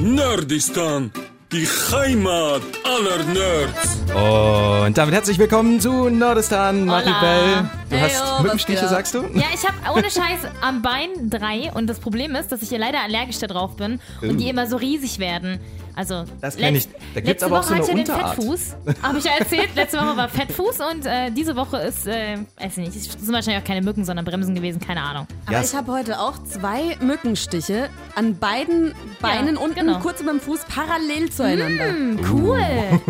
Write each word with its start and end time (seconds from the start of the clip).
Nerdistan, 0.00 1.10
die 1.50 1.66
Heimat 1.66 2.62
aller 2.84 3.24
Nerds. 3.24 4.84
Und 4.86 4.96
damit 4.96 5.12
herzlich 5.12 5.38
willkommen 5.40 5.80
zu 5.80 6.08
Nordistan, 6.08 6.84
Maribel. 6.84 7.68
Du 7.90 7.96
Heyo, 7.96 8.04
hast 8.04 8.22
was 8.22 8.42
Mückenstiche, 8.42 8.86
sagst 8.86 9.14
du? 9.14 9.22
Ja, 9.34 9.46
ich 9.52 9.66
habe 9.66 9.98
ohne 9.98 10.08
Scheiß 10.08 10.48
am 10.60 10.82
Bein 10.82 11.30
drei 11.30 11.72
und 11.74 11.88
das 11.88 11.98
Problem 11.98 12.36
ist, 12.36 12.52
dass 12.52 12.62
ich 12.62 12.68
hier 12.68 12.78
leider 12.78 13.00
allergisch 13.00 13.40
da 13.40 13.48
drauf 13.48 13.74
bin 13.74 13.98
und 14.22 14.38
die 14.38 14.48
immer 14.48 14.68
so 14.68 14.76
riesig 14.76 15.18
werden. 15.18 15.58
Also 15.98 16.24
Das 16.40 16.56
kenn 16.56 16.76
letz- 16.76 16.78
ich. 16.78 16.88
Da 17.14 17.20
gibt's 17.20 17.26
letzte 17.28 17.46
aber 17.46 17.58
auch 17.58 17.64
Woche 17.64 17.68
so 17.68 17.74
eine 17.74 17.82
hatte 17.82 17.90
ich 17.92 17.98
ja 17.98 18.04
den 18.04 18.14
Unterart. 18.14 18.36
Fettfuß. 18.36 18.76
Habe 19.02 19.18
ich 19.18 19.24
ja 19.24 19.32
erzählt. 19.36 19.68
Letzte 19.74 19.96
Woche 19.98 20.16
war 20.16 20.28
Fettfuß 20.28 20.78
und 20.92 21.06
äh, 21.06 21.30
diese 21.32 21.56
Woche 21.56 21.78
ist, 21.78 22.06
äh, 22.06 22.36
weiß 22.56 22.78
ich 22.78 22.86
nicht, 22.86 22.96
es 22.96 23.12
sind 23.12 23.32
wahrscheinlich 23.32 23.60
auch 23.64 23.66
keine 23.66 23.82
Mücken, 23.82 24.04
sondern 24.04 24.24
Bremsen 24.24 24.54
gewesen, 24.54 24.78
keine 24.80 25.02
Ahnung. 25.02 25.26
Aber 25.46 25.60
ich 25.60 25.74
habe 25.74 25.90
heute 25.90 26.20
auch 26.20 26.38
zwei 26.44 26.96
Mückenstiche 27.00 27.90
an 28.14 28.38
beiden 28.38 28.94
Beinen 29.20 29.56
Ja, 29.56 29.60
unten 29.60 29.74
genau. 29.74 29.98
kurz 29.98 30.20
über 30.20 30.30
dem 30.30 30.40
Fuß 30.40 30.60
parallel 30.72 31.30
zueinander. 31.30 31.88
Hm, 31.88 32.20
cool. 32.32 32.60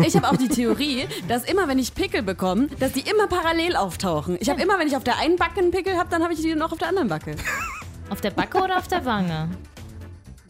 Ich 0.03 0.15
habe 0.15 0.27
auch 0.27 0.37
die 0.37 0.47
Theorie, 0.49 1.05
dass 1.27 1.43
immer, 1.43 1.67
wenn 1.67 1.77
ich 1.77 1.93
Pickel 1.93 2.23
bekomme, 2.23 2.69
dass 2.79 2.93
die 2.93 3.01
immer 3.01 3.27
parallel 3.27 3.75
auftauchen. 3.75 4.35
Ich 4.39 4.49
habe 4.49 4.59
immer, 4.63 4.79
wenn 4.79 4.87
ich 4.87 4.95
auf 4.97 5.03
der 5.03 5.19
einen 5.19 5.35
Backe 5.35 5.59
einen 5.59 5.69
Pickel 5.69 5.95
habe, 5.95 6.09
dann 6.09 6.23
habe 6.23 6.33
ich 6.33 6.41
die 6.41 6.55
noch 6.55 6.71
auf 6.71 6.79
der 6.79 6.87
anderen 6.87 7.07
Backe. 7.07 7.35
Auf 8.09 8.19
der 8.21 8.31
Backe 8.31 8.57
oder 8.57 8.77
auf 8.79 8.87
der 8.87 9.05
Wange? 9.05 9.49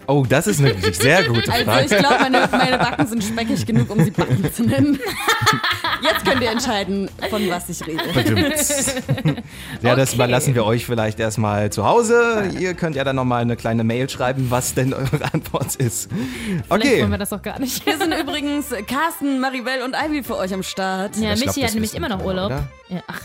Oh, 0.09 0.25
das 0.27 0.47
ist 0.47 0.59
eine 0.59 0.73
sehr 0.93 1.23
gute 1.23 1.51
Also 1.51 1.65
Frage. 1.65 1.85
ich 1.85 1.97
glaube, 1.97 2.15
meine, 2.19 2.49
meine 2.51 2.77
Backen 2.79 3.05
sind 3.07 3.23
speckig 3.23 3.65
genug, 3.65 3.89
um 3.91 4.03
sie 4.03 4.09
Backen 4.11 4.51
zu 4.53 4.63
nennen. 4.63 4.99
Jetzt 6.01 6.25
könnt 6.25 6.41
ihr 6.41 6.49
entscheiden, 6.51 7.09
von 7.29 7.47
was 7.49 7.69
ich 7.69 7.85
rede. 7.85 8.01
Ja, 9.81 9.95
das 9.95 10.09
Okay. 10.09 10.15
überlassen 10.15 10.55
wir 10.55 10.65
euch 10.65 10.85
vielleicht 10.85 11.19
erstmal 11.19 11.69
zu 11.71 11.85
Hause. 11.85 12.49
Ihr 12.59 12.73
könnt 12.73 12.95
ja 12.95 13.03
dann 13.03 13.15
nochmal 13.15 13.41
eine 13.41 13.55
kleine 13.55 13.83
Mail 13.83 14.09
schreiben, 14.09 14.47
was 14.49 14.73
denn 14.73 14.93
eure 14.93 15.31
Antwort 15.33 15.75
ist. 15.75 16.09
Vielleicht 16.11 16.71
Okay. 16.71 17.01
wollen 17.01 17.11
wir 17.11 17.17
das 17.17 17.29
doch 17.29 17.41
gar 17.41 17.59
nicht. 17.59 17.83
Hier 17.83 17.97
sind 17.97 18.13
übrigens 18.13 18.67
Carsten, 18.87 19.39
Maribel 19.39 19.81
und 19.83 19.95
Ivy 19.95 20.23
für 20.23 20.37
euch 20.37 20.53
am 20.53 20.63
Start. 20.63 21.15
Ja, 21.17 21.33
Ich 21.33 21.41
glaub, 21.41 21.47
Michi 21.55 21.61
das 21.61 21.69
hat 21.69 21.73
nämlich 21.75 21.93
immer 21.95 22.09
noch 22.09 22.19
wir, 22.19 22.25
Urlaub. 22.25 22.51
Ja, 22.89 23.01
ach, 23.07 23.21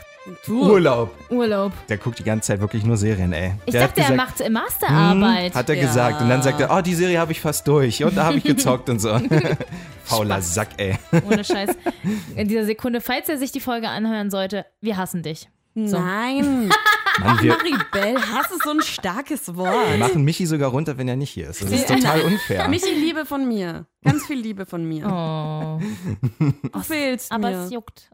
Urlaub. 0.48 1.14
Urlaub. 1.30 1.72
Der 1.88 1.98
guckt 1.98 2.18
die 2.18 2.24
ganze 2.24 2.48
Zeit 2.48 2.60
wirklich 2.60 2.84
nur 2.84 2.96
Serien, 2.96 3.32
ey. 3.32 3.52
Ich 3.66 3.72
Der 3.72 3.82
hat 3.84 3.90
dachte, 3.90 4.00
er 4.00 4.10
gesagt, 4.12 4.16
macht 4.30 4.40
äh, 4.40 4.50
Masterarbeit. 4.50 5.54
Hat 5.54 5.68
er 5.68 5.74
Ja. 5.76 5.82
gesagt. 5.86 6.20
Und 6.22 6.28
dann 6.28 6.42
sagt 6.42 6.60
er, 6.60 6.70
oh, 6.76 6.80
die 6.80 6.94
Serie 6.94 7.18
habe 7.18 7.32
ich 7.32 7.40
fast 7.40 7.66
durch. 7.68 8.02
Und 8.04 8.16
da 8.16 8.24
habe 8.24 8.36
ich 8.38 8.44
gezockt 8.44 8.88
und 8.88 9.00
so. 9.00 9.18
Fauler 10.04 10.40
Sack, 10.42 10.68
ey. 10.78 10.96
Ohne 11.26 11.44
Scheiß. 11.44 11.70
In 12.36 12.48
dieser 12.48 12.64
Sekunde, 12.64 13.00
falls 13.00 13.28
er 13.28 13.38
sich 13.38 13.52
die 13.52 13.60
Folge 13.60 13.88
anhören 13.88 14.30
sollte, 14.30 14.66
wir 14.80 14.96
hassen 14.96 15.22
dich. 15.22 15.48
So. 15.74 15.98
Nein. 15.98 16.70
Mann, 17.20 17.40
wir 17.42 17.52
Maribel, 17.56 18.16
Hass 18.32 18.50
ist 18.50 18.64
so 18.64 18.70
ein 18.70 18.80
starkes 18.82 19.54
Wort. 19.56 19.98
machen 19.98 20.24
Michi 20.24 20.46
sogar 20.46 20.70
runter, 20.70 20.98
wenn 20.98 21.06
er 21.06 21.14
nicht 21.16 21.30
hier 21.30 21.50
ist. 21.50 21.62
Das 21.62 21.70
ist 21.70 21.86
total 21.88 22.22
unfair. 22.22 22.66
Michi, 22.68 22.92
Liebe 22.92 23.24
von 23.24 23.46
mir. 23.46 23.86
Ganz 24.04 24.26
viel 24.26 24.38
Liebe 24.38 24.66
von 24.66 24.84
mir. 24.86 25.06
Oh. 25.06 25.80
Du 26.72 26.80
fehlst 26.80 27.32
Aber 27.32 27.50
mir. 27.50 27.64
es 27.64 27.70
juckt. 27.72 28.10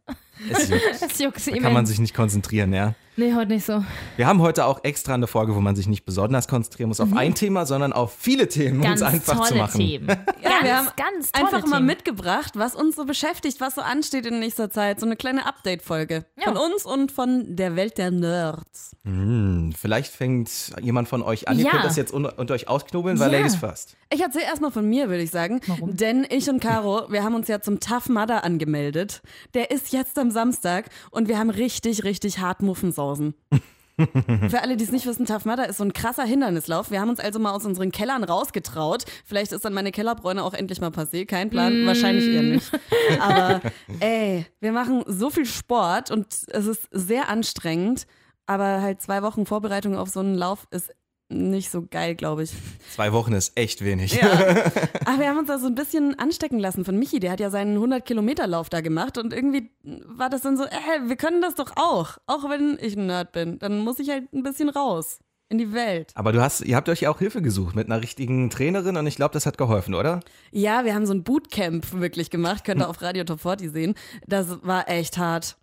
Es 0.50 0.68
juckt. 0.68 0.82
Es 1.12 1.18
juckt 1.18 1.46
Da 1.46 1.58
kann 1.58 1.72
man 1.72 1.84
sich 1.86 1.98
nicht 1.98 2.14
konzentrieren, 2.14 2.72
ja. 2.72 2.94
Nee, 3.16 3.34
heute 3.34 3.52
nicht 3.52 3.66
so. 3.66 3.84
Wir 4.16 4.26
haben 4.26 4.40
heute 4.40 4.64
auch 4.64 4.82
extra 4.84 5.12
eine 5.12 5.26
Folge, 5.26 5.54
wo 5.54 5.60
man 5.60 5.76
sich 5.76 5.86
nicht 5.86 6.06
besonders 6.06 6.48
konzentrieren 6.48 6.88
muss 6.88 7.00
auf 7.00 7.12
ein 7.14 7.34
Thema, 7.34 7.66
sondern 7.66 7.92
auf 7.92 8.14
viele 8.18 8.48
Themen, 8.48 8.76
um 8.78 8.82
Ganz 8.82 9.02
es 9.02 9.06
einfach 9.06 9.36
tolle 9.36 9.48
zu 9.48 9.54
machen. 9.56 9.78
Themen. 9.80 10.08
Ja, 10.42 10.50
ganz, 10.60 10.64
wir 10.64 10.76
haben 10.76 10.88
ganz 10.96 11.32
tolle 11.32 11.44
Einfach 11.46 11.66
mal 11.68 11.76
Themen. 11.76 11.86
mitgebracht, 11.86 12.52
was 12.54 12.74
uns 12.74 12.96
so 12.96 13.04
beschäftigt, 13.04 13.60
was 13.60 13.74
so 13.74 13.80
ansteht 13.82 14.24
in 14.26 14.38
nächster 14.40 14.70
Zeit. 14.70 15.00
So 15.00 15.06
eine 15.06 15.16
kleine 15.16 15.44
Update-Folge. 15.46 16.24
Ja. 16.38 16.44
Von 16.44 16.56
uns 16.56 16.84
und 16.86 17.12
von 17.12 17.56
der 17.56 17.76
Welt 17.76 17.98
der 17.98 18.10
Nerds. 18.10 18.96
Hm, 19.04 19.74
vielleicht 19.78 20.12
fängt 20.12 20.50
jemand 20.80 21.08
von 21.08 21.22
euch 21.22 21.48
an. 21.48 21.58
Ihr 21.58 21.64
Ja. 21.66 21.70
könnt 21.72 21.84
das 21.84 21.96
jetzt 21.96 22.12
un 22.14 22.24
unter 22.26 22.54
euch 22.54 22.68
ausknobeln, 22.68 23.18
weil 23.18 23.32
Ja. 23.32 23.38
Ladies 23.38 23.56
first. 23.56 23.96
Ich 24.12 24.20
erzähle 24.20 24.44
erstmal 24.44 24.70
von 24.70 24.88
mir, 24.88 25.08
würde 25.08 25.22
ich 25.22 25.30
sagen. 25.30 25.60
Warum? 25.80 25.96
Denn 25.96 26.26
ich 26.28 26.48
und 26.48 26.60
Caro, 26.60 27.10
wir 27.10 27.24
haben 27.24 27.34
uns 27.34 27.48
ja 27.48 27.60
zum 27.60 27.80
Tough 27.80 28.08
Mudder 28.08 28.44
angemeldet. 28.44 29.22
Der 29.54 29.70
ist 29.70 29.92
jetzt 29.92 30.18
am 30.18 30.30
Samstag 30.30 30.86
und 31.10 31.28
wir 31.28 31.38
haben 31.38 31.50
richtig, 31.50 32.04
richtig 32.04 32.38
hart 32.38 32.62
Muffensausen. 32.62 33.34
Für 34.48 34.62
alle, 34.62 34.76
die 34.76 34.84
es 34.84 34.92
nicht 34.92 35.06
wissen, 35.06 35.26
Tough 35.26 35.44
Mudder 35.44 35.68
ist 35.68 35.76
so 35.76 35.84
ein 35.84 35.92
krasser 35.92 36.24
Hindernislauf. 36.24 36.90
Wir 36.90 37.00
haben 37.00 37.10
uns 37.10 37.20
also 37.20 37.38
mal 37.38 37.52
aus 37.52 37.66
unseren 37.66 37.92
Kellern 37.92 38.24
rausgetraut. 38.24 39.04
Vielleicht 39.24 39.52
ist 39.52 39.64
dann 39.64 39.74
meine 39.74 39.92
Kellerbräune 39.92 40.42
auch 40.42 40.54
endlich 40.54 40.80
mal 40.80 40.90
passé. 40.90 41.26
Kein 41.26 41.50
Plan, 41.50 41.84
wahrscheinlich 41.86 42.26
eher 42.26 42.42
nicht. 42.42 42.70
Aber 43.20 43.60
ey, 44.00 44.46
wir 44.60 44.72
machen 44.72 45.04
so 45.06 45.28
viel 45.30 45.44
Sport 45.44 46.10
und 46.10 46.26
es 46.48 46.66
ist 46.66 46.88
sehr 46.92 47.28
anstrengend. 47.28 48.06
Aber 48.46 48.80
halt 48.80 49.00
zwei 49.00 49.22
Wochen 49.22 49.46
Vorbereitung 49.46 49.96
auf 49.96 50.08
so 50.08 50.20
einen 50.20 50.34
Lauf 50.34 50.66
ist 50.70 50.90
nicht 51.30 51.70
so 51.70 51.86
geil, 51.88 52.14
glaube 52.14 52.42
ich. 52.42 52.52
Zwei 52.94 53.12
Wochen 53.12 53.32
ist 53.32 53.56
echt 53.56 53.84
wenig. 53.84 54.20
Ach, 54.22 55.18
wir 55.18 55.28
haben 55.28 55.38
uns 55.38 55.48
da 55.48 55.58
so 55.58 55.66
ein 55.66 55.74
bisschen 55.74 56.18
anstecken 56.18 56.58
lassen 56.58 56.84
von 56.84 56.98
Michi. 56.98 57.20
Der 57.20 57.32
hat 57.32 57.40
ja 57.40 57.50
seinen 57.50 57.78
100-Kilometer-Lauf 57.78 58.68
da 58.68 58.80
gemacht 58.80 59.16
und 59.18 59.32
irgendwie 59.32 59.70
war 60.06 60.28
das 60.28 60.42
dann 60.42 60.56
so, 60.56 60.64
äh, 60.64 61.06
wir 61.06 61.16
können 61.16 61.40
das 61.40 61.54
doch 61.54 61.72
auch. 61.76 62.18
Auch 62.26 62.50
wenn 62.50 62.78
ich 62.80 62.96
ein 62.96 63.06
Nerd 63.06 63.32
bin. 63.32 63.58
Dann 63.58 63.80
muss 63.80 63.98
ich 63.98 64.10
halt 64.10 64.32
ein 64.32 64.42
bisschen 64.42 64.68
raus 64.68 65.20
in 65.48 65.58
die 65.58 65.72
Welt. 65.72 66.12
Aber 66.14 66.32
du 66.32 66.40
hast, 66.40 66.62
ihr 66.62 66.76
habt 66.76 66.88
euch 66.88 67.02
ja 67.02 67.10
auch 67.10 67.18
Hilfe 67.18 67.42
gesucht 67.42 67.74
mit 67.74 67.86
einer 67.86 68.02
richtigen 68.02 68.50
Trainerin 68.50 68.96
und 68.96 69.06
ich 69.06 69.16
glaube, 69.16 69.32
das 69.32 69.46
hat 69.46 69.58
geholfen, 69.58 69.94
oder? 69.94 70.20
Ja, 70.52 70.84
wir 70.84 70.94
haben 70.94 71.06
so 71.06 71.12
ein 71.12 71.24
Bootcamp 71.24 71.92
wirklich 72.00 72.30
gemacht. 72.30 72.64
Könnt 72.64 72.80
ihr 72.80 72.88
auf 72.90 73.02
Radio 73.02 73.24
Top 73.24 73.40
40 73.40 73.72
sehen. 73.72 73.94
Das 74.26 74.64
war 74.64 74.88
echt 74.88 75.18
hart. 75.18 75.56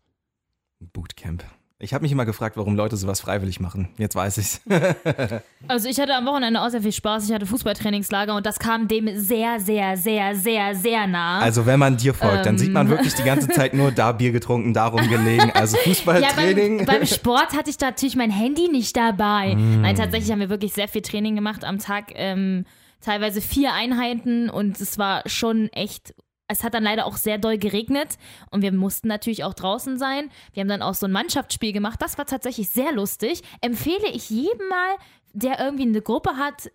Bootcamp. 0.79 1.43
Ich 1.79 1.93
habe 1.93 2.01
mich 2.01 2.11
immer 2.11 2.25
gefragt, 2.25 2.57
warum 2.57 2.75
Leute 2.75 2.97
sowas 2.97 3.21
freiwillig 3.21 3.59
machen. 3.59 3.89
Jetzt 3.97 4.15
weiß 4.15 4.37
ich's. 4.39 4.61
Also 5.67 5.89
ich 5.89 5.99
hatte 5.99 6.15
am 6.15 6.25
Wochenende 6.25 6.61
auch 6.61 6.69
sehr 6.69 6.81
viel 6.81 6.91
Spaß. 6.93 7.27
Ich 7.27 7.33
hatte 7.35 7.45
Fußballtrainingslager 7.45 8.35
und 8.35 8.45
das 8.45 8.57
kam 8.57 8.87
dem 8.87 9.09
sehr, 9.19 9.59
sehr, 9.59 9.97
sehr, 9.97 10.33
sehr, 10.35 10.75
sehr 10.75 11.07
nah. 11.07 11.39
Also 11.39 11.65
wenn 11.65 11.79
man 11.79 11.97
dir 11.97 12.13
folgt, 12.13 12.45
dann 12.45 12.57
sieht 12.57 12.67
Ähm. 12.69 12.73
man 12.73 12.89
wirklich 12.89 13.13
die 13.15 13.23
ganze 13.23 13.49
Zeit 13.49 13.73
nur 13.73 13.91
da 13.91 14.11
Bier 14.13 14.31
getrunken, 14.31 14.73
darum 14.73 15.07
gelegen. 15.09 15.51
Also 15.53 15.75
ja, 15.83 15.83
Fußballtraining. 15.83 16.85
beim, 16.85 16.99
beim 16.99 17.05
Sport 17.05 17.53
hatte 17.55 17.69
ich 17.69 17.79
natürlich 17.79 18.15
mein 18.15 18.31
Handy 18.31 18.69
nicht 18.69 18.95
dabei. 18.95 19.55
Nein, 19.55 19.95
tatsächlich 19.95 20.31
haben 20.31 20.39
wir 20.39 20.49
wirklich 20.49 20.73
sehr 20.73 20.87
viel 20.87 21.01
Training 21.01 21.35
gemacht 21.35 21.63
am 21.65 21.79
Tag. 21.79 22.11
Ähm, 22.15 22.65
teilweise 23.01 23.41
vier 23.41 23.73
Einheiten 23.73 24.49
und 24.49 24.79
es 24.79 24.97
war 24.97 25.23
schon 25.25 25.67
echt. 25.73 26.13
Es 26.47 26.63
hat 26.63 26.73
dann 26.73 26.83
leider 26.83 27.05
auch 27.05 27.17
sehr 27.17 27.37
doll 27.37 27.57
geregnet 27.57 28.17
und 28.51 28.61
wir 28.61 28.71
mussten 28.71 29.07
natürlich 29.07 29.43
auch 29.43 29.53
draußen 29.53 29.97
sein. 29.97 30.29
Wir 30.53 30.61
haben 30.61 30.69
dann 30.69 30.81
auch 30.81 30.93
so 30.93 31.05
ein 31.05 31.11
Mannschaftsspiel 31.11 31.73
gemacht. 31.73 32.01
Das 32.01 32.17
war 32.17 32.25
tatsächlich 32.25 32.69
sehr 32.69 32.93
lustig. 32.93 33.41
Empfehle 33.61 34.09
ich 34.13 34.29
jedem 34.29 34.67
mal, 34.69 34.95
der 35.33 35.59
irgendwie 35.59 35.87
eine 35.87 36.01
Gruppe 36.01 36.37
hat, 36.37 36.71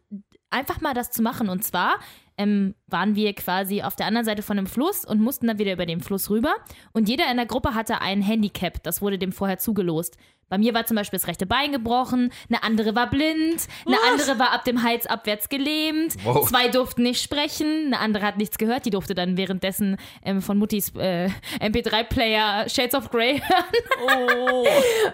einfach 0.51 0.81
mal 0.81 0.95
das 0.95 1.11
zu 1.11 1.23
machen. 1.23 1.49
Und 1.49 1.65
zwar 1.65 1.99
ähm, 2.39 2.75
waren 2.87 3.15
wir 3.17 3.33
quasi 3.35 3.83
auf 3.83 3.97
der 3.97 4.07
anderen 4.07 4.25
Seite 4.25 4.43
von 4.43 4.59
einem 4.59 4.67
Fluss 4.67 5.05
und 5.05 5.21
mussten 5.21 5.47
dann 5.47 5.59
wieder 5.59 5.73
über 5.73 5.87
den 5.87 6.01
Fluss 6.01 6.31
rüber. 6.31 6.55
Und 6.93 7.09
jeder 7.09 7.31
in 7.31 7.37
der 7.37 7.47
Gruppe 7.47 7.75
hatte 7.75 8.01
ein 8.01 8.23
Handicap. 8.23 8.83
Das 8.83 9.03
wurde 9.03 9.19
dem 9.19 9.33
vorher 9.33 9.59
zugelost. 9.59 10.17
Bei 10.49 10.59
mir 10.59 10.75
war 10.75 10.85
zum 10.85 10.97
Beispiel 10.97 11.19
das 11.19 11.29
rechte 11.29 11.47
Bein 11.47 11.73
gebrochen, 11.73 12.31
eine 12.51 12.63
andere 12.63 12.95
war 12.95 13.09
blind, 13.09 13.67
eine 13.87 13.97
andere 14.11 14.39
war 14.39 14.53
ab 14.53 14.67
dem 14.67 14.83
Hals 14.83 15.07
abwärts 15.07 15.49
gelähmt, 15.49 16.15
Wow. 16.25 16.47
zwei 16.47 16.69
durften 16.69 17.05
nicht 17.05 17.23
sprechen, 17.23 17.87
eine 17.87 17.99
andere 18.01 18.27
hat 18.27 18.37
nichts 18.37 18.59
gehört, 18.59 18.85
die 18.85 18.91
durfte 18.91 19.15
dann 19.15 19.39
währenddessen 19.39 19.97
ähm, 20.23 20.43
von 20.43 20.59
Muttis 20.59 20.93
äh, 20.95 21.31
MP3-Player 21.59 22.69
Shades 22.69 22.95
of 22.95 23.09
Grey 23.11 23.41
hören. 24.07 24.67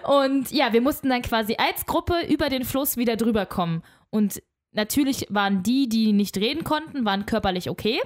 Und 0.03 0.51
ja, 0.51 0.73
wir 0.73 0.81
mussten 0.81 1.07
dann 1.09 1.21
quasi 1.21 1.55
als 1.57 1.85
Gruppe 1.85 2.15
über 2.27 2.49
den 2.49 2.65
Fluss 2.65 2.97
wieder 2.97 3.15
drüber 3.15 3.45
kommen. 3.45 3.83
Und 4.09 4.41
natürlich 4.71 5.27
waren 5.29 5.63
die, 5.63 5.89
die 5.89 6.13
nicht 6.13 6.37
reden 6.37 6.63
konnten, 6.63 7.05
waren 7.05 7.25
körperlich 7.25 7.69
okay. 7.69 7.99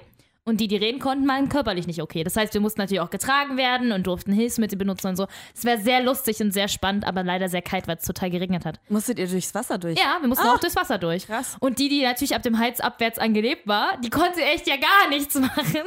Und 0.45 0.59
die, 0.59 0.67
die 0.67 0.75
reden 0.75 0.99
konnten, 0.99 1.25
waren 1.25 1.47
körperlich 1.47 1.87
nicht 1.87 2.01
okay. 2.01 2.25
Das 2.25 2.35
heißt, 2.35 2.53
wir 2.53 2.59
mussten 2.59 2.81
natürlich 2.81 2.99
auch 2.99 3.09
getragen 3.09 3.55
werden 3.55 3.93
und 3.93 4.05
durften 4.05 4.33
Hilfsmittel 4.33 4.77
benutzen 4.77 5.07
und 5.07 5.15
so. 5.15 5.27
Es 5.55 5.63
wäre 5.63 5.79
sehr 5.79 6.03
lustig 6.03 6.41
und 6.41 6.51
sehr 6.51 6.67
spannend, 6.67 7.07
aber 7.07 7.23
leider 7.23 7.47
sehr 7.47 7.61
kalt, 7.61 7.87
weil 7.87 7.95
es 7.95 8.03
total 8.03 8.29
geregnet 8.29 8.65
hat. 8.65 8.81
Musstet 8.89 9.19
ihr 9.19 9.27
durchs 9.27 9.55
Wasser 9.55 9.77
durch? 9.77 9.97
Ja, 9.97 10.17
wir 10.19 10.27
mussten 10.27 10.45
auch 10.45 10.59
durchs 10.59 10.75
Wasser 10.75 10.97
durch. 10.97 11.27
krass. 11.27 11.55
Und 11.61 11.79
die, 11.79 11.87
die 11.87 12.03
natürlich 12.03 12.35
ab 12.35 12.43
dem 12.43 12.59
Hals 12.59 12.81
abwärts 12.81 13.19
angelebt 13.19 13.67
war, 13.67 13.97
die 14.03 14.09
konnte 14.09 14.41
echt 14.41 14.67
ja 14.67 14.75
gar 14.75 15.09
nichts 15.09 15.35
machen. 15.35 15.83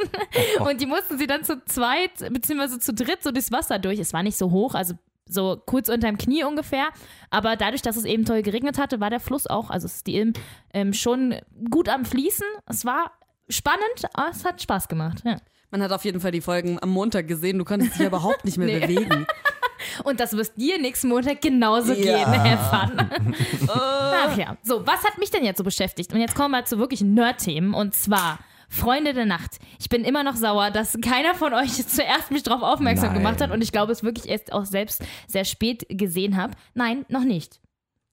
Und 0.60 0.80
die 0.80 0.86
mussten 0.86 1.18
sie 1.18 1.26
dann 1.26 1.44
zu 1.44 1.62
zweit, 1.66 2.12
beziehungsweise 2.32 2.78
zu 2.78 2.94
dritt 2.94 3.22
so 3.22 3.32
durchs 3.32 3.52
Wasser 3.52 3.78
durch. 3.78 3.98
Es 3.98 4.14
war 4.14 4.22
nicht 4.22 4.38
so 4.38 4.50
hoch, 4.50 4.74
also 4.74 4.94
so 5.28 5.60
kurz 5.66 5.88
unterm 5.88 6.18
Knie 6.18 6.44
ungefähr. 6.44 6.88
Aber 7.30 7.56
dadurch, 7.56 7.82
dass 7.82 7.96
es 7.96 8.04
eben 8.04 8.24
toll 8.24 8.42
geregnet 8.42 8.78
hatte, 8.78 9.00
war 9.00 9.10
der 9.10 9.20
Fluss 9.20 9.46
auch, 9.46 9.70
also 9.70 9.86
ist 9.86 10.06
die 10.06 10.16
Ilm, 10.16 10.32
ähm, 10.72 10.92
schon 10.92 11.34
gut 11.70 11.88
am 11.88 12.04
Fließen. 12.04 12.46
Es 12.66 12.84
war 12.84 13.10
spannend, 13.48 14.04
aber 14.14 14.30
es 14.30 14.44
hat 14.44 14.62
Spaß 14.62 14.88
gemacht. 14.88 15.22
Ja. 15.24 15.36
Man 15.70 15.82
hat 15.82 15.92
auf 15.92 16.04
jeden 16.04 16.20
Fall 16.20 16.30
die 16.30 16.40
Folgen 16.40 16.78
am 16.80 16.90
Montag 16.90 17.26
gesehen. 17.28 17.58
Du 17.58 17.64
konntest 17.64 17.94
dich 17.94 18.00
ja 18.00 18.06
überhaupt 18.06 18.44
nicht 18.44 18.56
mehr 18.56 18.66
Nee. 18.78 18.78
bewegen. 18.86 19.26
Und 20.04 20.20
das 20.20 20.32
wirst 20.36 20.56
dir 20.56 20.80
nächsten 20.80 21.08
Montag 21.08 21.40
genauso 21.42 21.92
Ja. 21.92 22.24
gehen, 22.24 22.32
Herr 22.32 22.58
Fun. 22.58 23.34
Ach 23.68 24.36
ja. 24.36 24.56
So, 24.62 24.86
was 24.86 25.04
hat 25.04 25.18
mich 25.18 25.30
denn 25.30 25.44
jetzt 25.44 25.58
so 25.58 25.64
beschäftigt? 25.64 26.12
Und 26.12 26.20
jetzt 26.20 26.34
kommen 26.34 26.52
wir 26.52 26.64
zu 26.64 26.78
wirklich 26.78 27.02
Nerd-Themen. 27.02 27.74
Und 27.74 27.94
zwar 27.94 28.38
Freunde 28.68 29.14
der 29.14 29.26
Nacht. 29.26 29.58
Ich 29.78 29.88
bin 29.88 30.04
immer 30.04 30.22
noch 30.22 30.36
sauer, 30.36 30.70
dass 30.70 30.98
keiner 31.02 31.34
von 31.34 31.54
euch 31.54 31.72
zuerst 31.88 32.30
mich 32.30 32.42
darauf 32.42 32.62
aufmerksam 32.62 33.10
Nein. 33.10 33.18
gemacht 33.18 33.40
hat 33.40 33.50
und 33.50 33.62
ich 33.62 33.72
glaube, 33.72 33.92
es 33.92 34.02
wirklich 34.02 34.28
erst 34.28 34.52
auch 34.52 34.64
selbst 34.64 35.02
sehr 35.26 35.44
spät 35.44 35.86
gesehen 35.88 36.36
habe. 36.36 36.54
Nein, 36.74 37.04
noch 37.08 37.24
nicht. 37.24 37.60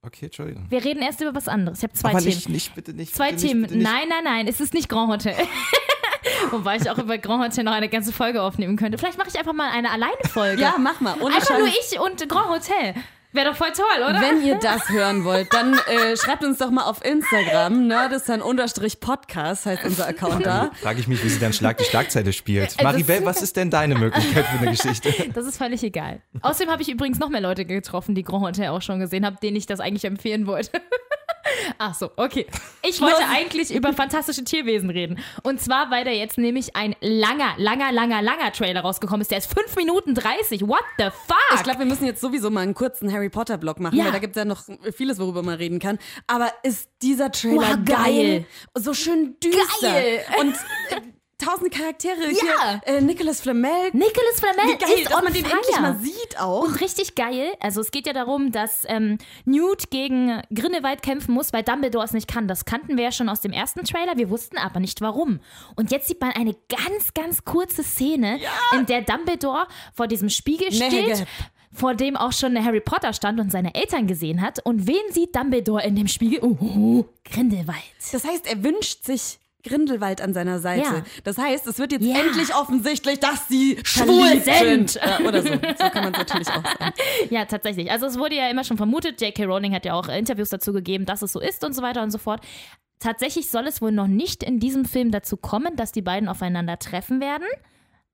Okay, 0.05 0.25
Entschuldigung. 0.25 0.65
Wir 0.69 0.83
reden 0.83 1.01
erst 1.01 1.21
über 1.21 1.33
was 1.33 1.47
anderes. 1.47 1.77
Ich 1.79 1.83
habe 1.83 1.93
zwei 1.93 2.09
Aber 2.09 2.19
Themen. 2.19 2.35
nicht, 2.35 2.49
nicht, 2.49 2.75
bitte 2.75 2.93
nicht. 2.93 3.15
Zwei 3.15 3.31
bitte 3.31 3.35
nicht, 3.43 3.47
Themen. 3.47 3.61
bitte 3.63 3.75
nicht. 3.77 3.83
Nein, 3.83 4.09
nein, 4.09 4.23
nein. 4.25 4.47
Es 4.47 4.59
ist 4.59 4.73
nicht 4.73 4.89
Grand 4.89 5.09
Hotel. 5.09 5.35
Wobei 6.51 6.75
ich 6.75 6.89
auch 6.89 6.97
über 6.97 7.17
Grand 7.17 7.43
Hotel 7.43 7.63
noch 7.63 7.71
eine 7.71 7.87
ganze 7.87 8.11
Folge 8.11 8.41
aufnehmen 8.41 8.75
könnte. 8.75 8.97
Vielleicht 8.97 9.17
mache 9.17 9.29
ich 9.29 9.39
einfach 9.39 9.53
mal 9.53 9.71
eine 9.71 9.91
Alleine-Folge. 9.91 10.61
Ja, 10.61 10.75
mach 10.77 10.99
mal. 10.99 11.15
Ohne 11.21 11.35
Einfach 11.35 11.57
nur 11.57 11.67
ich 11.67 11.99
und 11.99 12.27
Grand 12.27 12.49
Hotel. 12.49 12.95
Wäre 13.33 13.49
doch 13.49 13.55
voll 13.55 13.71
toll, 13.71 14.03
oder? 14.07 14.21
Wenn 14.21 14.45
ihr 14.45 14.59
das 14.59 14.89
hören 14.89 15.23
wollt, 15.23 15.51
dann 15.53 15.73
äh, 15.73 16.15
schreibt 16.15 16.43
uns 16.43 16.59
doch 16.59 16.69
mal 16.69 16.83
auf 16.83 17.03
Instagram. 17.03 17.87
Nerdistan-podcast 17.87 19.65
heißt 19.65 19.83
unser 19.85 20.07
Account 20.07 20.45
da. 20.45 20.69
Frage 20.79 20.99
ich 20.99 21.07
mich, 21.07 21.23
wie 21.23 21.29
sie 21.29 21.39
dann 21.39 21.51
Schlag 21.51 21.79
die 21.79 21.83
Schlagzeile 21.83 22.31
spielt. 22.31 22.75
Also 22.77 22.83
Maribel, 22.83 23.25
was 23.25 23.41
ist 23.41 23.57
denn 23.57 23.71
deine 23.71 23.95
Möglichkeit 23.95 24.45
für 24.45 24.59
eine 24.59 24.69
Geschichte? 24.69 25.11
Das 25.33 25.47
ist 25.47 25.57
völlig 25.57 25.81
egal. 25.83 26.21
Außerdem 26.41 26.71
habe 26.71 26.83
ich 26.83 26.89
übrigens 26.89 27.17
noch 27.17 27.29
mehr 27.29 27.41
Leute 27.41 27.65
getroffen, 27.65 28.13
die 28.13 28.23
Grand 28.23 28.45
Hotel 28.45 28.69
auch 28.69 28.81
schon 28.81 28.99
gesehen 28.99 29.25
haben, 29.25 29.37
denen 29.41 29.57
ich 29.57 29.65
das 29.65 29.79
eigentlich 29.79 30.05
empfehlen 30.05 30.45
wollte. 30.45 30.79
Ach 31.77 31.93
so, 31.95 32.11
okay. 32.15 32.47
Ich 32.81 32.99
wollte 33.01 33.23
eigentlich 33.29 33.73
über 33.73 33.93
fantastische 33.93 34.43
Tierwesen 34.43 34.89
reden. 34.89 35.19
Und 35.43 35.61
zwar, 35.61 35.89
weil 35.91 36.03
da 36.05 36.11
jetzt 36.11 36.37
nämlich 36.37 36.75
ein 36.75 36.95
langer, 37.01 37.53
langer, 37.57 37.91
langer, 37.91 38.21
langer 38.21 38.51
Trailer 38.51 38.81
rausgekommen 38.81 39.21
ist. 39.21 39.31
Der 39.31 39.37
ist 39.39 39.53
5 39.53 39.75
Minuten 39.75 40.15
30. 40.15 40.67
What 40.67 40.83
the 40.97 41.05
fuck? 41.25 41.37
Ich 41.55 41.63
glaube, 41.63 41.79
wir 41.79 41.85
müssen 41.85 42.05
jetzt 42.05 42.21
sowieso 42.21 42.49
mal 42.49 42.61
einen 42.61 42.73
kurzen 42.73 43.11
Harry 43.13 43.29
Potter-Blog 43.29 43.79
machen, 43.79 43.97
Ja. 43.97 44.05
weil 44.05 44.11
da 44.13 44.19
gibt 44.19 44.35
es 44.35 44.39
ja 44.39 44.45
noch 44.45 44.63
vieles, 44.95 45.19
worüber 45.19 45.43
man 45.43 45.55
reden 45.55 45.79
kann. 45.79 45.97
Aber 46.27 46.51
ist 46.63 46.89
dieser 47.01 47.31
Trailer 47.31 47.77
Wow, 47.77 47.85
geil. 47.85 47.95
geil? 47.95 48.45
So 48.75 48.93
schön 48.93 49.35
düster. 49.43 49.91
Geil. 49.91 50.23
Und 50.39 50.55
äh, 51.43 51.49
tausend 51.49 51.73
Charaktere. 51.73 52.31
Ja. 52.31 52.81
Hier, 52.85 52.95
äh, 52.97 53.01
Nicolas 53.01 53.41
Flamel. 53.41 53.89
Nicholas 53.93 54.39
Flamel 54.39 54.73
Wie 54.73 54.77
geil, 54.77 54.93
ist 54.95 55.05
dass 55.11 55.17
on 55.17 55.23
man 55.23 55.33
den 55.33 55.45
fire. 55.45 55.55
endlich 55.57 55.79
mal 55.79 55.97
sieht 55.99 56.39
auch. 56.39 56.63
Und 56.63 56.81
richtig 56.81 57.15
geil. 57.15 57.53
Also 57.59 57.81
es 57.81 57.91
geht 57.91 58.07
ja 58.07 58.13
darum, 58.13 58.51
dass 58.51 58.83
ähm, 58.87 59.17
Newt 59.45 59.89
gegen 59.91 60.41
Grindelwald 60.53 61.01
kämpfen 61.01 61.33
muss, 61.33 61.53
weil 61.53 61.63
Dumbledore 61.63 62.05
es 62.05 62.13
nicht 62.13 62.27
kann. 62.27 62.47
Das 62.47 62.65
kannten 62.65 62.97
wir 62.97 63.03
ja 63.05 63.11
schon 63.11 63.29
aus 63.29 63.41
dem 63.41 63.51
ersten 63.51 63.83
Trailer. 63.83 64.17
Wir 64.17 64.29
wussten 64.29 64.57
aber 64.57 64.79
nicht 64.79 65.01
warum. 65.01 65.39
Und 65.75 65.91
jetzt 65.91 66.07
sieht 66.07 66.21
man 66.21 66.31
eine 66.31 66.55
ganz, 66.69 67.13
ganz 67.13 67.43
kurze 67.45 67.83
Szene, 67.83 68.39
in 68.77 68.85
der 68.85 69.01
Dumbledore 69.01 69.67
vor 69.93 70.07
diesem 70.07 70.29
Spiegel 70.29 70.71
steht. 70.71 70.91
Nägel. 70.91 71.25
Vor 71.75 71.95
dem 71.95 72.15
auch 72.15 72.31
schon 72.31 72.63
Harry 72.63 72.81
Potter 72.81 73.13
stand 73.13 73.39
und 73.39 73.51
seine 73.51 73.73
Eltern 73.73 74.05
gesehen 74.05 74.41
hat. 74.41 74.59
Und 74.63 74.85
wen 74.87 75.01
sieht 75.11 75.35
Dumbledore 75.35 75.83
in 75.83 75.95
dem 75.95 76.07
Spiegel? 76.07 76.39
Oh, 76.43 77.03
Grindelwald. 77.25 77.77
Das 78.11 78.23
heißt, 78.23 78.45
er 78.45 78.63
wünscht 78.63 79.05
sich 79.05 79.39
Grindelwald 79.63 80.21
an 80.21 80.33
seiner 80.33 80.59
Seite. 80.59 80.83
Ja. 80.83 81.03
Das 81.23 81.37
heißt, 81.37 81.65
es 81.67 81.79
wird 81.79 81.91
jetzt 81.91 82.05
Ja. 82.05 82.19
endlich 82.19 82.53
offensichtlich, 82.55 83.19
dass 83.19 83.47
sie 83.47 83.79
Schwul 83.83 84.41
verliebt 84.41 84.89
sind. 84.91 84.95
Ja, 84.95 85.19
oder 85.27 85.41
so. 85.41 85.47
So 85.49 85.89
kann 85.89 86.03
man 86.03 86.13
es 86.13 86.19
natürlich 86.19 86.47
auch 86.49 86.63
sagen. 86.63 86.93
Ja, 87.29 87.45
tatsächlich. 87.45 87.89
Also 87.91 88.05
es 88.05 88.17
wurde 88.19 88.35
ja 88.35 88.49
immer 88.49 88.63
schon 88.63 88.77
vermutet, 88.77 89.21
J.K. 89.21 89.45
Rowling 89.45 89.73
hat 89.73 89.85
ja 89.85 89.93
auch 89.93 90.07
Interviews 90.09 90.49
dazu 90.49 90.73
gegeben, 90.73 91.05
dass 91.05 91.21
es 91.21 91.31
so 91.31 91.39
ist 91.39 91.63
und 91.63 91.73
so 91.73 91.81
weiter 91.81 92.03
und 92.03 92.11
so 92.11 92.17
fort. 92.17 92.41
Tatsächlich 92.99 93.49
soll 93.49 93.67
es 93.67 93.81
wohl 93.81 93.91
noch 93.91 94.07
nicht 94.07 94.43
in 94.43 94.59
diesem 94.59 94.85
Film 94.85 95.11
dazu 95.11 95.35
kommen, 95.37 95.75
dass 95.75 95.91
die 95.91 96.01
beiden 96.01 96.29
aufeinander 96.29 96.79
treffen 96.79 97.19
werden. 97.21 97.47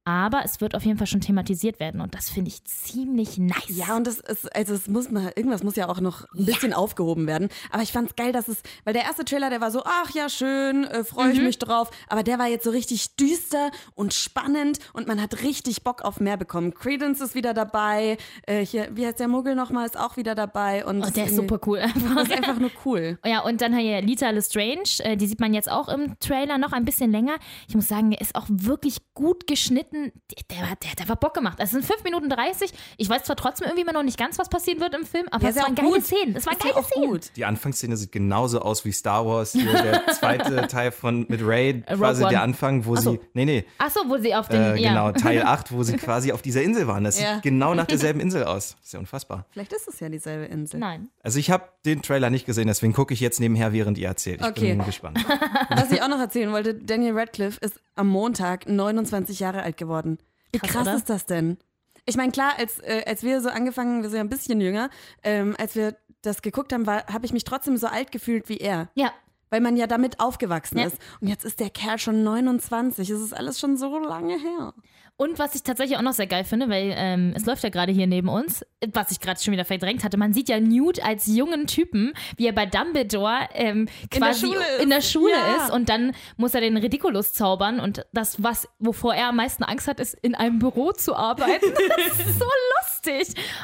Aber 0.05 0.41
es 0.43 0.59
wird 0.59 0.73
auf 0.75 0.83
jeden 0.85 0.97
Fall 0.97 1.05
schon 1.05 1.21
thematisiert 1.21 1.79
werden 1.79 2.01
und 2.01 2.15
das 2.15 2.29
finde 2.29 2.49
ich 2.49 2.63
ziemlich 2.63 3.37
nice. 3.37 3.65
Ja, 3.67 3.95
und 3.95 4.07
das 4.07 4.19
ist, 4.19 4.55
also 4.55 4.73
es 4.73 4.87
muss 4.87 5.11
mal, 5.11 5.31
irgendwas 5.35 5.61
muss 5.61 5.75
ja 5.75 5.87
auch 5.87 5.99
noch 6.01 6.25
ein 6.35 6.45
bisschen 6.45 6.73
aufgehoben 6.73 7.27
werden. 7.27 7.49
Aber 7.69 7.83
ich 7.83 7.91
fand's 7.91 8.15
geil, 8.15 8.31
dass 8.31 8.47
es, 8.47 8.57
weil 8.85 8.93
der 8.93 9.03
erste 9.03 9.23
Trailer, 9.23 9.51
der 9.51 9.61
war 9.61 9.69
so, 9.69 9.83
ach 9.85 10.09
ja, 10.15 10.27
schön, 10.29 10.85
äh, 10.85 11.03
freue 11.03 11.25
Mhm. 11.27 11.31
ich 11.33 11.41
mich 11.41 11.59
drauf. 11.59 11.91
Aber 12.07 12.23
der 12.23 12.39
war 12.39 12.47
jetzt 12.47 12.63
so 12.63 12.71
richtig 12.71 13.17
düster 13.17 13.69
und 13.93 14.13
spannend 14.15 14.79
und 14.93 15.07
man 15.07 15.21
hat 15.21 15.43
richtig 15.43 15.83
Bock 15.83 16.01
auf 16.01 16.19
mehr 16.19 16.37
bekommen. 16.37 16.73
Credence 16.73 17.21
ist 17.21 17.35
wieder 17.35 17.53
dabei, 17.53 18.17
äh, 18.47 18.65
hier, 18.65 18.89
wie 18.93 19.05
heißt 19.05 19.19
der 19.19 19.27
Muggel 19.27 19.53
nochmal, 19.53 19.85
ist 19.85 19.99
auch 19.99 20.17
wieder 20.17 20.33
dabei. 20.33 20.85
Und 20.85 21.03
Oh, 21.03 21.09
der 21.09 21.25
ist 21.25 21.33
irgendwie- 21.33 21.35
super 21.53 21.59
cool. 21.67 21.79
Einfach. 21.79 22.15
Das 22.15 22.23
ist 22.29 22.33
einfach 22.37 22.59
nur 22.59 22.71
cool. 22.85 23.19
Ja, 23.25 23.41
und 23.41 23.61
dann 23.61 23.77
hier 23.77 24.01
Lita 24.01 24.29
Lestrange, 24.31 24.79
äh, 24.99 25.15
die 25.17 25.27
sieht 25.27 25.39
man 25.39 25.53
jetzt 25.53 25.69
auch 25.69 25.87
im 25.87 26.17
Trailer 26.19 26.57
noch 26.57 26.71
ein 26.71 26.83
bisschen 26.85 27.11
länger. 27.11 27.35
Ich 27.67 27.75
muss 27.75 27.87
sagen, 27.87 28.09
der 28.09 28.21
ist 28.21 28.33
auch 28.35 28.47
wirklich 28.49 28.97
gut 29.13 29.45
geschnitten. 29.45 29.88
Der, 29.91 30.11
der, 30.51 30.69
hat- 30.69 30.83
der 30.83 30.91
hat 30.91 31.01
einfach 31.01 31.15
Bock 31.15 31.33
gemacht. 31.33 31.59
Also 31.59 31.77
es 31.77 31.85
sind 31.85 31.93
5 31.93 32.03
Minuten 32.03 32.29
30. 32.29 32.71
Ich 32.97 33.09
weiß 33.09 33.23
zwar 33.23 33.35
trotzdem 33.35 33.65
irgendwie 33.67 33.81
immer 33.83 33.93
noch 33.93 34.03
nicht 34.03 34.17
ganz, 34.19 34.37
was 34.39 34.49
passieren 34.49 34.79
wird 34.79 34.93
im 34.95 35.05
Film, 35.05 35.27
aber 35.31 35.43
Ja, 35.43 35.49
es 35.49 35.55
ja 35.55 35.63
waren 35.63 35.75
geile. 35.75 36.01
Szenen. 36.01 36.35
Es 36.35 36.45
waren 36.45 36.57
ja 36.63 36.71
geile 36.73 36.85
Szenen. 36.85 37.09
gut. 37.09 37.31
Die 37.35 37.45
Anfangsszene 37.45 37.97
sieht 37.97 38.11
genauso 38.11 38.59
aus 38.61 38.85
wie 38.85 38.91
Star 38.91 39.25
Wars. 39.25 39.51
Hier 39.53 39.71
der 39.71 40.07
zweite 40.13 40.67
Teil 40.67 40.91
von 40.91 41.25
mit 41.29 41.41
Ray, 41.45 41.83
Rogue 41.89 41.97
quasi 41.97 42.25
der 42.27 42.41
Anfang, 42.43 42.85
wo 42.85 42.95
Ach 42.95 43.01
so. 43.01 43.11
sie. 43.13 43.19
Nee, 43.33 43.45
nee. 43.45 43.65
Ach 43.77 43.89
so, 43.89 44.01
wo 44.07 44.17
sie 44.17 44.33
auf 44.35 44.47
den. 44.47 44.61
Äh, 44.61 44.75
ja. 44.77 44.89
genau, 44.89 45.11
Teil 45.11 45.41
8, 45.45 45.71
wo 45.71 45.83
sie 45.83 45.97
quasi 45.97 46.31
auf 46.31 46.41
dieser 46.41 46.61
Insel 46.61 46.87
waren. 46.87 47.03
Das 47.03 47.19
Ja. 47.19 47.35
sieht 47.35 47.43
genau 47.43 47.73
nach 47.73 47.85
derselben 47.87 48.19
Insel 48.19 48.43
aus. 48.43 48.75
ist 48.83 48.93
ja 48.93 48.99
unfassbar. 48.99 49.45
Vielleicht 49.51 49.73
ist 49.73 49.87
es 49.87 49.99
ja 49.99 50.09
dieselbe 50.09 50.45
Insel. 50.45 50.79
Nein. 50.79 51.09
Also 51.23 51.39
ich 51.39 51.51
habe 51.51 51.63
den 51.85 52.01
Trailer 52.01 52.29
nicht 52.29 52.45
gesehen, 52.45 52.67
deswegen 52.67 52.93
gucke 52.93 53.13
ich 53.13 53.19
jetzt 53.19 53.39
nebenher, 53.39 53.73
während 53.73 53.97
ihr 53.97 54.07
erzählt. 54.07 54.41
Ich 54.41 54.47
Okay. 54.47 54.73
bin 54.75 54.85
gespannt. 54.85 55.25
Was 55.69 55.91
ich 55.91 56.01
auch 56.01 56.07
noch 56.07 56.19
erzählen 56.19 56.51
wollte, 56.51 56.73
Daniel 56.75 57.17
Radcliffe 57.17 57.59
ist 57.61 57.79
am 57.95 58.07
Montag 58.07 58.67
29 58.67 59.39
Jahre 59.39 59.63
alt 59.63 59.77
geworden. 59.79 60.19
Wie 60.51 60.59
Krass, 60.59 60.69
krass, 60.71 60.87
oder? 60.87 60.95
ist 60.95 61.09
das 61.09 61.25
denn? 61.25 61.57
Ich 62.05 62.15
meine, 62.17 62.31
klar, 62.31 62.53
als, 62.57 62.79
äh, 62.79 63.03
als 63.07 63.23
wir 63.23 63.41
so 63.41 63.49
angefangen, 63.49 64.01
wir 64.03 64.09
sind 64.09 64.17
ja 64.17 64.23
ein 64.23 64.29
bisschen 64.29 64.61
jünger, 64.61 64.89
ähm, 65.23 65.55
als 65.59 65.75
wir 65.75 65.95
das 66.21 66.41
geguckt 66.41 66.73
haben, 66.73 66.87
habe 66.87 67.25
ich 67.25 67.33
mich 67.33 67.43
trotzdem 67.43 67.77
so 67.77 67.87
alt 67.87 68.11
gefühlt 68.11 68.49
wie 68.49 68.57
er. 68.57 68.89
Ja. 68.95 69.11
Weil 69.51 69.61
man 69.61 69.77
ja 69.77 69.87
damit 69.87 70.19
aufgewachsen 70.19 70.77
Ja. 70.77 70.85
ist. 70.87 70.97
Und 71.21 71.27
jetzt 71.27 71.43
ist 71.45 71.59
der 71.59 71.69
Kerl 71.71 71.97
schon 71.97 72.23
29. 72.23 73.09
Es 73.09 73.21
ist 73.21 73.33
alles 73.33 73.59
schon 73.59 73.77
so 73.77 73.97
lange 73.97 74.37
her. 74.37 74.73
Und 75.21 75.37
was 75.37 75.53
ich 75.53 75.63
tatsächlich 75.63 75.97
auch 75.97 76.01
noch 76.01 76.13
sehr 76.13 76.27
geil 76.27 76.45
finde, 76.45 76.69
weil 76.69 76.93
ähm, 76.95 77.33
es 77.35 77.45
läuft 77.45 77.61
ja 77.63 77.69
gerade 77.69 77.91
hier 77.91 78.07
neben 78.07 78.29
uns, 78.29 78.65
was 78.93 79.11
ich 79.11 79.19
gerade 79.19 79.37
schon 79.37 79.51
wieder 79.51 79.65
verdrängt 79.65 80.05
hatte, 80.05 80.15
man 80.15 80.31
sieht 80.31 80.47
ja 80.47 80.61
Newt 80.61 81.03
als 81.05 81.27
jungen 81.27 81.67
Typen, 81.67 82.13
wie 82.37 82.47
er 82.47 82.53
bei 82.53 82.65
Dumbledore 82.65 83.49
ähm, 83.53 83.89
der 84.13 84.19
quasi 84.21 84.45
Schule 84.47 84.59
ist. 84.77 84.81
in 84.83 84.89
der 84.89 85.01
Schule 85.01 85.33
Ja. 85.33 85.65
ist 85.65 85.73
und 85.73 85.89
dann 85.89 86.13
muss 86.37 86.53
er 86.53 86.61
den 86.61 86.77
Ridiculus 86.77 87.33
zaubern 87.33 87.81
und 87.81 88.05
das, 88.13 88.41
was, 88.41 88.69
wovor 88.79 89.13
er 89.13 89.27
am 89.27 89.35
meisten 89.35 89.63
Angst 89.65 89.89
hat, 89.89 89.99
ist 89.99 90.13
in 90.21 90.35
einem 90.35 90.57
Büro 90.57 90.93
zu 90.93 91.13
arbeiten. 91.17 91.65
Das 91.89 92.17
ist 92.19 92.39
so 92.39 92.45
lustig. 92.45 92.88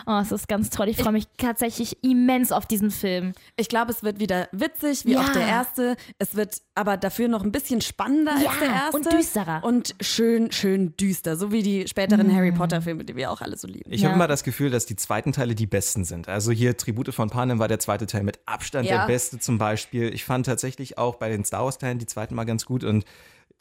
Oh, 0.06 0.20
es 0.22 0.32
ist 0.32 0.48
ganz 0.48 0.70
toll. 0.70 0.90
Ich 0.90 0.98
freue 0.98 1.14
mich 1.14 1.26
tatsächlich 1.38 2.04
immens 2.04 2.52
auf 2.52 2.66
diesen 2.66 2.92
Film. 2.92 3.34
Ich 3.56 3.70
glaube, 3.70 3.92
es 3.92 4.04
wird 4.04 4.20
wieder 4.20 4.48
witzig, 4.52 5.06
wie 5.06 5.14
Ja. 5.14 5.22
auch 5.22 5.30
der 5.34 5.46
erste. 5.48 5.96
Es 6.20 6.36
wird 6.36 6.62
aber 6.76 6.98
dafür 6.98 7.28
noch 7.28 7.44
ein 7.44 7.52
bisschen 7.52 7.82
spannender 7.82 8.34
Ja, 8.42 8.50
als 8.50 8.60
der 8.60 8.68
erste. 8.70 8.98
und 8.98 9.12
düsterer. 9.14 9.64
Und 9.64 9.96
schön, 10.02 10.52
schön 10.52 10.96
düster. 10.98 11.36
So 11.38 11.52
wie 11.52 11.64
die 11.64 11.88
späteren 11.88 12.34
Harry 12.36 12.52
Potter-Filme, 12.52 13.04
die 13.04 13.16
wir 13.16 13.32
auch 13.32 13.42
alle 13.42 13.58
so 13.58 13.68
lieben. 13.68 13.92
Ich 13.92 14.02
Ja. 14.02 14.08
habe 14.10 14.16
immer 14.16 14.28
das 14.28 14.44
Gefühl, 14.44 14.70
dass 14.72 14.86
die 14.86 14.96
zweiten 14.96 15.32
Teile 15.32 15.56
die 15.56 15.68
besten 15.68 16.06
sind. 16.06 16.28
Also 16.28 16.52
hier 16.52 16.78
Tribute 16.78 17.14
von 17.14 17.30
Panem 17.30 17.60
war 17.60 17.68
der 17.68 17.80
zweite 17.80 18.06
Teil 18.08 18.24
mit 18.24 18.40
Abstand 18.46 18.88
Ja. 18.88 19.00
der 19.00 19.08
beste 19.08 19.40
zum 19.40 19.58
Beispiel. 19.58 20.14
Ich 20.14 20.24
fand 20.24 20.46
tatsächlich 20.46 20.98
auch 20.98 21.16
bei 21.16 21.30
den 21.30 21.44
Star 21.46 21.64
Wars 21.66 21.78
Teilen 21.78 22.00
die 22.00 22.06
zweiten 22.06 22.36
mal 22.36 22.46
ganz 22.46 22.66
gut 22.66 22.84
und 22.84 23.06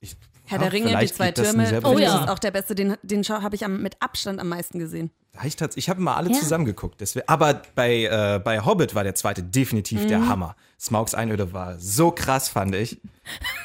ich, 0.01 0.17
Herr 0.47 0.59
ja, 0.59 0.65
der 0.65 0.73
Ringe, 0.73 0.99
die 0.99 1.07
zwei 1.07 1.31
das 1.33 1.49
Türme. 1.53 1.81
Oh 1.85 1.97
ja. 1.99 2.17
ist 2.17 2.23
es 2.25 2.29
auch 2.29 2.39
der 2.39 2.51
beste. 2.51 2.75
Den, 2.75 2.97
den 3.03 3.23
habe 3.25 3.55
ich 3.55 3.65
am, 3.65 3.81
mit 3.81 3.97
Abstand 4.01 4.39
am 4.41 4.49
meisten 4.49 4.79
gesehen. 4.79 5.11
Ich, 5.43 5.57
ich 5.75 5.89
habe 5.89 6.01
mal 6.01 6.15
alle 6.15 6.31
Ja. 6.31 6.39
zusammengeguckt. 6.39 7.01
Deswegen, 7.01 7.29
aber 7.29 7.63
bei, 7.75 8.05
äh, 8.05 8.41
bei 8.43 8.65
Hobbit 8.65 8.95
war 8.95 9.03
der 9.03 9.15
zweite 9.17 9.43
definitiv 9.43 10.03
Mhm. 10.05 10.09
der 10.09 10.29
Hammer. 10.29 10.55
Smaugs 10.79 11.15
Einöde 11.15 11.53
war 11.53 11.79
so 11.79 12.11
krass, 12.13 12.49
fand 12.49 12.75
ich. 12.75 13.01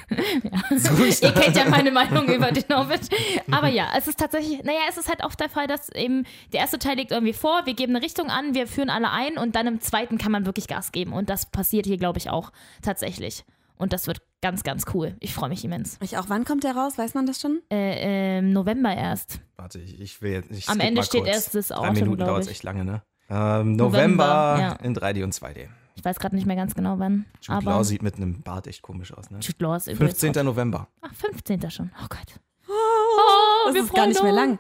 So 0.78 1.04
Ihr 1.28 1.32
kennt 1.34 1.56
ja 1.58 1.70
meine 1.70 1.92
Meinung 1.92 2.28
über 2.34 2.52
den 2.52 2.64
Hobbit. 2.76 3.10
Aber 3.52 3.68
ja, 3.68 3.90
es 3.98 4.08
ist 4.08 4.18
tatsächlich, 4.20 4.64
naja, 4.64 4.80
es 4.90 4.98
ist 4.98 5.10
halt 5.10 5.24
oft 5.24 5.40
der 5.40 5.50
Fall, 5.50 5.68
dass 5.68 5.90
eben 5.90 6.26
der 6.54 6.62
erste 6.62 6.80
Teil 6.80 6.96
liegt 6.96 7.12
irgendwie 7.12 7.34
vor, 7.34 7.66
wir 7.66 7.74
geben 7.74 7.96
eine 7.96 8.04
Richtung 8.04 8.30
an, 8.30 8.54
wir 8.54 8.66
führen 8.68 8.90
alle 8.90 9.12
ein 9.12 9.38
und 9.38 9.56
dann 9.56 9.68
im 9.68 9.82
zweiten 9.82 10.18
kann 10.18 10.32
man 10.32 10.46
wirklich 10.46 10.68
Gas 10.68 10.92
geben. 10.92 11.14
Und 11.14 11.30
das 11.30 11.46
passiert 11.46 11.86
hier, 11.86 11.98
glaube 11.98 12.18
ich, 12.20 12.30
auch 12.30 12.52
tatsächlich. 12.82 13.44
Und 13.78 13.94
das 13.94 14.08
wird 14.08 14.22
ganz, 14.42 14.64
ganz 14.64 14.86
cool. 14.94 15.16
Ich 15.20 15.34
freue 15.34 15.50
mich 15.50 15.64
immens. 15.64 15.98
Ich 16.02 16.18
auch. 16.18 16.26
Wann 16.30 16.46
kommt 16.46 16.64
der 16.64 16.76
raus? 16.76 16.98
Weiß 16.98 17.14
man 17.14 17.26
das 17.26 17.40
schon? 17.42 17.62
Äh, 17.72 18.38
ähm, 18.38 18.52
November 18.54 18.96
erst. 18.96 19.40
Warte, 19.58 19.80
ich, 19.80 20.00
ich 20.00 20.22
will 20.22 20.32
jetzt. 20.32 20.52
Ich 20.52 20.70
Am 20.70 20.80
Ende 20.80 21.02
mal 21.02 21.04
steht 21.04 21.24
kurz. 21.24 21.34
erst 21.34 21.56
das 21.56 21.68
Drei 21.70 21.76
Auto, 21.78 21.94
Minuten 21.94 22.18
glaub 22.18 22.30
dauert 22.30 22.44
ich. 22.46 22.52
echt 22.52 22.64
lange, 22.64 22.86
ne? 22.86 23.02
Ähm, 23.30 23.74
November, 23.76 24.56
November, 24.56 24.58
ja. 24.60 24.74
in 24.84 24.96
3D 24.96 25.24
und 25.24 25.34
2D. 25.34 25.68
Ich 25.96 26.06
weiß 26.06 26.18
gerade 26.20 26.36
nicht 26.36 26.48
mehr 26.48 26.56
ganz 26.56 26.76
genau 26.76 26.98
wann. 26.98 27.26
Jude 27.42 27.58
aber 27.58 27.72
Law 27.72 27.84
sieht 27.84 28.02
mit 28.02 28.16
einem 28.16 28.42
Bart 28.42 28.68
echt 28.68 28.82
komisch 28.82 29.14
aus, 29.14 29.30
ne? 29.30 29.40
Jude 29.42 29.64
Law 29.64 29.76
ist 29.76 29.88
übrigens 29.88 30.20
15. 30.20 30.46
November. 30.46 30.88
Ach, 31.02 31.14
15. 31.14 31.70
schon. 31.70 31.92
Oh 32.02 32.08
Gott. 32.10 32.40
Das 33.66 33.74
wir 33.74 33.84
ist 33.84 33.94
gar 33.94 34.08
nicht 34.08 34.24
mehr 34.24 34.32
lang. 34.32 34.60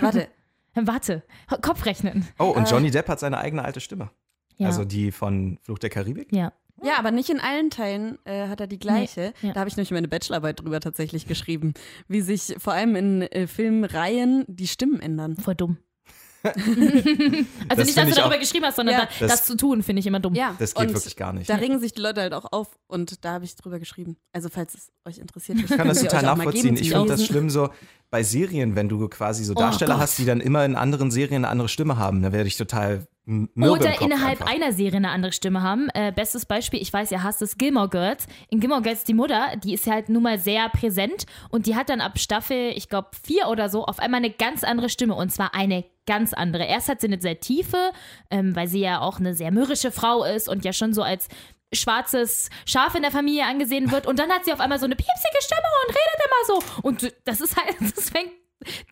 Warte. 0.00 0.28
Warte. 0.74 1.22
Kopfrechnen. 1.62 2.28
Oh, 2.38 2.50
und 2.50 2.70
Johnny 2.70 2.90
Depp 2.90 3.08
hat 3.08 3.20
seine 3.20 3.38
eigene 3.38 3.64
alte 3.64 3.80
Stimme. 3.80 4.10
Ja. 4.56 4.66
Also 4.68 4.84
die 4.84 5.10
von 5.10 5.58
Fluch 5.62 5.78
der 5.78 5.90
Karibik. 5.90 6.32
ja. 6.32 6.52
Ja, 6.82 6.98
aber 6.98 7.10
nicht 7.12 7.30
in 7.30 7.40
allen 7.40 7.70
Teilen 7.70 8.18
äh, 8.24 8.48
hat 8.48 8.60
er 8.60 8.66
die 8.66 8.78
gleiche. 8.78 9.32
Nee, 9.40 9.48
ja. 9.48 9.54
Da 9.54 9.60
habe 9.60 9.68
ich 9.70 9.76
nämlich 9.76 9.90
meine 9.92 10.08
Bachelorarbeit 10.08 10.60
drüber 10.60 10.80
tatsächlich 10.80 11.26
geschrieben, 11.26 11.72
wie 12.08 12.20
sich 12.20 12.54
vor 12.58 12.72
allem 12.72 12.96
in 12.96 13.22
äh, 13.22 13.46
Filmreihen 13.46 14.44
die 14.48 14.66
Stimmen 14.66 15.00
ändern. 15.00 15.36
Voll 15.36 15.54
dumm. 15.54 15.78
also 16.44 16.60
Das 16.60 17.86
nicht, 17.86 17.96
dass 17.96 18.08
du 18.10 18.14
darüber 18.16 18.34
auch- 18.36 18.40
geschrieben 18.40 18.66
hast, 18.66 18.76
sondern 18.76 18.94
Ja. 18.96 19.00
da, 19.06 19.08
das, 19.20 19.30
Das- 19.30 19.44
zu 19.46 19.56
tun, 19.56 19.82
finde 19.82 20.00
ich 20.00 20.06
immer 20.06 20.20
dumm. 20.20 20.34
Ja, 20.34 20.54
Das 20.58 20.74
geht 20.74 20.88
und 20.88 20.94
wirklich 20.94 21.16
gar 21.16 21.32
nicht. 21.32 21.48
Da 21.48 21.54
regen 21.56 21.78
sich 21.80 21.92
die 21.92 22.02
Leute 22.02 22.20
halt 22.20 22.34
auch 22.34 22.46
auf 22.52 22.68
und 22.86 23.24
da 23.24 23.32
habe 23.34 23.44
ich 23.46 23.56
drüber 23.56 23.78
geschrieben. 23.78 24.16
Also 24.32 24.48
falls 24.50 24.74
es 24.74 24.92
euch 25.06 25.18
interessiert. 25.18 25.58
Ich 25.60 25.68
kann 25.68 25.88
das 25.88 26.02
total 26.02 26.22
nachvollziehen. 26.22 26.76
Ich 26.76 26.90
finde 26.90 27.06
das 27.08 27.24
schlimm 27.24 27.48
so 27.50 27.70
bei 28.10 28.22
Serien, 28.22 28.76
wenn 28.76 28.88
du 28.88 29.08
quasi 29.08 29.42
so 29.44 29.54
Oh 29.54 29.58
Darsteller 29.58 29.94
Gott. 29.94 30.02
hast, 30.02 30.18
die 30.18 30.24
dann 30.26 30.40
immer 30.40 30.64
in 30.64 30.76
anderen 30.76 31.10
Serien 31.10 31.44
eine 31.44 31.48
andere 31.48 31.68
Stimme 31.68 31.96
haben. 31.96 32.22
Da 32.22 32.32
werde 32.32 32.46
ich 32.46 32.56
total 32.56 33.06
Oder 33.26 34.02
innerhalb 34.02 34.42
einfach. 34.42 34.52
einer 34.52 34.72
Serie 34.72 34.98
eine 34.98 35.10
andere 35.10 35.32
Stimme 35.32 35.62
haben. 35.62 35.88
Äh, 35.94 36.12
bestes 36.12 36.44
Beispiel, 36.44 36.82
ich 36.82 36.92
weiß, 36.92 37.10
ihr 37.10 37.22
hasst 37.22 37.40
es, 37.40 37.56
Gilmore 37.56 37.88
Girls. 37.88 38.26
In 38.50 38.60
Gilmore 38.60 38.82
Girls, 38.82 39.04
die 39.04 39.14
Mutter, 39.14 39.52
die 39.62 39.72
ist 39.72 39.86
halt 39.86 40.10
nun 40.10 40.22
mal 40.22 40.38
sehr 40.38 40.68
präsent 40.68 41.24
und 41.48 41.66
die 41.66 41.74
hat 41.74 41.88
dann 41.88 42.02
ab 42.02 42.18
Staffel, 42.18 42.72
ich 42.76 42.90
glaube, 42.90 43.08
vier 43.22 43.48
oder 43.48 43.70
so, 43.70 43.86
auf 43.86 43.98
einmal 43.98 44.18
eine 44.18 44.30
ganz 44.30 44.62
andere 44.62 44.90
Stimme 44.90 45.14
und 45.14 45.30
zwar 45.30 45.54
eine 45.54 45.84
ganz 46.06 46.34
andere. 46.34 46.64
Erst 46.64 46.88
hat 46.88 47.00
sie 47.00 47.06
eine 47.06 47.20
sehr 47.20 47.40
tiefe, 47.40 47.92
ähm, 48.30 48.54
weil 48.54 48.68
sie 48.68 48.80
ja 48.80 49.00
auch 49.00 49.18
eine 49.18 49.34
sehr 49.34 49.50
mürrische 49.50 49.90
Frau 49.90 50.24
ist 50.24 50.48
und 50.48 50.64
ja 50.66 50.74
schon 50.74 50.92
so 50.92 51.02
als 51.02 51.28
schwarzes 51.72 52.50
Schaf 52.66 52.94
in 52.94 53.02
der 53.02 53.10
Familie 53.10 53.46
angesehen 53.46 53.90
wird 53.90 54.06
und 54.06 54.18
dann 54.18 54.30
hat 54.30 54.44
sie 54.44 54.52
auf 54.52 54.60
einmal 54.60 54.78
so 54.78 54.84
eine 54.84 54.96
piepsige 54.96 55.42
Stimme 55.42 55.62
und 55.86 55.94
redet 55.94 56.24
immer 56.26 56.46
so 56.46 56.82
und 56.82 57.14
das 57.24 57.40
ist 57.40 57.56
halt, 57.56 57.74
das 57.96 58.10
fängt 58.10 58.30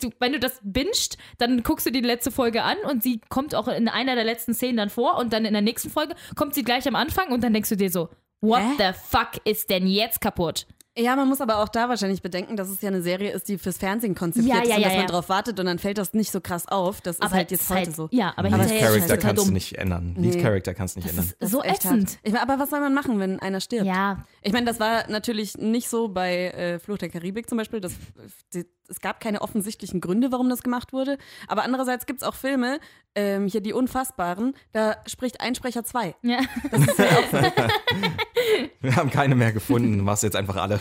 Du, 0.01 0.11
wenn 0.21 0.33
du 0.33 0.39
das 0.41 0.61
bingst, 0.63 1.17
dann 1.39 1.63
guckst 1.63 1.87
du 1.87 1.91
die 1.93 2.01
letzte 2.01 2.31
Folge 2.31 2.63
an 2.63 2.77
und 2.91 3.03
sie 3.03 3.21
kommt 3.29 3.55
auch 3.55 3.69
in 3.69 3.89
einer 3.89 4.15
der 4.15 4.25
letzten 4.25 4.55
Szenen 4.55 4.77
dann 4.77 4.91
vor 4.91 5.17
und 5.19 5.33
dann 5.33 5.45
in 5.45 5.53
der 5.53 5.63
nächsten 5.63 5.91
Folge 5.91 6.15
kommt 6.37 6.55
sie 6.55 6.63
gleich 6.65 6.87
am 6.89 6.97
Anfang 6.97 7.33
und 7.33 7.43
dann 7.45 7.53
denkst 7.53 7.69
du 7.69 7.77
dir 7.77 7.91
so, 7.91 8.09
what 8.41 8.61
Hä? 8.61 8.65
the 8.79 8.99
fuck 9.09 9.31
ist 9.45 9.71
denn 9.71 9.87
jetzt 9.87 10.21
kaputt? 10.21 10.67
Ja, 10.95 11.17
man 11.17 11.27
muss 11.27 11.41
aber 11.41 11.57
auch 11.63 11.71
da 11.71 11.89
wahrscheinlich 11.89 12.21
bedenken, 12.21 12.55
dass 12.55 12.69
es 12.69 12.83
ja 12.83 12.89
eine 12.89 13.01
Serie 13.01 13.33
ist, 13.33 13.49
die 13.49 13.57
fürs 13.57 13.79
Fernsehen 13.79 14.15
konzipiert 14.15 14.55
Ja, 14.57 14.63
ist 14.63 14.69
ja, 14.69 14.77
und 14.77 14.83
ja, 14.83 14.89
dass 14.89 14.97
man 14.99 15.07
drauf 15.07 15.29
wartet 15.31 15.59
und 15.59 15.65
dann 15.65 15.79
fällt 15.79 15.97
das 15.97 16.13
nicht 16.13 16.31
so 16.31 16.43
krass 16.43 16.69
auf. 16.69 17.01
Das 17.01 17.19
ist 17.19 17.31
halt 17.31 17.51
jetzt 17.51 17.63
es 17.63 17.71
heute 17.71 17.87
halt, 17.87 17.97
so. 17.97 18.09
Ja, 18.13 18.35
aber 18.37 18.49
Aber 18.49 18.59
Lead 18.59 18.73
ist 18.73 18.79
Character 18.81 19.01
total 19.17 19.19
kannst 19.19 19.47
du 19.49 19.53
nicht 19.53 19.79
ändern. 19.79 20.15
Lead 20.19 20.35
Nee. 20.35 20.43
Character 20.43 20.75
kannst 20.75 20.97
du 20.97 21.01
nicht 21.01 21.09
ändern. 21.09 21.33
Das 21.39 21.51
So 21.51 21.63
ist 21.63 21.77
ätzend. 21.77 22.19
Ich 22.23 22.33
meine, 22.35 22.43
aber 22.43 22.63
was 22.63 22.69
soll 22.69 22.81
man 22.81 22.93
machen, 22.93 23.19
wenn 23.21 23.41
einer 23.41 23.63
stirbt? 23.63 23.87
Ja, 23.87 24.27
Ich 24.43 24.53
meine, 24.53 24.67
das 24.67 24.81
war 24.81 25.09
natürlich 25.09 25.57
nicht 25.57 25.89
so 25.89 26.09
bei 26.09 26.49
äh, 26.49 26.79
Fluch 26.79 26.99
der 26.99 27.09
Karibik 27.09 27.49
zum 27.49 27.57
Beispiel. 27.57 27.81
Das, 27.81 27.95
die, 28.53 28.67
es 28.89 29.01
gab 29.01 29.21
keine 29.21 29.43
offensichtlichen 29.43 30.01
Gründe, 30.01 30.33
warum 30.33 30.49
das 30.49 30.63
gemacht 30.63 30.93
wurde. 30.93 31.19
Aber 31.49 31.65
andererseits 31.65 32.07
gibt 32.07 32.23
es 32.23 32.29
auch 32.29 32.35
Filme, 32.35 32.79
ähm, 33.15 33.47
hier 33.47 33.61
die 33.61 33.73
Unfassbaren, 33.73 34.55
da 34.73 34.97
spricht 35.07 35.41
Einsprecher 35.41 35.85
zwei. 35.85 36.15
ja. 36.23 36.41
Wir 38.81 38.97
haben 38.97 39.11
keine 39.11 39.35
mehr 39.35 39.53
gefunden, 39.53 39.99
du 39.99 40.05
machst 40.05 40.23
jetzt 40.23 40.37
einfach 40.37 40.57
alle. 40.57 40.81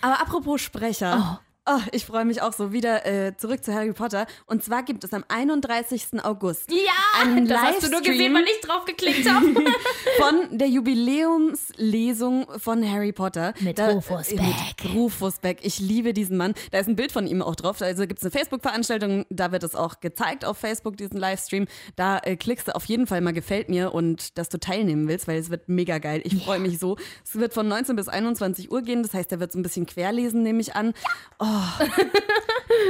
Aber 0.00 0.20
apropos 0.20 0.60
Sprecher. 0.60 1.38
Oh, 1.40 1.44
ich 1.92 2.04
freue 2.06 2.24
mich 2.24 2.42
auch 2.42 2.52
so 2.52 2.72
wieder 2.72 3.04
äh, 3.06 3.36
zurück 3.36 3.64
zu 3.64 3.72
Harry 3.74 3.92
Potter. 3.92 4.26
Und 4.46 4.62
zwar 4.64 4.82
gibt 4.82 5.04
es 5.04 5.12
am 5.12 5.24
31. 5.28 6.22
August 6.24 6.70
Ja, 6.70 6.76
Einen 7.22 7.46
das 7.48 7.58
hast 7.60 7.82
du 7.82 7.86
nur 7.90 8.00
Livestream. 8.00 8.12
gesehen, 8.18 8.34
weil 8.34 8.44
ich 8.44 8.60
drauf 8.60 8.84
geklickt 8.84 9.28
habe. 9.28 9.46
von 10.18 10.58
der 10.58 10.68
Jubiläumslesung 10.68 12.46
von 12.58 12.90
Harry 12.90 13.12
Potter. 13.12 13.54
Mit 13.60 13.78
Da- 13.78 13.90
Rufus 13.90 14.28
äh, 14.32 14.36
Beck. 14.36 14.44
Mit 14.84 14.94
Rufus 14.94 15.38
Beck. 15.38 15.58
Ich 15.62 15.78
liebe 15.78 16.12
diesen 16.12 16.36
Mann. 16.36 16.54
Da 16.70 16.78
ist 16.78 16.88
ein 16.88 16.96
Bild 16.96 17.12
von 17.12 17.26
ihm 17.26 17.42
auch 17.42 17.54
drauf. 17.56 17.80
Also 17.82 18.06
gibt 18.06 18.18
es 18.20 18.24
eine 18.24 18.30
Facebook-Veranstaltung, 18.30 19.26
da 19.30 19.52
wird 19.52 19.62
es 19.62 19.74
auch 19.74 20.00
gezeigt 20.00 20.44
auf 20.44 20.58
Facebook, 20.58 20.96
diesen 20.96 21.16
Livestream. 21.18 21.66
Da 21.96 22.18
äh, 22.18 22.36
klickst 22.36 22.68
du 22.68 22.74
auf 22.74 22.84
jeden 22.86 23.06
Fall 23.06 23.20
mal 23.20 23.32
gefällt 23.32 23.68
mir 23.68 23.92
und 23.94 24.38
dass 24.38 24.48
du 24.48 24.58
teilnehmen 24.58 25.08
willst, 25.08 25.28
weil 25.28 25.38
es 25.38 25.50
wird 25.50 25.68
mega 25.68 25.98
geil. 25.98 26.20
Ich 26.24 26.42
freue 26.44 26.58
mich 26.60 26.78
so. 26.78 26.96
Es 27.24 27.34
wird 27.36 27.54
von 27.54 27.68
19 27.68 27.96
bis 27.96 28.08
21 28.08 28.70
Uhr 28.70 28.82
gehen. 28.82 29.02
Das 29.02 29.14
heißt, 29.14 29.30
er 29.32 29.40
wird 29.40 29.52
so 29.52 29.58
ein 29.58 29.62
bisschen 29.62 29.86
querlesen, 29.86 30.42
nehme 30.42 30.60
ich 30.60 30.74
an. 30.74 30.94
Oh. 31.38 31.46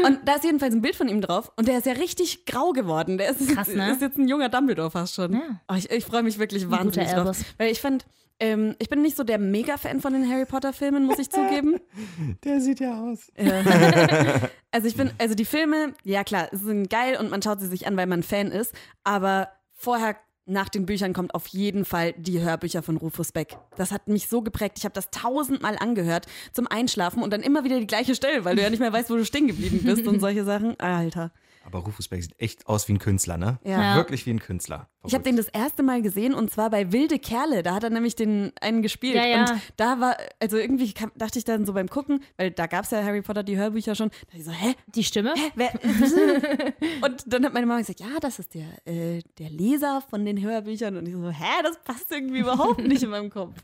Und 0.05 0.21
da 0.25 0.35
ist 0.35 0.45
jedenfalls 0.45 0.75
ein 0.75 0.83
Bild 0.83 0.97
von 0.97 1.09
ihm 1.09 1.21
drauf 1.21 1.53
und 1.57 1.69
der 1.69 1.79
ist 1.79 1.87
ja 1.87 1.93
richtig 1.93 2.47
grau 2.47 2.73
geworden. 2.73 3.19
Der 3.19 3.31
ist, 3.31 3.49
Krass, 3.55 3.69
ne? 3.69 3.93
ist 3.93 4.01
jetzt 4.03 4.19
ein 4.19 4.29
junger 4.29 4.49
Dumbledore 4.49 4.91
fast 4.91 5.15
schon. 5.15 5.33
Ja. 5.33 5.61
Oh, 5.69 5.75
ich 5.75 5.91
ich 5.91 6.05
freue 6.05 6.23
mich 6.23 6.39
wirklich 6.39 6.65
guter 6.65 6.79
wahnsinnig 6.79 7.11
drauf. 7.11 7.39
Weil 7.59 7.71
ich 7.71 7.81
fand, 7.81 8.07
ähm, 8.41 8.77
ich 8.79 8.89
bin 8.89 9.03
nicht 9.03 9.17
so 9.17 9.25
der 9.25 9.39
Mega-Fan 9.39 10.01
von 10.01 10.13
den 10.13 10.29
Harry 10.31 10.45
Potter-Filmen, 10.45 11.05
muss 11.07 11.19
ich 11.19 11.31
zugeben. 11.31 11.81
Der 12.45 12.61
sieht 12.61 12.81
ja 12.81 13.01
aus. 13.03 13.33
Also 14.71 14.87
ich 14.87 14.97
bin, 14.97 15.11
also 15.17 15.35
die 15.35 15.47
Filme, 15.47 15.95
ja 16.05 16.25
klar, 16.25 16.49
sind 16.53 16.91
geil 16.91 17.17
und 17.19 17.31
man 17.31 17.41
schaut 17.41 17.59
sie 17.59 17.69
sich 17.69 17.87
an, 17.87 17.97
weil 17.97 18.07
man 18.07 18.23
Fan 18.23 18.49
ist, 18.49 18.75
aber 19.03 19.49
vorher 19.73 20.15
nach 20.49 20.69
den 20.69 20.87
Büchern 20.87 21.13
kommt 21.13 21.35
auf 21.35 21.47
jeden 21.49 21.85
Fall 21.85 22.15
die 22.15 22.41
Hörbücher 22.41 22.83
von 22.83 22.97
Rufus 22.97 23.33
Beck. 23.33 23.57
Das 23.77 23.93
hat 23.93 24.09
mich 24.09 24.29
so 24.29 24.43
geprägt. 24.43 24.79
Ich 24.79 24.85
habe 24.85 24.95
das 24.95 25.11
tausendmal 25.11 25.77
angehört 25.79 26.27
zum 26.53 26.67
Einschlafen 26.67 27.23
und 27.23 27.33
dann 27.33 27.43
immer 27.43 27.65
wieder 27.65 27.79
die 27.79 27.87
gleiche 27.87 28.15
Stelle, 28.15 28.45
weil 28.45 28.57
du 28.57 28.63
ja 28.63 28.71
nicht 28.71 28.81
mehr 28.81 28.93
weißt, 28.93 29.11
wo 29.11 29.17
du 29.17 29.25
stehen 29.25 29.47
geblieben 29.47 29.81
bist 29.85 30.07
und 30.07 30.21
solche 30.21 30.45
Sachen. 30.45 30.79
Alter. 30.81 31.31
Aber 31.69 31.81
Rufus 31.81 32.09
Beck 32.09 32.23
sieht 32.23 32.41
echt 32.41 32.67
aus 32.67 32.89
wie 32.89 32.95
ein 32.95 32.99
Künstler, 32.99 33.37
ne? 33.37 33.59
Ja. 33.63 33.97
Wirklich 33.97 34.25
wie 34.25 34.31
ein 34.31 34.41
Künstler. 34.41 34.89
Ich 35.07 35.13
habe 35.13 35.23
den 35.23 35.37
das 35.37 35.49
erste 35.49 35.83
Mal 35.83 36.01
gesehen 36.01 36.33
und 36.33 36.51
zwar 36.51 36.71
bei 36.71 36.93
Wilde 36.93 37.19
Kerle. 37.19 37.63
Da 37.63 37.75
hat 37.75 37.85
er 37.85 37.91
nämlich 37.91 38.17
den 38.17 38.53
einen 38.63 38.81
gespielt. 38.81 39.17
Ja, 39.17 39.27
ja. 39.27 39.41
Und 39.41 39.61
da 39.77 40.01
war, 40.01 40.17
also 40.41 40.57
irgendwie 40.57 40.95
kam, 40.95 41.13
dachte 41.15 41.39
ich 41.39 41.45
dann 41.45 41.67
so 41.67 41.75
beim 41.75 41.91
Gucken, 41.91 42.23
weil 42.39 42.51
da 42.53 42.67
gab 42.67 42.85
es 42.85 42.91
ja 42.91 43.05
Harry 43.05 43.21
Potter 43.21 43.43
die 43.43 43.59
Hörbücher 43.59 43.95
schon. 43.95 44.09
Da 44.09 44.17
dachte 44.29 44.39
ich 44.39 44.45
so, 44.45 44.51
hä? 44.51 44.75
Die 44.95 45.05
Stimme? 45.05 45.35
Wer? 45.57 45.73
und 47.03 47.25
dann 47.27 47.45
hat 47.45 47.53
meine 47.53 47.67
Mama 47.67 47.81
gesagt, 47.81 48.01
ja, 48.01 48.19
das 48.19 48.39
ist 48.39 48.55
der, 48.55 48.67
äh, 48.87 49.21
der 49.39 49.51
Leser 49.51 50.03
von 50.09 50.25
den 50.25 50.41
Hörbüchern. 50.41 50.97
Und 50.97 51.07
ich 51.07 51.15
so, 51.15 51.29
hä, 51.29 51.63
das 51.63 51.79
passt 51.85 52.11
irgendwie 52.11 52.39
überhaupt 52.41 52.81
nicht 52.81 53.03
in 53.03 53.11
meinem 53.11 53.29
Kopf. 53.29 53.55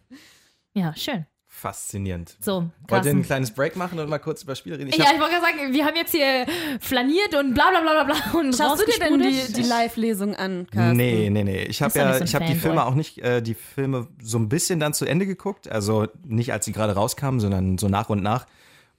Ja, 0.75 0.95
schön. 0.95 1.25
Faszinierend. 1.57 2.37
So, 2.41 2.69
Wollt 2.89 3.05
ihr 3.05 3.13
ein 3.13 3.23
kleines 3.23 3.53
Break 3.53 3.77
machen 3.77 4.01
und 4.01 4.11
mal 4.11 4.19
kurz 4.19 4.43
über 4.43 4.57
Spiele 4.57 4.77
reden? 4.77 4.89
Ich 4.89 4.97
Ja, 4.97 5.07
ich 5.15 5.21
wollte 5.21 5.37
gerade 5.37 5.57
sagen, 5.57 5.73
wir 5.73 5.85
haben 5.85 5.95
jetzt 5.95 6.11
hier 6.11 6.47
flaniert 6.81 7.33
und 7.37 7.55
bla 7.55 7.71
bla 7.71 7.81
bla 7.81 8.03
bla 8.03 8.13
bla 8.13 8.41
und 8.41 8.57
Schaust 8.57 8.83
du 8.83 8.87
dir 8.91 8.99
denn 8.99 9.21
die, 9.21 9.53
die 9.53 9.63
Live-Lesung 9.63 10.35
an, 10.35 10.67
Carsten? 10.71 10.97
Nee, 10.97 11.31
nee, 11.31 11.45
nee. 11.45 11.63
Ich 11.63 11.81
habe 11.81 11.97
ja, 11.97 12.19
so 12.19 12.25
ich 12.25 12.35
habe 12.35 12.47
die. 12.47 12.57
Filme 12.57 12.85
auch 12.85 12.97
nicht, 12.97 13.19
äh, 13.19 13.41
die 13.41 13.55
Filme 13.55 14.09
so 14.21 14.37
ein 14.39 14.49
bisschen 14.49 14.81
dann 14.81 14.95
zu 14.95 15.07
Ende 15.07 15.27
geguckt. 15.27 15.71
Also 15.71 16.09
nicht 16.27 16.53
als 16.53 16.65
sie 16.65 16.73
gerade 16.73 16.95
rauskamen, 16.95 17.39
sondern 17.39 17.79
so 17.79 17.89
nach 17.89 18.11
und 18.11 18.23
nach. 18.23 18.47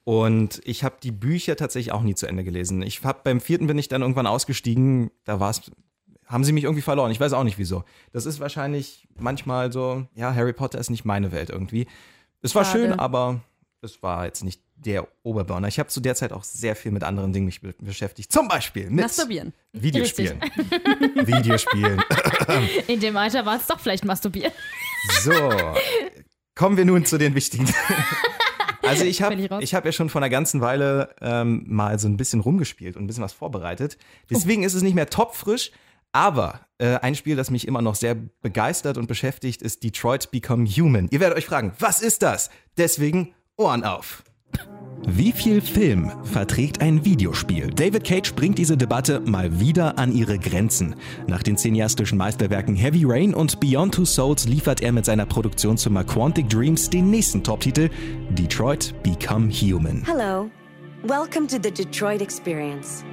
Und 0.05 0.61
ich 0.63 0.83
habe 0.83 0.95
die 1.03 1.11
Bücher 1.11 1.57
tatsächlich 1.57 1.91
auch 1.91 2.03
nie 2.03 2.15
zu 2.15 2.25
Ende 2.25 2.45
gelesen. 2.45 2.83
Ich 2.83 3.03
habe 3.03 3.19
beim 3.23 3.41
vierten 3.41 3.67
bin 3.67 3.77
ich 3.77 3.89
dann 3.89 4.01
irgendwann 4.01 4.27
ausgestiegen. 4.27 5.11
Da 5.25 5.39
war 5.39 5.49
es, 5.49 5.71
haben 6.25 6.45
sie 6.45 6.53
mich 6.53 6.63
irgendwie 6.63 6.83
verloren. 6.83 7.11
Ich 7.11 7.19
weiß 7.19 7.33
auch 7.33 7.43
nicht 7.43 7.57
wieso. 7.57 7.83
Das 8.13 8.25
ist 8.25 8.39
wahrscheinlich 8.39 9.07
manchmal 9.19 9.73
so, 9.73 10.07
ja, 10.15 10.33
Harry 10.33 10.53
Potter 10.53 10.79
ist 10.79 10.89
nicht 10.89 11.05
meine 11.05 11.31
Welt 11.31 11.49
irgendwie. 11.49 11.87
Es 12.45 12.53
war 12.53 12.63
Schade. 12.63 12.79
schön, 12.79 12.99
aber 12.99 13.41
es 13.81 14.03
war 14.03 14.25
jetzt 14.25 14.43
nicht 14.43 14.61
der 14.75 15.07
Oberburner. 15.23 15.67
Ich 15.67 15.79
habe 15.79 15.89
zu 15.89 15.99
der 15.99 16.13
Zeit 16.13 16.31
auch 16.31 16.43
sehr 16.43 16.75
viel 16.75 16.91
mit 16.91 17.03
anderen 17.03 17.33
Dingen 17.33 17.47
mich 17.47 17.61
be 17.61 17.73
beschäftigt. 17.79 18.31
Zum 18.31 18.47
Beispiel 18.47 18.89
mit 18.91 19.01
Masturbieren. 19.03 19.51
Videospielen. 19.73 20.39
Videospielen. 21.15 22.03
In 22.87 22.99
dem 22.99 23.17
Alter 23.17 23.47
war 23.47 23.57
es 23.57 23.65
doch 23.65 23.79
vielleicht 23.79 24.05
masturbiert. 24.05 24.53
So, 25.21 25.31
kommen 26.53 26.77
wir 26.77 26.85
nun 26.85 27.05
zu 27.05 27.17
den 27.17 27.35
wichtigen. 27.35 27.67
Also 28.87 29.03
ich 29.03 29.23
habe 29.23 29.35
ich 29.61 29.73
hab 29.73 29.83
ja 29.83 29.91
schon 29.91 30.09
vor 30.09 30.21
einer 30.21 30.29
ganzen 30.29 30.61
Weile 30.61 31.15
ähm, 31.19 31.63
mal 31.67 31.97
so 31.97 32.07
ein 32.07 32.17
bisschen 32.17 32.39
rumgespielt 32.39 32.95
und 32.95 33.03
ein 33.03 33.07
bisschen 33.07 33.23
was 33.23 33.33
vorbereitet. 33.33 33.97
Deswegen 34.29 34.61
ist 34.61 34.75
es 34.75 34.83
nicht 34.83 34.93
mehr 34.93 35.09
topfrisch, 35.09 35.71
aber 36.15 36.61
äh, 36.77 36.95
ein 37.01 37.13
Spiel, 37.13 37.35
das 37.35 37.51
mich 37.51 37.67
immer 37.67 37.81
noch 37.81 37.95
sehr 37.95 38.15
begeistert 38.15 38.97
und 38.97 39.07
beschäftigt, 39.07 39.61
ist 39.61 39.83
Detroit 39.83 40.31
Become 40.31 40.65
Human. 40.65 41.09
Ihr 41.11 41.19
werdet 41.19 41.37
euch 41.37 41.45
fragen, 41.45 41.73
was 41.79 42.01
ist 42.01 42.23
das? 42.23 42.49
Deswegen 42.77 43.33
Ohren 43.57 43.83
auf. 43.83 44.23
Wie 45.05 45.33
viel 45.33 45.59
Film 45.59 46.09
verträgt 46.23 46.79
ein 46.81 47.03
Videospiel? 47.03 47.67
David 47.67 48.05
Cage 48.05 48.33
bringt 48.33 48.57
diese 48.57 48.77
Debatte 48.77 49.19
mal 49.19 49.59
wieder 49.59 49.99
an 49.99 50.13
ihre 50.13 50.39
Grenzen. 50.39 50.95
Nach 51.27 51.43
den 51.43 51.57
cineastischen 51.57 52.17
Meisterwerken 52.17 52.75
Heavy 52.75 53.03
Rain 53.05 53.33
und 53.33 53.59
Beyond 53.59 53.95
Two 53.95 54.05
Souls 54.05 54.47
liefert 54.47 54.81
er 54.81 54.93
mit 54.93 55.03
seiner 55.03 55.25
Produktionsfirma 55.25 56.05
Quantic 56.05 56.49
Dreams 56.49 56.89
den 56.89 57.09
nächsten 57.09 57.43
Top-Titel 57.43 57.89
Detroit 58.29 58.95
Become 59.03 59.51
Human. 59.51 60.03
Hello. 60.05 60.49
Welcome 61.03 61.47
to 61.47 61.57
the 61.61 61.71
Detroit 61.71 62.21
Experience. 62.21 63.03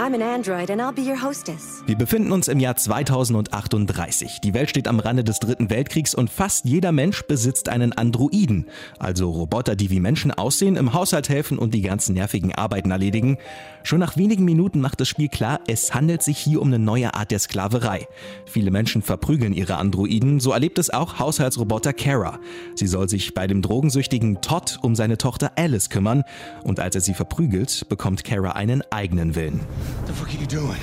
I'm 0.00 0.14
an 0.14 0.22
android 0.22 0.70
and 0.70 0.80
I'll 0.80 0.94
be 0.94 1.02
your 1.02 1.22
hostess. 1.22 1.82
Wir 1.84 1.94
befinden 1.94 2.32
uns 2.32 2.48
im 2.48 2.58
Jahr 2.58 2.74
2038. 2.74 4.40
Die 4.40 4.54
Welt 4.54 4.70
steht 4.70 4.88
am 4.88 4.98
Rande 4.98 5.24
des 5.24 5.40
Dritten 5.40 5.68
Weltkriegs 5.68 6.14
und 6.14 6.30
fast 6.30 6.64
jeder 6.64 6.90
Mensch 6.90 7.24
besitzt 7.24 7.68
einen 7.68 7.92
Androiden, 7.92 8.66
also 8.98 9.30
Roboter, 9.30 9.76
die 9.76 9.90
wie 9.90 10.00
Menschen 10.00 10.30
aussehen, 10.30 10.76
im 10.76 10.94
Haushalt 10.94 11.28
helfen 11.28 11.58
und 11.58 11.74
die 11.74 11.82
ganzen 11.82 12.14
nervigen 12.14 12.54
Arbeiten 12.54 12.90
erledigen. 12.90 13.36
Schon 13.82 14.00
nach 14.00 14.16
wenigen 14.16 14.46
Minuten 14.46 14.80
macht 14.80 15.02
das 15.02 15.08
Spiel 15.08 15.28
klar, 15.28 15.60
es 15.66 15.92
handelt 15.92 16.22
sich 16.22 16.38
hier 16.38 16.62
um 16.62 16.68
eine 16.68 16.78
neue 16.78 17.12
Art 17.12 17.30
der 17.30 17.38
Sklaverei. 17.38 18.08
Viele 18.46 18.70
Menschen 18.70 19.02
verprügeln 19.02 19.52
ihre 19.52 19.76
Androiden, 19.76 20.40
so 20.40 20.52
erlebt 20.52 20.78
es 20.78 20.88
auch 20.88 21.18
Haushaltsroboter 21.18 21.92
Kara. 21.92 22.38
Sie 22.74 22.86
soll 22.86 23.10
sich 23.10 23.34
bei 23.34 23.46
dem 23.46 23.60
drogensüchtigen 23.60 24.40
Todd 24.40 24.78
um 24.80 24.94
seine 24.94 25.18
Tochter 25.18 25.52
Alice 25.56 25.90
kümmern 25.90 26.24
und 26.64 26.80
als 26.80 26.94
er 26.94 27.02
sie 27.02 27.12
verprügelt, 27.12 27.86
bekommt 27.90 28.24
Kara 28.24 28.52
einen 28.52 28.82
eigenen 28.90 29.34
Willen. 29.34 29.60
What 29.96 30.06
the 30.06 30.12
fuck 30.12 30.28
are 30.28 30.38
you 30.38 30.46
doing? 30.46 30.80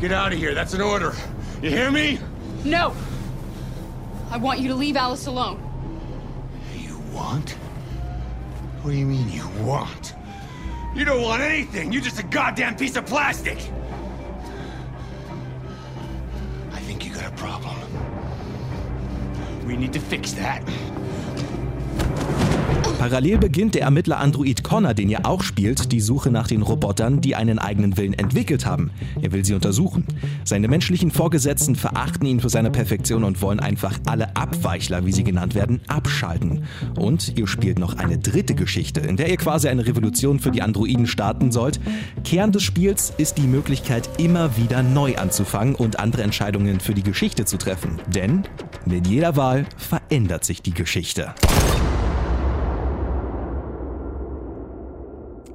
Get 0.00 0.12
out 0.12 0.32
of 0.32 0.38
here. 0.38 0.54
That's 0.54 0.74
an 0.74 0.80
order. 0.80 1.14
You 1.62 1.70
hear 1.70 1.90
me? 1.90 2.18
No! 2.64 2.94
I 4.30 4.36
want 4.36 4.60
you 4.60 4.68
to 4.68 4.74
leave 4.74 4.96
Alice 4.96 5.26
alone. 5.26 5.60
You 6.76 6.98
want? 7.12 7.50
What 8.82 8.92
do 8.92 8.96
you 8.96 9.06
mean 9.06 9.28
you 9.30 9.46
want? 9.64 10.14
You 10.94 11.04
don't 11.04 11.22
want 11.22 11.42
anything. 11.42 11.92
You're 11.92 12.02
just 12.02 12.18
a 12.18 12.22
goddamn 12.22 12.76
piece 12.76 12.96
of 12.96 13.06
plastic. 13.06 13.58
I 16.72 16.80
think 16.80 17.04
you 17.04 17.12
got 17.14 17.26
a 17.26 17.36
problem. 17.36 17.76
We 19.66 19.76
need 19.76 19.92
to 19.92 20.00
fix 20.00 20.32
that. 20.32 20.62
Parallel 23.00 23.38
beginnt 23.38 23.76
der 23.76 23.84
Ermittler-Android 23.84 24.62
Connor, 24.62 24.92
den 24.92 25.08
ihr 25.08 25.24
auch 25.24 25.42
spielt, 25.42 25.90
die 25.90 26.02
Suche 26.02 26.30
nach 26.30 26.48
den 26.48 26.60
Robotern, 26.60 27.22
die 27.22 27.34
einen 27.34 27.58
eigenen 27.58 27.96
Willen 27.96 28.12
entwickelt 28.12 28.66
haben. 28.66 28.90
Er 29.22 29.32
will 29.32 29.42
sie 29.42 29.54
untersuchen. 29.54 30.04
Seine 30.44 30.68
menschlichen 30.68 31.10
Vorgesetzten 31.10 31.76
verachten 31.76 32.26
ihn 32.26 32.40
für 32.40 32.50
seine 32.50 32.70
Perfektion 32.70 33.24
und 33.24 33.40
wollen 33.40 33.58
einfach 33.58 33.98
alle 34.04 34.36
Abweichler, 34.36 35.06
wie 35.06 35.12
sie 35.12 35.24
genannt 35.24 35.54
werden, 35.54 35.80
abschalten. 35.88 36.64
Und 36.94 37.38
ihr 37.38 37.46
spielt 37.46 37.78
noch 37.78 37.96
eine 37.96 38.18
dritte 38.18 38.54
Geschichte, 38.54 39.00
in 39.00 39.16
der 39.16 39.30
ihr 39.30 39.38
quasi 39.38 39.68
eine 39.68 39.86
Revolution 39.86 40.38
für 40.38 40.50
die 40.50 40.60
Androiden 40.60 41.06
starten 41.06 41.52
sollt. 41.52 41.80
Kern 42.22 42.52
des 42.52 42.64
Spiels 42.64 43.14
ist 43.16 43.38
die 43.38 43.46
Möglichkeit, 43.46 44.10
immer 44.20 44.58
wieder 44.58 44.82
neu 44.82 45.16
anzufangen 45.16 45.74
und 45.74 45.98
andere 45.98 46.22
Entscheidungen 46.22 46.80
für 46.80 46.92
die 46.92 47.02
Geschichte 47.02 47.46
zu 47.46 47.56
treffen. 47.56 47.98
Denn 48.14 48.42
mit 48.84 49.06
jeder 49.06 49.36
Wahl 49.36 49.64
verändert 49.78 50.44
sich 50.44 50.60
die 50.60 50.74
Geschichte. 50.74 51.34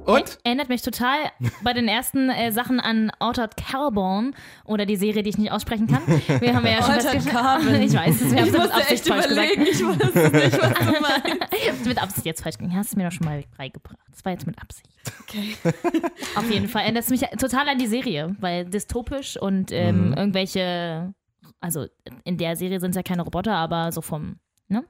Und? 0.06 0.38
Erinnert 0.44 0.68
mich 0.68 0.82
total 0.82 1.16
bei 1.62 1.72
den 1.72 1.88
ersten 1.88 2.30
äh, 2.30 2.52
Sachen 2.52 2.78
an 2.80 3.10
Altered 3.18 3.56
Carbon 3.56 4.34
oder 4.64 4.86
die 4.86 4.96
Serie, 4.96 5.22
die 5.22 5.30
ich 5.30 5.38
nicht 5.38 5.50
aussprechen 5.50 5.86
kann. 5.88 6.02
Wir 6.40 6.54
haben 6.54 6.64
ja 6.66 6.82
schon 6.82 6.94
Altered 6.94 7.26
Carbon. 7.26 7.74
Ich 7.82 7.94
weiß 7.94 8.20
es, 8.20 8.30
wir 8.32 8.40
haben 8.40 8.48
Ich 8.48 8.54
es 8.54 8.58
mit 8.58 8.70
Absicht 8.72 8.90
echt 8.92 9.08
falsch 9.08 9.26
überlegen, 9.26 9.64
gesagt. 9.64 9.80
ich 9.80 9.86
wusste 9.86 10.30
nicht, 10.30 10.62
was 10.62 10.78
du 10.78 11.00
meinst. 11.00 11.54
Ich 11.60 11.68
hab's 11.68 11.84
mit 11.84 12.02
Absicht 12.02 12.26
jetzt 12.26 12.42
falsch 12.42 12.58
gesagt. 12.58 12.76
Hast 12.76 12.92
du 12.92 12.98
mir 12.98 13.04
doch 13.04 13.12
schon 13.12 13.26
mal 13.26 13.44
beigebracht. 13.56 13.98
Das 14.10 14.24
war 14.24 14.32
jetzt 14.32 14.46
mit 14.46 14.58
Absicht. 14.60 14.88
Okay. 15.22 15.56
Auf 16.36 16.50
jeden 16.50 16.68
Fall 16.68 16.82
erinnert 16.82 17.04
es 17.04 17.10
mich 17.10 17.20
total 17.38 17.68
an 17.68 17.78
die 17.78 17.86
Serie, 17.86 18.34
weil 18.40 18.64
dystopisch 18.64 19.36
und 19.40 19.72
ähm, 19.72 20.14
irgendwelche, 20.16 21.14
also 21.60 21.86
in 22.24 22.38
der 22.38 22.56
Serie 22.56 22.80
sind 22.80 22.90
es 22.90 22.96
ja 22.96 23.02
keine 23.02 23.22
Roboter, 23.22 23.54
aber 23.54 23.92
so 23.92 24.00
vom, 24.00 24.36
ne? 24.68 24.84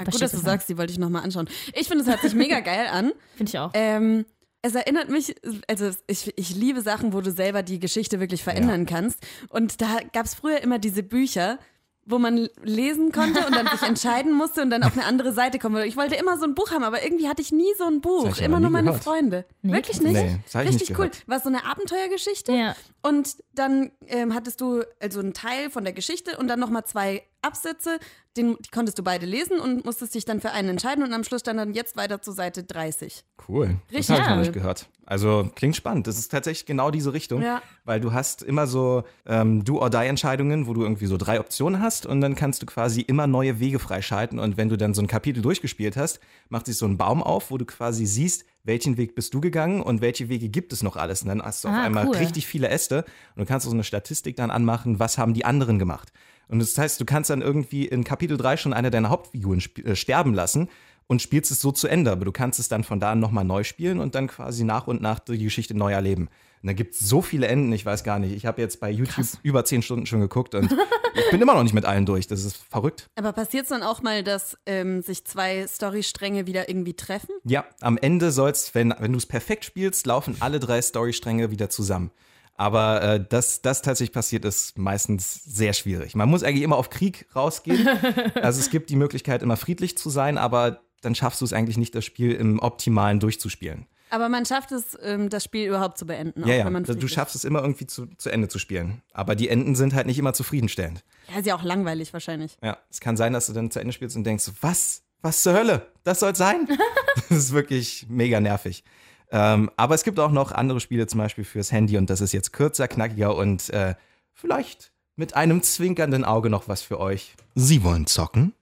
Ah, 0.00 0.10
gut, 0.10 0.22
dass 0.22 0.32
du 0.32 0.38
sagst, 0.38 0.68
die 0.68 0.78
wollte 0.78 0.92
ich 0.92 0.98
nochmal 0.98 1.22
anschauen. 1.22 1.48
Ich 1.74 1.88
finde, 1.88 2.04
es 2.04 2.08
hört 2.10 2.20
sich 2.20 2.34
mega 2.34 2.60
geil 2.60 2.86
an. 2.90 3.12
Finde 3.36 3.50
ich 3.50 3.58
auch. 3.58 3.70
Ähm, 3.74 4.24
es 4.62 4.74
erinnert 4.74 5.08
mich, 5.08 5.34
also 5.68 5.90
ich, 6.06 6.32
ich 6.36 6.54
liebe 6.54 6.82
Sachen, 6.82 7.12
wo 7.12 7.20
du 7.20 7.30
selber 7.30 7.62
die 7.62 7.78
Geschichte 7.78 8.20
wirklich 8.20 8.42
verändern 8.42 8.86
kannst. 8.86 9.18
Und 9.48 9.80
da 9.80 9.98
gab 10.12 10.26
es 10.26 10.34
früher 10.34 10.60
immer 10.62 10.78
diese 10.78 11.02
Bücher, 11.02 11.58
wo 12.06 12.18
man 12.18 12.48
lesen 12.62 13.12
konnte 13.12 13.46
und 13.46 13.54
dann 13.54 13.68
sich 13.68 13.82
entscheiden 13.88 14.32
musste 14.32 14.62
und 14.62 14.70
dann 14.70 14.82
auf 14.82 14.94
eine 14.94 15.04
andere 15.04 15.32
Seite 15.32 15.58
kommen 15.58 15.76
würde. 15.76 15.86
Ich 15.86 15.96
wollte 15.96 16.14
immer 16.16 16.36
so 16.38 16.44
ein 16.44 16.54
Buch 16.54 16.70
haben, 16.70 16.82
aber 16.82 17.02
irgendwie 17.02 17.28
hatte 17.28 17.40
ich 17.42 17.52
nie 17.52 17.72
so 17.78 17.84
ein 17.84 18.00
Buch. 18.00 18.38
Immer 18.38 18.60
nur 18.60 18.70
meine 18.70 18.88
gehört. 18.88 19.04
Freunde. 19.04 19.44
Nee, 19.62 19.74
Wirklich 19.74 20.00
nicht? 20.00 20.14
Nee, 20.14 20.40
ich 20.46 20.54
nicht 20.54 20.66
Richtig 20.66 20.90
cool. 20.90 20.96
gehört. 20.96 21.28
War 21.28 21.40
so 21.40 21.48
eine 21.48 21.64
Abenteuergeschichte. 21.64 22.52
Ja. 22.52 22.74
Und 23.02 23.36
dann 23.54 23.92
ähm, 24.08 24.34
hattest 24.34 24.60
du 24.60 24.82
also 25.00 25.20
einen 25.20 25.34
Teil 25.34 25.70
von 25.70 25.84
der 25.84 25.92
Geschichte 25.92 26.36
und 26.38 26.48
dann 26.48 26.58
nochmal 26.58 26.84
zwei 26.84 27.22
Absätze, 27.42 27.98
den, 28.36 28.56
die 28.60 28.70
konntest 28.70 28.96
du 28.98 29.02
beide 29.02 29.26
lesen 29.26 29.58
und 29.58 29.84
musstest 29.84 30.14
dich 30.14 30.24
dann 30.24 30.40
für 30.40 30.52
einen 30.52 30.68
entscheiden 30.68 31.02
und 31.02 31.12
am 31.12 31.24
Schluss 31.24 31.40
stand 31.40 31.58
dann 31.58 31.74
jetzt 31.74 31.96
weiter 31.96 32.22
zur 32.22 32.32
Seite 32.34 32.62
30. 32.62 33.24
Cool. 33.48 33.76
Richtig 33.90 34.06
das 34.06 34.10
habe 34.10 34.20
ich 34.22 34.28
noch 34.28 34.36
nicht 34.36 34.52
gehört. 34.52 34.88
Also 35.04 35.50
klingt 35.56 35.74
spannend. 35.74 36.06
Das 36.06 36.16
ist 36.16 36.30
tatsächlich 36.30 36.66
genau 36.66 36.92
diese 36.92 37.12
Richtung, 37.12 37.42
Ja. 37.42 37.60
weil 37.84 37.98
du 38.00 38.12
hast 38.12 38.42
immer 38.44 38.68
so 38.68 39.02
ähm, 39.26 39.64
Do-or-Die-Entscheidungen, 39.64 40.68
wo 40.68 40.74
du 40.74 40.82
irgendwie 40.82 41.06
so 41.06 41.16
drei 41.16 41.40
Optionen 41.40 41.82
hast 41.82 42.06
und 42.06 42.20
dann 42.20 42.36
kannst 42.36 42.62
du 42.62 42.66
quasi 42.66 43.00
immer 43.00 43.26
neue 43.26 43.58
Wege 43.58 43.80
freischalten 43.80 44.38
und 44.38 44.56
wenn 44.56 44.68
du 44.68 44.76
dann 44.76 44.94
so 44.94 45.02
ein 45.02 45.08
Kapitel 45.08 45.42
durchgespielt 45.42 45.96
hast, 45.96 46.20
macht 46.48 46.66
sich 46.66 46.76
so 46.76 46.86
ein 46.86 46.96
Baum 46.96 47.22
auf, 47.24 47.50
wo 47.50 47.58
du 47.58 47.64
quasi 47.64 48.06
siehst, 48.06 48.44
welchen 48.62 48.96
Weg 48.96 49.14
bist 49.16 49.34
du 49.34 49.40
gegangen 49.40 49.82
und 49.82 50.00
welche 50.00 50.28
Wege 50.28 50.48
gibt 50.48 50.72
es 50.72 50.82
noch 50.84 50.96
alles. 50.96 51.22
Und 51.22 51.28
dann 51.28 51.42
hast 51.42 51.64
du 51.64 51.68
auf 51.68 51.74
Ah, 51.74 51.82
einmal 51.82 52.06
cool. 52.06 52.16
richtig 52.16 52.46
viele 52.46 52.68
Äste 52.68 53.04
und 53.34 53.40
du 53.40 53.44
kannst 53.46 53.66
so 53.66 53.72
eine 53.72 53.82
Statistik 53.84 54.36
dann 54.36 54.50
anmachen, 54.52 55.00
was 55.00 55.18
haben 55.18 55.34
die 55.34 55.44
anderen 55.44 55.78
gemacht. 55.80 56.12
Und 56.50 56.58
das 56.58 56.76
heißt, 56.76 57.00
du 57.00 57.04
kannst 57.04 57.30
dann 57.30 57.42
irgendwie 57.42 57.86
in 57.86 58.04
Kapitel 58.04 58.36
3 58.36 58.56
schon 58.56 58.72
eine 58.72 58.90
deiner 58.90 59.08
Hauptfiguren 59.08 59.62
äh, 59.84 59.94
sterben 59.94 60.34
lassen 60.34 60.68
und 61.06 61.22
spielst 61.22 61.50
es 61.50 61.60
so 61.60 61.72
zu 61.72 61.86
Ende. 61.86 62.10
Aber 62.10 62.24
du 62.24 62.32
kannst 62.32 62.58
es 62.58 62.68
dann 62.68 62.84
von 62.84 63.00
da 63.00 63.12
an 63.12 63.20
nochmal 63.20 63.44
neu 63.44 63.62
spielen 63.64 64.00
und 64.00 64.14
dann 64.14 64.26
quasi 64.26 64.64
nach 64.64 64.86
und 64.86 65.00
nach 65.00 65.20
die 65.20 65.42
Geschichte 65.42 65.76
neu 65.76 65.92
erleben. 65.92 66.28
Und 66.62 66.66
da 66.66 66.72
gibt 66.72 66.94
es 66.94 67.00
so 67.00 67.22
viele 67.22 67.46
Enden, 67.46 67.72
ich 67.72 67.86
weiß 67.86 68.04
gar 68.04 68.18
nicht. 68.18 68.32
Ich 68.32 68.46
habe 68.46 68.60
jetzt 68.60 68.80
bei 68.80 68.90
YouTube 68.90 69.26
über 69.42 69.64
10 69.64 69.82
Stunden 69.82 70.06
schon 70.06 70.20
geguckt 70.20 70.54
und 70.54 70.70
ich 71.14 71.30
bin 71.30 71.40
immer 71.40 71.54
noch 71.54 71.62
nicht 71.62 71.72
mit 71.72 71.84
allen 71.84 72.04
durch. 72.04 72.26
Das 72.26 72.44
ist 72.44 72.56
verrückt. 72.56 73.08
Aber 73.14 73.32
passiert 73.32 73.64
es 73.64 73.70
dann 73.70 73.82
auch 73.82 74.02
mal, 74.02 74.22
dass 74.22 74.58
ähm, 74.66 75.02
sich 75.02 75.24
zwei 75.24 75.66
Storystränge 75.66 76.46
wieder 76.46 76.68
irgendwie 76.68 76.94
treffen? 76.94 77.30
Ja, 77.44 77.64
am 77.80 77.96
Ende 77.96 78.30
soll's, 78.30 78.74
wenn, 78.74 78.94
wenn 78.98 79.12
du 79.12 79.18
es 79.18 79.26
perfekt 79.26 79.64
spielst, 79.64 80.06
laufen 80.06 80.36
alle 80.40 80.60
drei 80.60 80.82
Storystränge 80.82 81.50
wieder 81.50 81.70
zusammen. 81.70 82.10
Aber 82.60 83.00
äh, 83.00 83.24
dass 83.26 83.62
das 83.62 83.80
tatsächlich 83.80 84.12
passiert, 84.12 84.44
ist 84.44 84.76
meistens 84.76 85.42
sehr 85.44 85.72
schwierig. 85.72 86.14
Man 86.14 86.28
muss 86.28 86.42
eigentlich 86.42 86.62
immer 86.62 86.76
auf 86.76 86.90
Krieg 86.90 87.26
rausgehen. 87.34 87.88
also 88.34 88.60
es 88.60 88.68
gibt 88.68 88.90
die 88.90 88.96
Möglichkeit, 88.96 89.42
immer 89.42 89.56
friedlich 89.56 89.96
zu 89.96 90.10
sein, 90.10 90.36
aber 90.36 90.82
dann 91.00 91.14
schaffst 91.14 91.40
du 91.40 91.46
es 91.46 91.54
eigentlich 91.54 91.78
nicht, 91.78 91.94
das 91.94 92.04
Spiel 92.04 92.32
im 92.32 92.58
Optimalen 92.58 93.18
durchzuspielen. 93.18 93.86
Aber 94.10 94.28
man 94.28 94.44
schafft 94.44 94.72
es, 94.72 94.98
ähm, 95.00 95.30
das 95.30 95.42
Spiel 95.42 95.68
überhaupt 95.68 95.96
zu 95.96 96.04
beenden. 96.04 96.40
Ja, 96.40 96.44
auch 96.44 96.58
ja, 96.58 96.64
wenn 96.66 96.72
man 96.74 96.84
du 96.84 97.08
schaffst 97.08 97.34
es 97.34 97.44
immer 97.44 97.62
irgendwie 97.62 97.86
zu, 97.86 98.04
zu 98.18 98.28
Ende 98.28 98.48
zu 98.48 98.58
spielen. 98.58 99.00
Aber 99.14 99.36
die 99.36 99.48
Enden 99.48 99.74
sind 99.74 99.94
halt 99.94 100.06
nicht 100.06 100.18
immer 100.18 100.34
zufriedenstellend. 100.34 101.02
Ja, 101.32 101.38
ist 101.38 101.46
ja 101.46 101.56
auch 101.56 101.62
langweilig 101.62 102.12
wahrscheinlich. 102.12 102.58
Ja, 102.62 102.76
es 102.90 103.00
kann 103.00 103.16
sein, 103.16 103.32
dass 103.32 103.46
du 103.46 103.54
dann 103.54 103.70
zu 103.70 103.80
Ende 103.80 103.94
spielst 103.94 104.16
und 104.16 104.24
denkst, 104.24 104.50
was? 104.60 105.02
Was 105.22 105.42
zur 105.42 105.54
Hölle? 105.54 105.86
Das 106.04 106.20
soll 106.20 106.36
sein? 106.36 106.68
das 107.14 107.30
ist 107.30 107.52
wirklich 107.52 108.04
mega 108.10 108.38
nervig. 108.38 108.84
Ähm, 109.32 109.70
aber 109.76 109.94
es 109.94 110.04
gibt 110.04 110.18
auch 110.18 110.32
noch 110.32 110.52
andere 110.52 110.80
Spiele, 110.80 111.06
zum 111.06 111.18
Beispiel 111.18 111.44
fürs 111.44 111.72
Handy, 111.72 111.96
und 111.96 112.10
das 112.10 112.20
ist 112.20 112.32
jetzt 112.32 112.52
kürzer, 112.52 112.88
knackiger 112.88 113.36
und 113.36 113.70
äh, 113.70 113.94
vielleicht 114.32 114.92
mit 115.16 115.36
einem 115.36 115.62
zwinkernden 115.62 116.24
Auge 116.24 116.50
noch 116.50 116.68
was 116.68 116.82
für 116.82 116.98
euch. 116.98 117.34
Sie 117.54 117.84
wollen 117.84 118.06
zocken? 118.06 118.54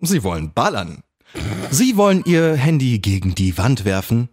Sie 0.00 0.22
wollen 0.22 0.52
ballern? 0.52 1.02
Sie 1.70 1.96
wollen 1.96 2.22
Ihr 2.24 2.54
Handy 2.54 2.98
gegen 2.98 3.34
die 3.34 3.58
Wand 3.58 3.84
werfen? 3.84 4.28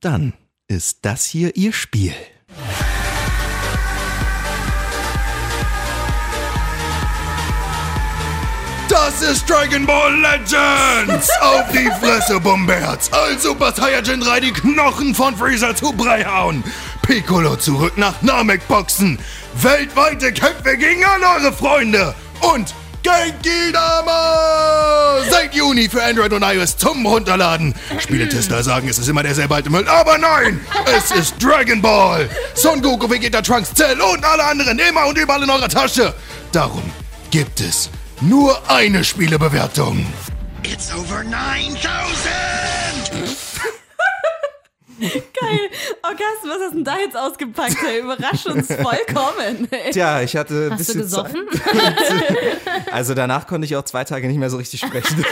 Dann 0.00 0.34
ist 0.68 1.00
das 1.02 1.24
hier 1.24 1.56
Ihr 1.56 1.72
Spiel. 1.72 2.12
Das 9.20 9.30
ist 9.30 9.50
Dragon 9.50 9.84
Ball 9.84 10.14
Legends! 10.14 11.28
Auf 11.40 11.72
die 11.72 11.90
Fresse, 12.00 12.38
Bomberz! 12.38 13.10
Als 13.10 13.42
Super 13.42 13.72
Saiyajin 13.72 14.20
3 14.20 14.38
die 14.38 14.52
Knochen 14.52 15.12
von 15.12 15.36
Freezer 15.36 15.74
zu 15.74 15.92
Brei 15.92 16.24
hauen! 16.24 16.62
Piccolo 17.02 17.56
zurück 17.56 17.94
nach 17.98 18.22
Namek 18.22 18.68
boxen! 18.68 19.18
Weltweite 19.54 20.32
Kämpfe 20.32 20.76
gegen 20.76 21.04
alle 21.04 21.26
eure 21.40 21.52
Freunde! 21.52 22.14
Und 22.42 22.72
Genki 23.02 23.72
Dama! 23.72 25.16
Seit 25.28 25.52
Juni 25.52 25.88
für 25.88 26.04
Android 26.04 26.32
und 26.32 26.42
iOS 26.42 26.76
zum 26.76 27.04
Runterladen. 27.04 27.74
Spieletester 27.98 28.62
sagen, 28.62 28.88
es 28.88 29.00
ist 29.00 29.08
immer 29.08 29.24
derselbe 29.24 29.56
alte 29.56 29.68
Müll, 29.68 29.88
aber 29.88 30.16
nein! 30.16 30.60
Es 30.96 31.10
ist 31.10 31.42
Dragon 31.42 31.82
Ball! 31.82 32.30
Son 32.54 32.80
Goku, 32.80 33.10
Vegeta, 33.10 33.42
Trunks, 33.42 33.74
Cell 33.74 34.00
und 34.00 34.24
alle 34.24 34.44
anderen 34.44 34.78
immer 34.78 35.06
und 35.08 35.18
überall 35.18 35.42
in 35.42 35.50
eurer 35.50 35.68
Tasche! 35.68 36.14
Darum 36.52 36.84
gibt 37.32 37.60
es 37.60 37.90
nur 38.20 38.58
eine 38.70 39.04
Spielebewertung. 39.04 40.04
It's 40.64 40.92
over 40.94 41.22
9000! 41.24 41.38
Geil. 45.00 45.70
Oh, 46.02 46.08
Carsten, 46.08 46.48
was 46.48 46.58
hast 46.60 46.74
denn 46.74 46.82
da 46.82 46.98
jetzt 46.98 47.16
ausgepackt? 47.16 47.76
Ey? 47.88 48.00
Überrasch 48.00 48.46
uns 48.46 48.66
vollkommen. 48.66 49.68
ey. 49.70 49.90
Tja, 49.92 50.22
ich 50.22 50.34
hatte 50.34 50.66
ein 50.66 50.72
Hast 50.72 50.80
du 50.80 50.94
bisschen 50.94 51.00
gesoffen? 51.02 51.46
Zeit. 51.52 51.96
Also 52.92 53.14
danach 53.14 53.46
konnte 53.46 53.66
ich 53.66 53.76
auch 53.76 53.84
zwei 53.84 54.02
Tage 54.04 54.26
nicht 54.26 54.38
mehr 54.38 54.50
so 54.50 54.56
richtig 54.56 54.80
sprechen. 54.80 55.24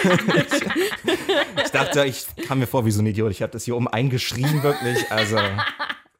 ich 1.65 1.71
dachte, 1.73 2.05
ich 2.05 2.27
kam 2.47 2.59
mir 2.61 2.67
vor 2.67 2.85
wie 2.85 2.91
so 2.93 3.01
ein 3.03 3.07
Idiot. 3.07 3.31
Ich 3.33 3.43
habe 3.43 3.51
das 3.53 3.65
hier 3.65 3.75
um 3.77 3.89
eingeschrien, 3.89 4.63
wirklich. 4.63 5.11
Also, 5.11 5.39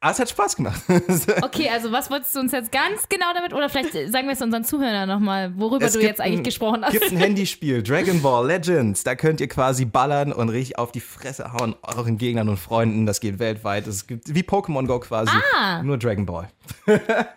aber 0.07 0.13
es 0.13 0.19
hat 0.19 0.29
Spaß 0.29 0.55
gemacht. 0.55 0.81
Okay, 1.41 1.69
also 1.69 1.91
was 1.91 2.09
wolltest 2.09 2.35
du 2.35 2.39
uns 2.39 2.51
jetzt 2.51 2.71
ganz 2.71 3.07
genau 3.09 3.25
damit, 3.33 3.53
oder 3.53 3.69
vielleicht 3.69 3.91
sagen 4.11 4.27
wir 4.27 4.33
es 4.33 4.41
unseren 4.41 4.63
Zuhörern 4.63 5.07
nochmal, 5.07 5.51
worüber 5.57 5.85
Es 5.85 5.93
du 5.93 5.99
jetzt 6.01 6.21
eigentlich 6.21 6.39
ein- 6.39 6.43
gesprochen 6.43 6.83
hast. 6.83 6.91
gibt 6.91 7.11
ein 7.11 7.17
Handyspiel, 7.17 7.81
Dragon 7.83 8.21
Ball 8.21 8.45
Legends. 8.47 9.03
Da 9.03 9.15
könnt 9.15 9.41
ihr 9.41 9.47
quasi 9.47 9.85
ballern 9.85 10.31
und 10.33 10.49
richtig 10.49 10.77
auf 10.77 10.91
die 10.91 10.99
Fresse 10.99 11.51
hauen 11.53 11.75
euren 11.81 12.17
Gegnern 12.17 12.49
und 12.49 12.57
Freunden. 12.57 13.05
Das 13.05 13.19
geht 13.19 13.39
weltweit. 13.39 13.87
Es 13.87 14.07
gibt 14.07 14.33
wie 14.33 14.41
Pokémon 14.41 14.85
Go 14.87 14.99
quasi, 14.99 15.31
Ah. 15.57 15.81
nur 15.83 15.97
Dragon 15.97 16.25
Ball. 16.25 16.49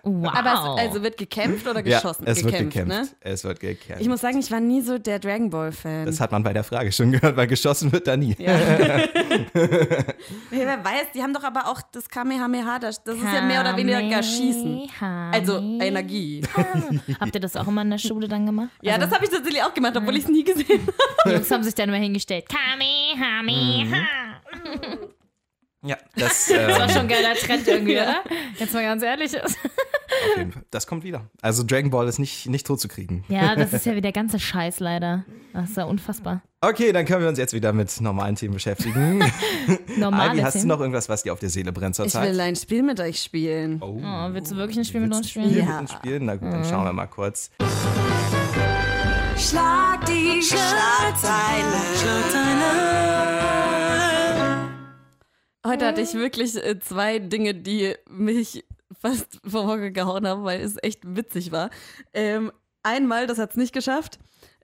Wow. 0.02 0.33
Aber 0.35 0.76
es 0.78 0.87
also 0.88 1.02
wird 1.02 1.16
gekämpft 1.16 1.66
oder 1.66 1.83
geschossen? 1.83 2.24
Ja, 2.26 2.33
es 2.33 2.42
wird 2.44 2.56
gekämpft. 2.59 2.88
Ne? 2.88 3.09
Es 3.20 3.44
wird 3.44 3.61
gekämpft. 3.61 4.02
Ich 4.02 4.09
muss 4.09 4.20
sagen, 4.20 4.38
ich 4.38 4.50
war 4.50 4.61
nie 4.61 4.80
so 4.80 4.98
der 4.98 5.18
Dragon 5.18 5.50
Ball-Fan. 5.50 6.06
das 6.06 6.20
hat 6.20 6.33
man 6.33 6.42
bei 6.42 6.52
der 6.52 6.64
Frage 6.64 6.90
schon 6.92 7.12
gehört, 7.12 7.37
weil 7.37 7.46
geschossen 7.46 7.92
wird 7.92 8.06
da 8.06 8.16
nie. 8.16 8.35
Hey, 8.38 9.09
wer 10.50 10.85
weiß, 10.85 11.12
die 11.14 11.22
haben 11.22 11.33
doch 11.35 11.44
aber 11.44 11.66
auch 11.68 11.80
das 11.92 12.09
Kamehameha, 12.09 12.59
das, 12.80 13.02
das 13.02 13.16
ist 13.16 13.24
ja 13.24 13.42
mehr 13.42 13.60
oder 13.60 13.76
weniger 13.76 14.02
gar 14.08 14.22
Schießen. 14.22 14.88
Also 15.32 15.58
Energie. 15.58 16.42
Habt 17.20 17.34
ihr 17.34 17.40
das 17.40 17.56
auch 17.56 17.68
immer 17.68 17.82
in 17.82 17.90
der 17.90 17.98
Schule 17.98 18.28
dann 18.28 18.46
gemacht? 18.46 18.70
Ja, 18.82 18.98
das 18.98 19.10
habe 19.10 19.24
ich 19.24 19.30
tatsächlich 19.30 19.62
auch 19.62 19.74
gemacht, 19.74 19.96
obwohl 19.96 20.16
ich 20.16 20.24
es 20.24 20.28
nie 20.30 20.44
gesehen 20.44 20.86
habe. 20.86 20.94
Die 21.26 21.30
Jungs 21.34 21.50
haben 21.50 21.62
sich 21.62 21.74
dann 21.74 21.88
immer 21.88 21.98
hingestellt. 21.98 22.46
Kamehameha. 22.48 24.06
Ja, 25.82 25.96
das, 26.14 26.46
Das 26.48 26.78
war 26.78 26.82
ähm, 26.82 26.88
schon 26.90 27.00
ein 27.02 27.08
geiler 27.08 27.34
Trend 27.34 27.66
irgendwie, 27.66 27.96
oder? 27.96 28.22
Jetzt 28.58 28.74
mal 28.74 28.82
ganz 28.82 29.02
ehrlich. 29.02 29.32
Auf 30.33 30.37
jeden 30.38 30.52
Fall. 30.52 30.62
Das 30.70 30.87
kommt 30.87 31.04
wieder. 31.04 31.22
Also 31.42 31.62
Dragon 31.64 31.90
Ball 31.90 32.06
ist 32.09 32.18
nicht, 32.18 32.46
nicht 32.48 32.66
tot 32.66 32.80
zu 32.80 32.88
kriegen. 32.88 33.24
Ja, 33.28 33.54
das 33.56 33.72
ist 33.72 33.87
ja 33.87 33.94
wieder 33.96 34.12
ganze 34.12 34.38
Scheiß 34.38 34.80
leider. 34.80 35.24
Das 35.52 35.70
ist 35.70 35.76
ja 35.76 35.85
unfassbar. 35.85 36.42
Okay, 36.61 36.92
dann 36.92 37.06
können 37.06 37.22
wir 37.22 37.28
uns 37.28 37.38
jetzt 37.38 37.54
wieder 37.54 37.72
mit 37.72 38.00
normalen 38.00 38.37
Themen 38.37 38.54
beschäftigen. 38.54 39.24
Normale 39.96 40.33
Ivy, 40.35 40.40
hast 40.42 40.62
du 40.62 40.66
noch 40.66 40.80
irgendwas, 40.80 41.09
was 41.09 41.22
dir 41.22 41.33
auf 41.33 41.38
der 41.40 41.48
Seele 41.48 41.72
brennt 41.72 41.92
Ich 41.98 42.02
zurzeit? 42.02 42.30
will 42.30 42.40
ein 42.40 42.54
Spiel 42.56 42.83
mit 42.83 43.00
euch 43.00 43.20
spielen. 43.22 43.78
Oh, 43.83 43.98
Oh, 44.02 44.28
willst 44.33 44.52
du 44.52 44.56
wirklich 44.56 44.78
ein 44.78 44.85
Spiel 44.85 45.00
mit 45.00 45.11
willst 45.11 45.22
uns 45.24 45.33
du 45.35 45.40
ein 45.40 45.46
spielen? 45.48 45.62
Spiel 45.64 45.68
Ja. 45.68 45.80
mit 45.80 45.90
uns 45.90 45.92
spielen? 45.92 46.24
Na 46.26 46.37
gut, 46.37 46.52
dann 46.52 46.64
schauen 46.64 46.85
wir 46.85 46.92
mal 46.92 47.06
kurz. 47.06 47.50
Schlag 49.38 50.04
die 50.06 50.42
Schlagzeile. 50.42 51.80
Heute 55.66 55.87
hatte 55.87 56.00
ich 56.00 56.14
wirklich 56.14 56.56
äh, 56.56 56.78
zwei 56.80 57.18
Dinge, 57.18 57.54
die 57.54 57.94
mich 58.09 58.64
fast 59.00 59.40
vom 59.44 59.66
Hocker 59.66 59.90
gehauen 59.90 60.26
haben, 60.26 60.44
weil 60.44 60.60
es 60.60 60.76
echt 60.82 61.00
witzig 61.04 61.52
war. 61.52 61.70
Ähm, 62.14 62.52
einmal, 62.82 63.26
das 63.26 63.38
hat 63.38 63.50
es 63.50 63.56
nicht 63.56 63.72
geschafft, 63.72 64.18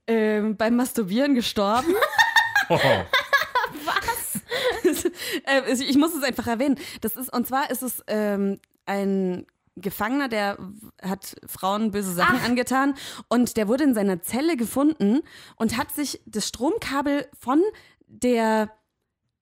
ähm, 0.06 0.56
beim 0.56 0.76
Masturbieren 0.76 1.34
gestorben. 1.34 1.94
äh, 5.44 5.62
es- 5.68 5.80
ich 5.80 5.96
muss 5.96 6.14
es 6.14 6.22
einfach 6.22 6.46
erwähnen. 6.46 6.78
Das 7.00 7.16
ist, 7.16 7.32
und 7.32 7.46
zwar 7.46 7.70
ist 7.70 7.82
es 7.82 8.02
ähm, 8.06 8.60
ein 8.86 9.46
Gefangener, 9.76 10.28
der 10.28 10.56
hat 11.02 11.36
Frauen 11.46 11.90
böse 11.90 12.12
Sachen 12.12 12.40
angetan 12.40 12.94
und 13.28 13.56
der 13.58 13.68
wurde 13.68 13.84
in 13.84 13.94
seiner 13.94 14.22
Zelle 14.22 14.56
gefunden 14.56 15.20
und 15.56 15.76
hat 15.76 15.94
sich 15.94 16.22
das 16.24 16.48
Stromkabel 16.48 17.28
von 17.38 17.62
der 18.06 18.70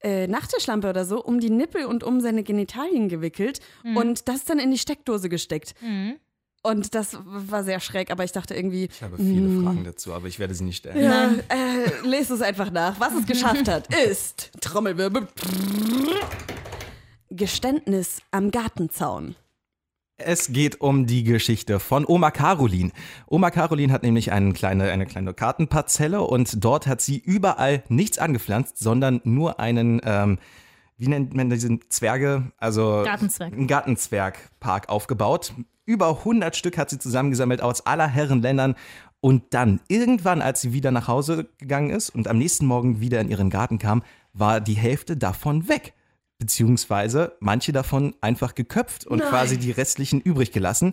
äh, 0.04 0.26
Nachttischlampe 0.28 0.88
oder 0.88 1.04
so 1.04 1.20
um 1.22 1.40
die 1.40 1.50
Nippel 1.50 1.86
und 1.86 2.04
um 2.04 2.20
seine 2.20 2.42
Genitalien 2.44 3.08
gewickelt 3.08 3.58
und 3.96 4.28
das 4.28 4.44
dann 4.44 4.58
in 4.58 4.70
die 4.70 4.78
Steckdose 4.78 5.28
gesteckt. 5.28 5.74
Mhm. 5.80 6.16
Und 6.62 6.94
das 6.94 7.18
war 7.24 7.62
sehr 7.62 7.78
schräg, 7.80 8.10
aber 8.10 8.24
ich 8.24 8.32
dachte 8.32 8.54
irgendwie, 8.54 8.88
Ich 8.90 9.02
habe 9.02 9.16
viele 9.18 9.62
Fragen 9.62 9.84
dazu, 9.84 10.14
aber 10.14 10.28
ich 10.28 10.38
werde 10.38 10.54
sie 10.54 10.64
nicht 10.64 10.78
stellen. 10.78 11.02
ja, 11.02 11.30
äh, 11.48 12.06
lest 12.06 12.30
es 12.30 12.40
einfach 12.40 12.70
nach. 12.70 12.98
Was 13.00 13.12
es 13.14 13.26
geschafft 13.26 13.68
hat, 13.68 13.94
ist 14.10 14.50
Trommelwirbel. 14.62 15.28
Geständnis 17.30 18.20
am 18.30 18.50
Gartenzaun. 18.50 19.34
Es 20.16 20.52
geht 20.52 20.80
um 20.80 21.06
die 21.06 21.24
Geschichte 21.24 21.80
von 21.80 22.06
Oma 22.06 22.30
Caroline. 22.30 22.92
Oma 23.26 23.50
Caroline 23.50 23.92
hat 23.92 24.04
nämlich 24.04 24.30
eine 24.30 24.52
kleine, 24.52 24.92
eine 24.92 25.06
kleine 25.06 25.34
Gartenparzelle 25.34 26.22
und 26.22 26.64
dort 26.64 26.86
hat 26.86 27.00
sie 27.00 27.18
überall 27.18 27.82
nichts 27.88 28.18
angepflanzt, 28.18 28.78
sondern 28.78 29.20
nur 29.24 29.58
einen, 29.58 30.00
ähm, 30.04 30.38
wie 30.98 31.08
nennt 31.08 31.34
man 31.34 31.50
diesen 31.50 31.80
Zwerge? 31.88 32.52
Also 32.58 33.02
Gartenzwerg. 33.04 33.52
einen 33.52 33.66
Gartenzwergpark 33.66 34.88
aufgebaut. 34.88 35.52
Über 35.84 36.10
100 36.18 36.54
Stück 36.54 36.78
hat 36.78 36.90
sie 36.90 37.00
zusammengesammelt 37.00 37.60
aus 37.60 37.84
aller 37.84 38.06
Herren 38.06 38.40
Ländern. 38.40 38.76
Und 39.20 39.52
dann, 39.52 39.80
irgendwann, 39.88 40.42
als 40.42 40.60
sie 40.60 40.72
wieder 40.72 40.92
nach 40.92 41.08
Hause 41.08 41.48
gegangen 41.58 41.90
ist 41.90 42.10
und 42.10 42.28
am 42.28 42.38
nächsten 42.38 42.66
Morgen 42.66 43.00
wieder 43.00 43.20
in 43.20 43.30
ihren 43.30 43.50
Garten 43.50 43.78
kam, 43.78 44.04
war 44.32 44.60
die 44.60 44.74
Hälfte 44.74 45.16
davon 45.16 45.68
weg 45.68 45.92
beziehungsweise 46.44 47.36
manche 47.40 47.72
davon 47.72 48.14
einfach 48.20 48.54
geköpft 48.54 49.06
und 49.06 49.22
quasi 49.22 49.56
die 49.56 49.70
restlichen 49.70 50.20
übrig 50.20 50.52
gelassen. 50.52 50.92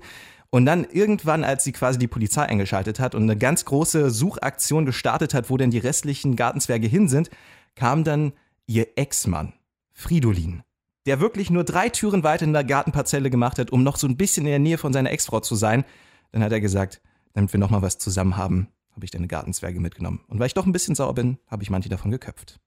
Und 0.50 0.66
dann 0.66 0.86
irgendwann, 0.86 1.44
als 1.44 1.66
sie 1.66 1.74
quasi 1.74 2.00
die 2.00 2.08
Polizei 2.08 2.44
eingeschaltet 2.44 3.02
hat 3.02 3.16
und 3.16 3.24
eine 3.24 3.38
ganz 3.38 3.66
große 3.66 4.12
Suchaktion 4.12 4.86
gestartet 4.86 5.34
hat, 5.34 5.50
wo 5.50 5.58
denn 5.58 5.70
die 5.70 5.78
restlichen 5.78 6.38
Gartenzwerge 6.38 6.88
hin 6.88 7.10
sind, 7.10 7.30
kam 7.76 8.06
dann 8.06 8.32
ihr 8.66 8.88
Ex-Mann, 8.96 9.52
Fridolin, 9.92 10.64
der 11.06 11.20
wirklich 11.20 11.50
nur 11.50 11.66
drei 11.66 11.90
Türen 11.90 12.24
weiter 12.24 12.46
in 12.46 12.54
der 12.54 12.64
Gartenparzelle 12.64 13.30
gemacht 13.30 13.60
hat, 13.60 13.72
um 13.72 13.84
noch 13.84 13.98
so 13.98 14.08
ein 14.08 14.16
bisschen 14.16 14.46
in 14.46 14.52
der 14.52 14.60
Nähe 14.60 14.78
von 14.78 14.94
seiner 14.94 15.12
Ex-Frau 15.12 15.42
zu 15.42 15.56
sein. 15.56 15.84
Dann 16.32 16.44
hat 16.44 16.54
er 16.54 16.62
gesagt, 16.62 17.02
damit 17.34 17.52
wir 17.52 17.60
noch 17.60 17.72
mal 17.72 17.82
was 17.82 17.98
zusammen 17.98 18.38
haben, 18.38 18.70
habe 18.94 19.04
ich 19.04 19.12
deine 19.12 19.28
Gartenzwerge 19.28 19.82
mitgenommen. 19.82 20.22
Und 20.28 20.40
weil 20.40 20.48
ich 20.48 20.54
doch 20.54 20.66
ein 20.66 20.72
bisschen 20.72 20.96
sauer 20.96 21.14
bin, 21.14 21.40
habe 21.48 21.64
ich 21.64 21.70
manche 21.70 21.90
davon 21.90 22.12
geköpft. 22.12 22.60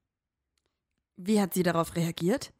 Wie 1.16 1.40
hat 1.40 1.54
sie 1.54 1.62
darauf 1.62 1.96
reagiert? 1.96 2.53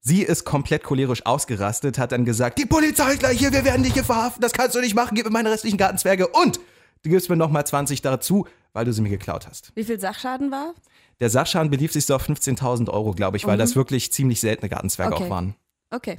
Sie 0.00 0.22
ist 0.22 0.44
komplett 0.44 0.84
cholerisch 0.84 1.26
ausgerastet, 1.26 1.98
hat 1.98 2.12
dann 2.12 2.24
gesagt, 2.24 2.58
die 2.58 2.66
Polizei 2.66 3.12
ist 3.12 3.20
gleich 3.20 3.38
hier, 3.38 3.52
wir 3.52 3.64
werden 3.64 3.82
dich 3.82 3.94
hier 3.94 4.04
verhaften, 4.04 4.40
das 4.40 4.52
kannst 4.52 4.76
du 4.76 4.80
nicht 4.80 4.94
machen, 4.94 5.14
gib 5.16 5.24
mir 5.24 5.32
meine 5.32 5.50
restlichen 5.50 5.78
Gartenzwerge 5.78 6.28
und 6.28 6.60
du 7.02 7.10
gibst 7.10 7.28
mir 7.28 7.36
nochmal 7.36 7.66
20 7.66 8.02
dazu, 8.02 8.46
weil 8.72 8.84
du 8.84 8.92
sie 8.92 9.02
mir 9.02 9.08
geklaut 9.08 9.48
hast. 9.48 9.72
Wie 9.74 9.84
viel 9.84 9.98
Sachschaden 9.98 10.50
war? 10.50 10.74
Der 11.18 11.30
Sachschaden 11.30 11.70
belief 11.70 11.92
sich 11.92 12.06
so 12.06 12.14
auf 12.14 12.28
15.000 12.28 12.88
Euro, 12.90 13.12
glaube 13.12 13.36
ich, 13.36 13.46
weil 13.46 13.56
das 13.58 13.74
wirklich 13.74 14.12
ziemlich 14.12 14.40
seltene 14.40 14.68
Gartenzwerge 14.68 15.14
Okay. 15.14 15.24
auch 15.24 15.30
waren. 15.30 15.56
Okay. 15.90 16.18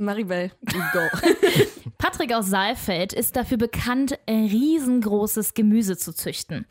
Maribel, 0.00 0.50
go. 0.64 1.00
Patrick 1.98 2.32
aus 2.32 2.46
Saalfeld 2.46 3.12
ist 3.12 3.36
dafür 3.36 3.58
bekannt, 3.58 4.18
riesengroßes 4.28 5.52
Gemüse 5.52 5.98
zu 5.98 6.14
züchten. 6.14 6.64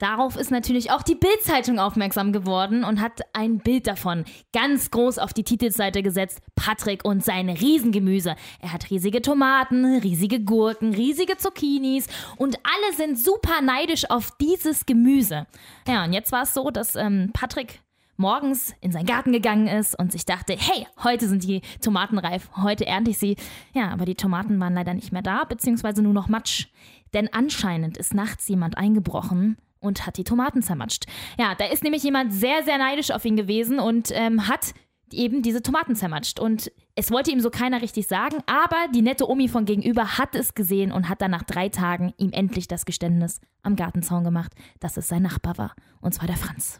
Darauf 0.00 0.36
ist 0.36 0.50
natürlich 0.50 0.90
auch 0.90 1.02
die 1.02 1.14
Bild-Zeitung 1.14 1.78
aufmerksam 1.78 2.32
geworden 2.32 2.82
und 2.82 3.00
hat 3.00 3.20
ein 3.32 3.58
Bild 3.58 3.86
davon 3.86 4.24
ganz 4.52 4.90
groß 4.90 5.18
auf 5.18 5.32
die 5.32 5.44
Titelseite 5.44 6.02
gesetzt. 6.02 6.40
Patrick 6.56 7.04
und 7.04 7.24
sein 7.24 7.48
Riesengemüse. 7.48 8.34
Er 8.60 8.72
hat 8.72 8.90
riesige 8.90 9.22
Tomaten, 9.22 9.98
riesige 10.00 10.40
Gurken, 10.40 10.92
riesige 10.92 11.36
Zucchinis 11.36 12.08
und 12.36 12.56
alle 12.56 12.96
sind 12.96 13.16
super 13.16 13.62
neidisch 13.62 14.10
auf 14.10 14.36
dieses 14.40 14.84
Gemüse. 14.86 15.46
Ja, 15.86 16.04
und 16.04 16.12
jetzt 16.12 16.32
war 16.32 16.42
es 16.42 16.54
so, 16.54 16.70
dass 16.70 16.96
ähm, 16.96 17.30
Patrick 17.32 17.80
morgens 18.22 18.74
in 18.80 18.92
seinen 18.92 19.04
Garten 19.04 19.32
gegangen 19.32 19.66
ist 19.66 19.98
und 19.98 20.12
sich 20.12 20.24
dachte, 20.24 20.56
hey, 20.56 20.86
heute 21.02 21.28
sind 21.28 21.42
die 21.44 21.60
Tomaten 21.82 22.18
reif, 22.18 22.48
heute 22.56 22.86
ernte 22.86 23.10
ich 23.10 23.18
sie. 23.18 23.36
Ja, 23.74 23.90
aber 23.90 24.06
die 24.06 24.14
Tomaten 24.14 24.58
waren 24.60 24.74
leider 24.74 24.94
nicht 24.94 25.12
mehr 25.12 25.22
da, 25.22 25.44
beziehungsweise 25.44 26.02
nur 26.02 26.14
noch 26.14 26.28
Matsch. 26.28 26.68
Denn 27.12 27.28
anscheinend 27.32 27.98
ist 27.98 28.14
nachts 28.14 28.48
jemand 28.48 28.78
eingebrochen 28.78 29.58
und 29.80 30.06
hat 30.06 30.16
die 30.16 30.24
Tomaten 30.24 30.62
zermatscht. 30.62 31.04
Ja, 31.36 31.54
da 31.56 31.66
ist 31.66 31.82
nämlich 31.82 32.04
jemand 32.04 32.32
sehr, 32.32 32.62
sehr 32.62 32.78
neidisch 32.78 33.10
auf 33.10 33.24
ihn 33.24 33.36
gewesen 33.36 33.80
und 33.80 34.10
ähm, 34.12 34.48
hat 34.48 34.72
eben 35.12 35.42
diese 35.42 35.60
Tomaten 35.60 35.96
zermatscht. 35.96 36.38
Und 36.38 36.70
es 36.94 37.10
wollte 37.10 37.32
ihm 37.32 37.40
so 37.40 37.50
keiner 37.50 37.82
richtig 37.82 38.06
sagen, 38.06 38.38
aber 38.46 38.86
die 38.94 39.02
nette 39.02 39.28
Omi 39.28 39.48
von 39.48 39.64
gegenüber 39.64 40.16
hat 40.16 40.36
es 40.36 40.54
gesehen 40.54 40.92
und 40.92 41.08
hat 41.08 41.20
dann 41.20 41.32
nach 41.32 41.42
drei 41.42 41.68
Tagen 41.68 42.14
ihm 42.16 42.30
endlich 42.32 42.68
das 42.68 42.86
Geständnis 42.86 43.40
am 43.62 43.76
Gartenzaun 43.76 44.24
gemacht, 44.24 44.52
dass 44.80 44.96
es 44.96 45.08
sein 45.08 45.22
Nachbar 45.22 45.58
war. 45.58 45.74
Und 46.00 46.14
zwar 46.14 46.28
der 46.28 46.36
Franz. 46.36 46.78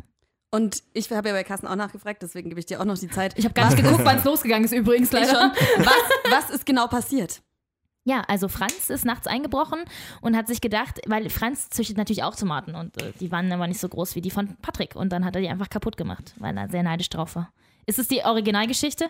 Und 0.54 0.82
ich 0.92 1.10
habe 1.10 1.28
ja 1.28 1.34
bei 1.34 1.44
Carsten 1.44 1.66
auch 1.66 1.76
nachgefragt, 1.76 2.22
deswegen 2.22 2.50
gebe 2.50 2.60
ich 2.60 2.66
dir 2.66 2.78
auch 2.78 2.84
noch 2.84 2.98
die 2.98 3.08
Zeit. 3.08 3.36
Ich 3.38 3.46
habe 3.46 3.54
gar 3.54 3.70
nicht 3.70 3.82
geguckt, 3.82 4.04
wann 4.04 4.18
es 4.18 4.24
losgegangen 4.24 4.64
ist 4.64 4.72
übrigens 4.72 5.10
leider. 5.10 5.28
schon. 5.28 5.50
Was, 5.78 6.30
was 6.30 6.50
ist 6.50 6.66
genau 6.66 6.88
passiert? 6.88 7.40
Ja, 8.04 8.22
also 8.28 8.48
Franz 8.48 8.90
ist 8.90 9.06
nachts 9.06 9.26
eingebrochen 9.26 9.80
und 10.20 10.36
hat 10.36 10.48
sich 10.48 10.60
gedacht, 10.60 11.00
weil 11.06 11.30
Franz 11.30 11.70
züchtet 11.70 11.96
natürlich 11.96 12.22
auch 12.22 12.34
Tomaten 12.34 12.74
und 12.74 13.00
äh, 13.00 13.12
die 13.18 13.30
waren 13.30 13.50
aber 13.50 13.66
nicht 13.66 13.80
so 13.80 13.88
groß 13.88 14.14
wie 14.14 14.20
die 14.20 14.30
von 14.30 14.56
Patrick 14.56 14.94
und 14.94 15.10
dann 15.10 15.24
hat 15.24 15.36
er 15.36 15.40
die 15.40 15.48
einfach 15.48 15.70
kaputt 15.70 15.96
gemacht, 15.96 16.34
weil 16.38 16.56
er 16.58 16.68
sehr 16.68 16.82
neidisch 16.82 17.08
drauf 17.08 17.36
war. 17.36 17.52
Ist 17.86 17.98
es 17.98 18.08
die 18.08 18.22
Originalgeschichte? 18.24 19.08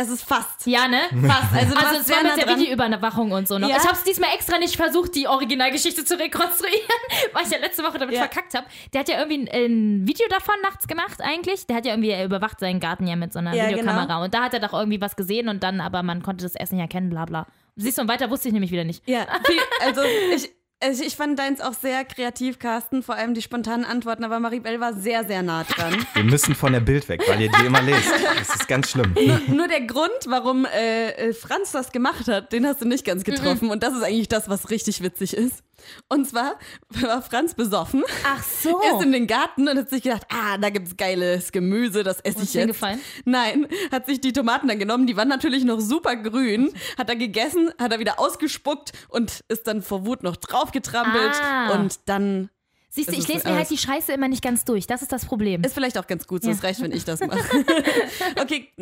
Es 0.00 0.08
ist 0.10 0.22
fast. 0.22 0.66
Ja, 0.66 0.86
ne? 0.86 1.00
Fast. 1.26 1.52
Also, 1.54 1.74
Also 1.76 2.00
es 2.00 2.08
war 2.10 2.22
mit 2.22 2.36
der 2.36 2.46
dran. 2.46 2.60
Videoüberwachung 2.60 3.32
und 3.32 3.48
so 3.48 3.58
noch. 3.58 3.68
Ja. 3.68 3.76
Ich 3.76 3.82
habe 3.84 3.94
es 3.94 4.04
diesmal 4.04 4.30
extra 4.34 4.58
nicht 4.58 4.76
versucht, 4.76 5.14
die 5.14 5.26
Originalgeschichte 5.26 6.04
zu 6.04 6.18
rekonstruieren, 6.18 6.78
weil 7.32 7.44
ich 7.44 7.50
ja 7.50 7.58
letzte 7.58 7.82
Woche 7.82 7.98
damit 7.98 8.14
Ja. 8.14 8.20
verkackt 8.20 8.54
habe. 8.54 8.66
Der 8.92 9.00
hat 9.00 9.08
ja 9.08 9.18
irgendwie 9.18 9.48
ein, 9.50 9.64
ein 10.02 10.06
Video 10.08 10.26
davon 10.28 10.54
nachts 10.62 10.86
gemacht 10.86 11.20
eigentlich. 11.20 11.66
Der 11.66 11.76
hat 11.76 11.84
ja 11.86 11.92
irgendwie, 11.92 12.10
er 12.10 12.24
überwacht 12.24 12.60
seinen 12.60 12.80
Garten 12.80 13.06
ja 13.06 13.16
mit 13.16 13.32
so 13.32 13.38
einer 13.40 13.54
Ja, 13.54 13.68
Videokamera. 13.68 14.04
genau. 14.04 14.24
Und 14.24 14.34
da 14.34 14.42
hat 14.44 14.54
er 14.54 14.60
doch 14.60 14.72
irgendwie 14.72 15.00
was 15.00 15.16
gesehen 15.16 15.48
und 15.48 15.62
dann, 15.62 15.80
aber 15.80 16.02
man 16.02 16.22
konnte 16.22 16.44
das 16.44 16.54
erst 16.54 16.72
nicht 16.72 16.80
erkennen, 16.82 17.10
bla 17.10 17.24
bla. 17.24 17.46
Siehst 17.76 17.98
du, 17.98 18.02
und 18.02 18.08
weiter 18.08 18.28
wusste 18.30 18.48
ich 18.48 18.52
nämlich 18.54 18.70
wieder 18.72 18.84
nicht. 18.84 19.06
Ja, 19.08 19.26
also 19.84 20.02
ich, 20.34 20.50
also 20.80 21.02
ich 21.02 21.16
fand 21.16 21.38
deins 21.38 21.60
auch 21.60 21.74
sehr 21.74 22.04
kreativ, 22.04 22.58
Carsten, 22.58 23.02
vor 23.02 23.16
allem 23.16 23.34
die 23.34 23.42
spontanen 23.42 23.84
Antworten, 23.84 24.24
aber 24.24 24.38
Maribel 24.40 24.80
war 24.80 24.94
sehr, 24.94 25.24
sehr 25.24 25.42
nah 25.42 25.64
dran. 25.64 26.06
Wir 26.14 26.24
müssen 26.24 26.54
von 26.54 26.72
der 26.72 26.80
Bild 26.80 27.08
weg, 27.08 27.22
weil 27.26 27.40
ihr 27.40 27.50
die 27.50 27.66
immer 27.66 27.82
lest. 27.82 28.08
Das 28.38 28.54
ist 28.54 28.68
ganz 28.68 28.90
schlimm. 28.90 29.14
Nur 29.48 29.68
der 29.68 29.82
Grund, 29.82 30.10
warum 30.26 30.66
äh, 30.66 31.10
äh, 31.10 31.32
Franz 31.34 31.72
das 31.72 31.90
gemacht 31.92 32.28
hat, 32.28 32.52
den 32.52 32.66
hast 32.66 32.80
du 32.80 32.86
nicht 32.86 33.04
ganz 33.04 33.24
getroffen. 33.24 33.70
Und 33.70 33.82
das 33.82 33.94
ist 33.94 34.02
eigentlich 34.02 34.28
das, 34.28 34.48
was 34.48 34.70
richtig 34.70 35.02
witzig 35.02 35.34
ist. 35.34 35.62
Und 36.08 36.26
zwar 36.28 36.58
war 36.88 37.22
Franz 37.22 37.54
besoffen, 37.54 38.02
Ach 38.24 38.42
so. 38.42 38.80
ist 38.80 39.02
in 39.04 39.12
den 39.12 39.26
Garten 39.26 39.68
und 39.68 39.78
hat 39.78 39.90
sich 39.90 40.02
gedacht, 40.02 40.26
ah, 40.30 40.58
da 40.58 40.70
gibt's 40.70 40.96
geiles 40.96 41.52
Gemüse, 41.52 42.02
das 42.02 42.20
esse 42.20 42.42
ich 42.42 42.54
jetzt. 42.54 42.66
gefallen? 42.68 43.00
Nein, 43.24 43.66
hat 43.92 44.06
sich 44.06 44.20
die 44.20 44.32
Tomaten 44.32 44.68
dann 44.68 44.78
genommen, 44.78 45.06
die 45.06 45.16
waren 45.16 45.28
natürlich 45.28 45.64
noch 45.64 45.80
super 45.80 46.16
grün, 46.16 46.72
hat 46.96 47.08
er 47.08 47.16
gegessen, 47.16 47.72
hat 47.78 47.92
er 47.92 47.98
wieder 47.98 48.18
ausgespuckt 48.18 48.92
und 49.08 49.44
ist 49.48 49.66
dann 49.66 49.82
vor 49.82 50.04
Wut 50.06 50.22
noch 50.22 50.36
draufgetrampelt 50.36 51.34
Ah. 51.42 51.72
und 51.72 51.98
dann 52.06 52.50
Siehst 52.90 53.10
du, 53.10 53.12
ich 53.16 53.28
lese 53.28 53.46
mir 53.46 53.54
halt 53.54 53.68
die 53.70 53.76
Scheiße 53.76 54.12
immer 54.12 54.28
nicht 54.28 54.42
ganz 54.42 54.64
durch. 54.64 54.86
Das 54.86 55.02
ist 55.02 55.12
das 55.12 55.26
Problem. 55.26 55.62
Ist 55.62 55.74
vielleicht 55.74 55.98
auch 55.98 56.06
ganz 56.06 56.26
gut, 56.26 56.42
so 56.42 56.48
Ja. 56.48 56.54
es 56.56 56.64
reicht, 56.64 56.80
wenn 56.80 56.90
ich 56.90 57.04
das 57.04 57.20
mache. 57.20 57.38
okay, 58.40 58.72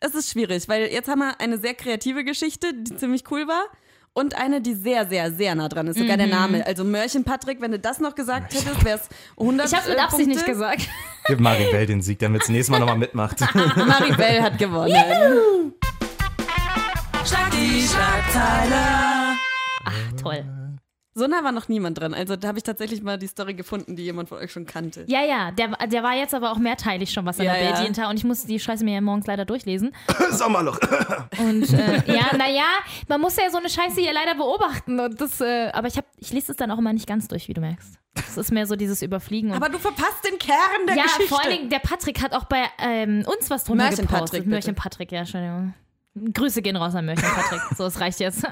es 0.00 0.14
ist 0.14 0.30
schwierig, 0.30 0.68
weil 0.68 0.92
jetzt 0.92 1.08
haben 1.08 1.20
wir 1.20 1.40
eine 1.40 1.56
sehr 1.58 1.72
kreative 1.74 2.24
Geschichte, 2.24 2.74
die 2.74 2.94
ziemlich 2.96 3.24
cool 3.30 3.48
war. 3.48 3.64
Und 4.14 4.34
eine, 4.36 4.60
die 4.60 4.74
sehr, 4.74 5.06
sehr, 5.08 5.32
sehr 5.32 5.54
nah 5.54 5.68
dran 5.70 5.86
ist. 5.86 5.98
Sogar 5.98 6.16
Mhm. 6.16 6.18
der 6.20 6.26
Name. 6.28 6.66
Also 6.66 6.84
Mörchen 6.84 7.24
Patrick, 7.24 7.62
wenn 7.62 7.70
du 7.72 7.78
das 7.78 7.98
noch 7.98 8.14
gesagt 8.14 8.52
hättest, 8.52 8.84
wäre 8.84 8.98
es 8.98 9.08
100 9.38 9.66
Ich 9.68 9.74
habe 9.74 9.88
mit 9.88 9.98
äh, 9.98 10.00
Absicht 10.02 10.28
nicht 10.28 10.44
Punkte. 10.44 10.52
gesagt. 10.52 10.88
Gib 11.28 11.40
Maribel 11.40 11.86
den 11.86 12.02
Sieg, 12.02 12.18
damit 12.18 12.44
sie 12.44 12.52
nächstes 12.52 12.70
Mal 12.70 12.78
nochmal 12.78 12.98
mitmacht. 12.98 13.40
Maribel 13.54 14.42
hat 14.42 14.58
gewonnen. 14.58 15.72
Schlag 17.24 17.50
die 17.52 17.82
Schlagzeile. 17.82 18.76
Ach, 19.86 20.20
toll. 20.22 20.44
So 21.14 21.26
nah 21.26 21.44
war 21.44 21.52
noch 21.52 21.68
niemand 21.68 22.00
dran. 22.00 22.14
Also 22.14 22.36
da 22.36 22.48
habe 22.48 22.58
ich 22.58 22.64
tatsächlich 22.64 23.02
mal 23.02 23.18
die 23.18 23.26
Story 23.26 23.52
gefunden, 23.52 23.96
die 23.96 24.02
jemand 24.02 24.30
von 24.30 24.38
euch 24.38 24.50
schon 24.50 24.64
kannte. 24.64 25.04
Ja, 25.08 25.22
ja, 25.22 25.50
der, 25.50 25.68
der 25.86 26.02
war 26.02 26.14
jetzt 26.14 26.34
aber 26.34 26.50
auch 26.52 26.58
mehrteilig 26.58 27.12
schon 27.12 27.26
was 27.26 27.38
in 27.38 27.44
Ja, 27.44 27.52
der 27.52 27.62
Welt 27.64 27.74
ja. 27.76 27.82
jeden 27.82 27.94
Tag 27.94 28.08
und 28.08 28.16
ich 28.16 28.24
muss 28.24 28.46
die 28.46 28.58
Scheiße 28.58 28.82
mir 28.82 28.94
ja 28.94 29.00
morgens 29.02 29.26
leider 29.26 29.44
durchlesen. 29.44 29.94
Sommerloch. 30.30 30.78
Und 31.38 31.72
äh, 31.72 32.02
ja, 32.12 32.34
naja, 32.36 32.64
man 33.08 33.20
muss 33.20 33.36
ja 33.36 33.50
so 33.50 33.58
eine 33.58 33.68
Scheiße 33.68 34.00
hier 34.00 34.12
leider 34.12 34.34
beobachten. 34.34 34.98
Und 35.00 35.20
das, 35.20 35.40
äh, 35.40 35.70
aber 35.72 35.88
ich, 35.88 35.96
hab, 35.96 36.06
ich 36.18 36.32
lese 36.32 36.52
es 36.52 36.56
dann 36.56 36.70
auch 36.70 36.78
immer 36.78 36.92
nicht 36.92 37.06
ganz 37.06 37.28
durch, 37.28 37.48
wie 37.48 37.54
du 37.54 37.60
merkst. 37.60 37.98
Es 38.14 38.36
ist 38.36 38.52
mehr 38.52 38.66
so 38.66 38.76
dieses 38.76 39.02
Überfliegen. 39.02 39.52
Aber 39.52 39.68
du 39.68 39.78
verpasst 39.78 40.24
den 40.30 40.38
Kern 40.38 40.86
der 40.86 40.96
ja, 40.96 41.02
Geschichte. 41.04 41.28
vor 41.28 41.42
allen 41.42 41.56
Dingen, 41.56 41.70
der 41.70 41.78
Patrick 41.78 42.22
hat 42.22 42.32
auch 42.34 42.44
bei 42.44 42.64
ähm, 42.78 43.24
uns 43.26 43.50
was 43.50 43.64
drunter 43.64 43.84
Märchen 43.84 44.06
gepostet. 44.06 44.20
Patrick, 44.20 44.40
bitte. 44.40 44.50
Märchen 44.50 44.74
Patrick, 44.74 45.12
ja, 45.12 45.20
Entschuldigung. 45.20 45.74
Grüße 46.14 46.60
gehen 46.60 46.76
raus 46.76 46.94
an 46.94 47.06
Märchen 47.06 47.24
Patrick. 47.24 47.60
So, 47.76 47.86
es 47.86 47.98
reicht 47.98 48.20
jetzt. 48.20 48.44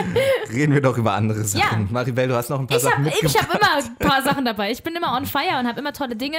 Reden 0.52 0.72
wir 0.72 0.80
doch 0.80 0.96
über 0.96 1.14
andere 1.14 1.42
Sachen. 1.42 1.86
Ja. 1.86 1.92
Maribel, 1.92 2.28
du 2.28 2.36
hast 2.36 2.48
noch 2.48 2.60
ein 2.60 2.66
paar 2.68 2.76
Ich 2.76 2.82
Sachen 2.84 2.98
habe 3.04 3.08
ich 3.08 3.22
mitgebracht. 3.22 3.48
hab 3.50 3.60
immer 3.60 3.74
ein 3.76 4.08
paar 4.08 4.22
Sachen 4.22 4.44
dabei. 4.44 4.70
Ich 4.70 4.82
bin 4.84 4.94
immer 4.94 5.16
on 5.16 5.26
fire 5.26 5.58
und 5.58 5.66
habe 5.66 5.80
immer 5.80 5.92
tolle 5.92 6.14
Dinge. 6.14 6.38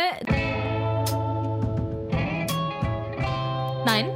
Nein. 3.85 4.09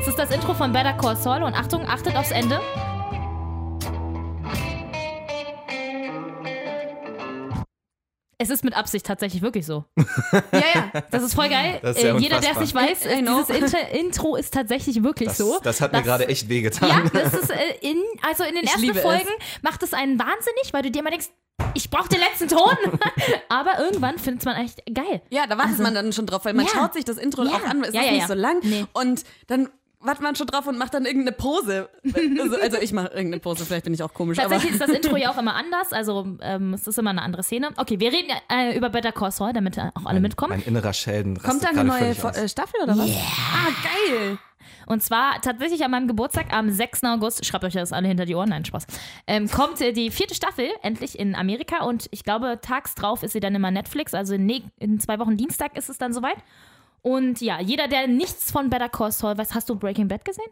Es 0.00 0.08
ist 0.08 0.18
das 0.18 0.30
Intro 0.32 0.52
von 0.52 0.72
Better 0.72 0.94
Call 0.94 1.16
Saul 1.16 1.44
und 1.44 1.54
Achtung, 1.54 1.86
achtet 1.86 2.16
aufs 2.16 2.32
Ende. 2.32 2.60
Es 8.44 8.50
ist 8.50 8.62
mit 8.62 8.76
Absicht 8.76 9.06
tatsächlich 9.06 9.40
wirklich 9.42 9.64
so. 9.66 9.84
Ja, 10.52 10.60
ja. 10.74 11.02
Das 11.10 11.22
ist 11.22 11.34
voll 11.34 11.48
geil. 11.48 11.80
Ist 11.82 12.02
ja 12.02 12.14
Äh, 12.16 12.18
Jeder, 12.20 12.40
der 12.40 12.52
es 12.52 12.58
nicht 12.60 12.74
weiß, 12.74 13.06
äh, 13.06 13.22
dieses 13.22 13.48
Inter 13.48 13.88
Intro 13.90 14.36
ist 14.36 14.52
tatsächlich 14.52 15.02
wirklich 15.02 15.28
das, 15.30 15.38
so. 15.38 15.58
das 15.62 15.80
hat 15.80 15.92
mir 15.92 16.02
gerade 16.02 16.28
echt 16.28 16.48
wehgetan. 16.48 16.88
Ja, 16.88 17.02
das 17.22 17.34
ist 17.34 17.50
äh, 17.50 17.56
in, 17.80 17.96
also 18.28 18.44
in 18.44 18.54
den 18.54 18.64
Ich 18.64 18.70
ersten 18.70 18.82
liebe 18.82 18.98
es. 18.98 19.02
Folgen 19.04 19.28
macht 19.62 19.82
es 19.82 19.94
einen 19.94 20.18
wahnsinnig, 20.18 20.72
weil 20.72 20.82
du 20.82 20.90
dir 20.90 21.00
immer 21.00 21.10
denkst, 21.10 21.28
ich 21.74 21.88
brauche 21.88 22.08
den 22.08 22.18
letzten 22.20 22.48
Ton. 22.48 22.76
Aber 23.48 23.78
irgendwann 23.78 24.18
findet 24.18 24.44
man 24.44 24.56
echt 24.56 24.82
geil. 24.92 25.22
Ja, 25.30 25.46
da 25.46 25.56
wartet 25.56 25.78
man 25.78 25.94
dann 25.94 26.12
schon 26.12 26.26
drauf, 26.26 26.44
weil 26.44 26.52
man 26.52 26.64
Also 26.66 26.76
Ja. 26.76 26.82
schaut 26.82 26.94
sich 26.94 27.04
das 27.04 27.16
Intro 27.16 27.44
Ja. 27.44 27.52
auch 27.52 27.64
an, 27.64 27.82
es 27.84 27.94
Ja, 27.94 28.00
ist 28.00 28.06
ja, 28.06 28.12
nicht 28.12 28.20
ja. 28.22 28.26
so 28.28 28.34
lang. 28.34 28.58
Nee. 28.62 28.84
Und 28.92 29.22
dann 29.46 29.70
wartet 30.04 30.22
man 30.22 30.36
schon 30.36 30.46
drauf 30.46 30.66
und 30.66 30.78
macht 30.78 30.94
dann 30.94 31.04
irgendeine 31.04 31.36
Pose. 31.36 31.88
Also, 32.38 32.56
also 32.60 32.78
ich 32.80 32.92
mache 32.92 33.08
irgendeine 33.08 33.40
Pose, 33.40 33.64
vielleicht 33.64 33.84
bin 33.84 33.94
ich 33.94 34.02
auch 34.02 34.12
komisch, 34.14 34.38
aber 34.38 34.50
Tatsächlich 34.50 34.72
ist 34.80 34.80
das 34.80 34.90
Intro 34.90 35.16
ja 35.16 35.30
auch 35.30 35.38
immer 35.38 35.54
anders, 35.54 35.92
also 35.92 36.36
ähm, 36.40 36.74
es 36.74 36.86
ist 36.86 36.98
immer 36.98 37.10
eine 37.10 37.22
andere 37.22 37.42
Szene. 37.42 37.70
Okay, 37.76 37.98
wir 38.00 38.12
reden 38.12 38.30
äh, 38.50 38.76
über 38.76 38.90
Better 38.90 39.12
Call 39.12 39.30
Saul, 39.32 39.52
damit 39.52 39.78
auch 39.78 40.04
alle 40.04 40.20
mitkommen. 40.20 40.50
Mein 40.50 40.62
innerer 40.62 40.92
Sheldon. 40.92 41.38
kommt 41.38 41.62
da 41.64 41.68
eine 41.68 41.84
neue 41.84 42.10
aus. 42.10 42.36
äh, 42.36 42.48
Staffel 42.48 42.80
oder 42.82 42.96
was? 42.96 43.08
Ah, 43.10 43.68
geil. 43.82 44.38
Und 44.86 45.02
zwar 45.02 45.40
tatsächlich 45.40 45.82
an 45.84 45.90
meinem 45.90 46.08
Geburtstag 46.08 46.52
am 46.52 46.70
6. 46.70 47.04
August, 47.04 47.44
schreibt 47.46 47.64
euch 47.64 47.72
das 47.72 47.92
alle 47.92 48.06
hinter 48.08 48.26
die 48.26 48.34
Ohren, 48.34 48.50
nein, 48.50 48.64
Spaß, 48.66 48.86
ähm, 49.26 49.48
kommt 49.50 49.80
äh, 49.80 49.92
die 49.92 50.10
vierte 50.10 50.34
Staffel 50.34 50.68
endlich 50.82 51.18
in 51.18 51.34
Amerika 51.34 51.84
und 51.84 52.06
ich 52.10 52.22
glaube, 52.22 52.58
tags 52.60 52.94
drauf 52.94 53.22
ist 53.22 53.32
sie 53.32 53.40
dann 53.40 53.54
immer 53.54 53.70
Netflix, 53.70 54.12
also 54.12 54.34
in, 54.34 54.44
ne- 54.46 54.62
in 54.78 55.00
zwei 55.00 55.18
Wochen 55.18 55.36
Dienstag 55.38 55.76
ist 55.76 55.88
es 55.88 55.96
dann 55.98 56.12
soweit. 56.12 56.36
Und 57.06 57.42
ja, 57.42 57.60
jeder, 57.60 57.86
der 57.86 58.06
nichts 58.06 58.50
von 58.50 58.70
Better 58.70 58.88
Call 58.88 59.12
Saul 59.12 59.36
weiß, 59.36 59.54
hast 59.54 59.68
du 59.68 59.76
Breaking 59.76 60.08
Bad 60.08 60.24
gesehen? 60.24 60.48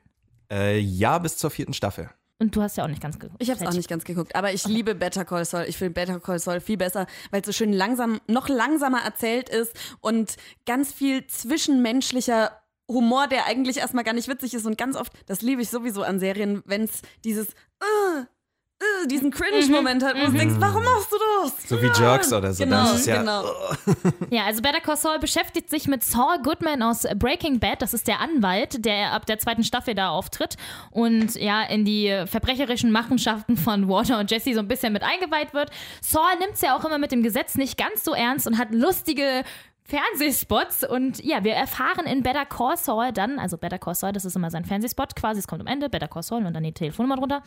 Äh, 0.51 0.79
ja, 0.79 1.17
bis 1.19 1.39
zur 1.39 1.51
vierten 1.51 1.73
Staffel. 1.73 2.11
Und 2.39 2.55
du 2.55 2.61
hast 2.61 2.77
ja 2.77 2.85
auch 2.85 2.89
nicht 2.89 3.01
ganz 3.01 3.19
geguckt. 3.19 3.43
Ich 3.43 3.49
habe 3.49 3.59
es 3.59 3.67
auch 3.67 3.73
nicht 3.73 3.89
ganz 3.89 4.05
geguckt, 4.05 4.37
aber 4.37 4.53
ich 4.53 4.67
liebe 4.67 4.95
Better 4.95 5.25
Call 5.25 5.47
Saul. 5.47 5.65
Ich 5.67 5.79
finde 5.79 5.95
Better 5.95 6.21
Call 6.21 6.39
Saul 6.39 6.61
viel 6.61 6.77
besser, 6.77 7.07
weil 7.31 7.41
es 7.41 7.47
so 7.47 7.53
schön 7.53 7.73
langsam, 7.73 8.21
noch 8.27 8.51
langsamer 8.51 9.01
erzählt 9.03 9.49
ist 9.49 9.73
und 10.01 10.37
ganz 10.67 10.93
viel 10.93 11.27
zwischenmenschlicher 11.27 12.51
Humor, 12.87 13.29
der 13.29 13.47
eigentlich 13.47 13.79
erstmal 13.79 14.05
gar 14.05 14.13
nicht 14.13 14.29
witzig 14.29 14.53
ist 14.53 14.67
und 14.67 14.77
ganz 14.77 14.97
oft, 14.97 15.13
das 15.27 15.41
liebe 15.41 15.63
ich 15.63 15.71
sowieso 15.71 16.03
an 16.03 16.19
Serien, 16.21 16.63
wenn 16.67 16.83
es 16.83 17.01
dieses 17.25 17.49
äh, 17.81 18.25
diesen 19.07 19.31
Cringe-Moment 19.31 20.03
hat, 20.05 20.15
wo 20.17 20.27
du 20.27 20.33
denkst, 20.33 20.57
warum 20.59 20.85
machst 20.85 21.13
du 21.13 21.17
das? 21.43 21.69
So 21.69 21.81
wie 21.83 21.87
Jerks 21.87 22.33
oder 22.33 22.53
so. 22.53 22.65
Genau, 22.65 22.95
ja, 22.95 23.19
genau. 23.19 23.45
Ja, 24.31 24.45
also 24.45 24.63
Better 24.63 24.81
Call 24.81 24.97
Saul 24.97 25.19
beschäftigt 25.19 25.71
sich 25.71 25.89
mit 25.89 26.03
Saul 26.03 26.39
Goodman 26.43 26.83
aus 26.83 27.05
Breaking 27.17 27.59
Bad. 27.59 27.83
Das 27.83 27.95
ist 27.95 28.09
der 28.09 28.21
Anwalt, 28.21 28.85
der 28.85 29.13
ab 29.13 29.27
der 29.27 29.39
zweiten 29.39 29.65
Staffel 29.65 29.95
da 29.95 30.11
auftritt 30.11 30.57
und 30.91 31.35
ja 31.35 31.63
in 31.63 31.85
die 31.85 32.25
verbrecherischen 32.27 32.93
Machenschaften 32.93 33.57
von 33.57 33.89
Walter 33.89 34.19
und 34.19 34.31
Jesse 34.31 34.55
so 34.55 34.61
ein 34.61 34.69
bisschen 34.69 34.93
mit 34.93 35.03
eingeweiht 35.03 35.55
wird. 35.55 35.71
Saul 36.01 36.39
nimmt 36.41 36.55
es 36.55 36.61
ja 36.61 36.77
auch 36.77 36.85
immer 36.85 36.99
mit 36.99 37.13
dem 37.13 37.23
Gesetz 37.23 37.57
nicht 37.57 37.77
ganz 37.77 38.05
so 38.05 38.15
ernst 38.15 38.47
und 38.47 38.59
hat 38.59 38.73
lustige 38.73 39.45
Fernsehspots 39.93 40.85
und 40.89 41.23
ja, 41.25 41.45
wir 41.45 41.53
erfahren 41.55 42.07
in 42.07 42.23
Better 42.23 42.47
Call 42.47 42.77
Saul 42.77 43.13
dann, 43.13 43.39
also 43.39 43.59
Better 43.59 43.79
Call 43.79 43.95
Saul, 43.95 44.13
das 44.13 44.25
ist 44.25 44.37
immer 44.37 44.51
sein 44.51 44.65
Fernsehspot 44.65 45.15
quasi, 45.17 45.41
es 45.41 45.47
kommt 45.47 45.61
am 45.61 45.67
Ende, 45.67 45.89
Better 45.91 46.09
Call 46.09 46.23
Saul 46.23 46.45
und 46.47 46.55
dann 46.55 46.63
die 46.63 46.73
Telefonnummer 46.73 47.17
drunter, 47.17 47.43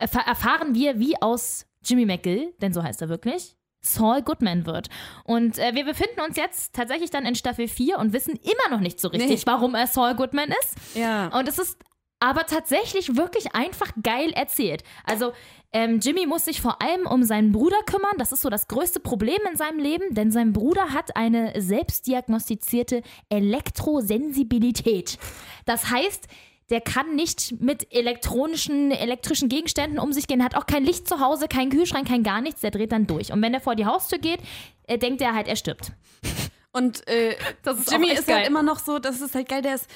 erf- 0.00 0.26
erfahren 0.26 0.74
wir, 0.74 0.98
wie 0.98 1.20
aus 1.22 1.66
Jimmy 1.84 2.04
McGill, 2.06 2.52
denn 2.60 2.72
so 2.72 2.82
heißt 2.82 3.00
er 3.02 3.08
wirklich, 3.08 3.56
Saul 3.80 4.22
Goodman 4.22 4.66
wird. 4.66 4.88
Und 5.24 5.58
äh, 5.58 5.74
wir 5.74 5.84
befinden 5.84 6.20
uns 6.26 6.36
jetzt 6.36 6.74
tatsächlich 6.74 7.10
dann 7.10 7.24
in 7.24 7.34
Staffel 7.36 7.68
4 7.68 7.98
und 7.98 8.12
wissen 8.12 8.34
immer 8.42 8.74
noch 8.74 8.80
nicht 8.80 8.98
so 9.00 9.08
richtig, 9.08 9.28
Nee. 9.30 9.42
warum 9.52 9.74
er 9.76 9.86
Saul 9.86 10.14
Goodman 10.16 10.48
ist. 10.62 10.96
Ja. 10.96 11.28
Und 11.28 11.48
es 11.48 11.58
ist 11.58 11.78
aber 12.20 12.46
tatsächlich 12.46 13.16
wirklich 13.16 13.54
einfach 13.54 13.92
geil 14.02 14.30
erzählt. 14.32 14.82
Also 15.04 15.32
ähm, 15.72 16.00
Jimmy 16.00 16.26
muss 16.26 16.46
sich 16.46 16.60
vor 16.62 16.80
allem 16.80 17.06
um 17.06 17.24
seinen 17.24 17.52
Bruder 17.52 17.76
kümmern. 17.84 18.16
Das 18.18 18.32
ist 18.32 18.40
so 18.42 18.48
das 18.48 18.68
größte 18.68 19.00
Problem 19.00 19.38
in 19.50 19.56
seinem 19.56 19.78
Leben, 19.78 20.14
denn 20.14 20.30
sein 20.30 20.52
Bruder 20.52 20.92
hat 20.94 21.14
eine 21.16 21.52
selbstdiagnostizierte 21.60 23.02
Elektrosensibilität. 23.28 25.18
Das 25.64 25.90
heißt, 25.90 26.26
der 26.70 26.80
kann 26.80 27.14
nicht 27.14 27.60
mit 27.60 27.92
elektronischen, 27.94 28.90
elektrischen 28.90 29.48
Gegenständen 29.48 29.98
um 29.98 30.12
sich 30.12 30.26
gehen, 30.26 30.42
hat 30.42 30.56
auch 30.56 30.66
kein 30.66 30.84
Licht 30.84 31.06
zu 31.06 31.20
Hause, 31.20 31.46
keinen 31.48 31.70
Kühlschrank, 31.70 32.08
kein 32.08 32.22
gar 32.24 32.40
nichts, 32.40 32.60
der 32.60 32.70
dreht 32.72 32.90
dann 32.92 33.06
durch. 33.06 33.32
Und 33.32 33.40
wenn 33.42 33.54
er 33.54 33.60
vor 33.60 33.76
die 33.76 33.86
Haustür 33.86 34.18
geht, 34.18 34.40
äh, 34.88 34.98
denkt 34.98 35.20
er 35.20 35.34
halt, 35.34 35.46
er 35.46 35.56
stirbt. 35.56 35.92
Und 36.72 37.06
äh, 37.08 37.36
Das 37.62 37.78
ist 37.78 37.92
Jimmy 37.92 38.08
ist 38.10 38.16
halt 38.18 38.26
geil. 38.26 38.46
immer 38.48 38.62
noch 38.62 38.80
so, 38.80 38.98
das 38.98 39.20
ist 39.20 39.34
halt 39.34 39.48
geil, 39.48 39.62
der 39.62 39.76
ist, 39.76 39.86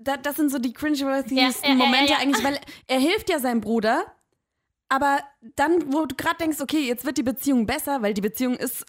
da, 0.00 0.16
das 0.16 0.36
sind 0.36 0.50
so 0.50 0.58
die 0.58 0.72
cringe-worthiesten 0.72 1.36
Ja, 1.36 1.48
ja, 1.48 1.68
ja, 1.68 1.74
Momente 1.74 2.12
ja. 2.12 2.18
eigentlich, 2.18 2.44
weil 2.44 2.58
er 2.86 2.98
hilft 2.98 3.30
ja 3.30 3.38
seinem 3.38 3.60
Bruder, 3.60 4.04
aber 4.88 5.20
dann, 5.56 5.92
wo 5.92 6.06
du 6.06 6.14
gerade 6.14 6.36
denkst, 6.38 6.60
okay, 6.60 6.80
jetzt 6.80 7.04
wird 7.04 7.18
die 7.18 7.22
Beziehung 7.22 7.66
besser, 7.66 8.02
weil 8.02 8.14
die 8.14 8.20
Beziehung 8.20 8.56
ist 8.56 8.84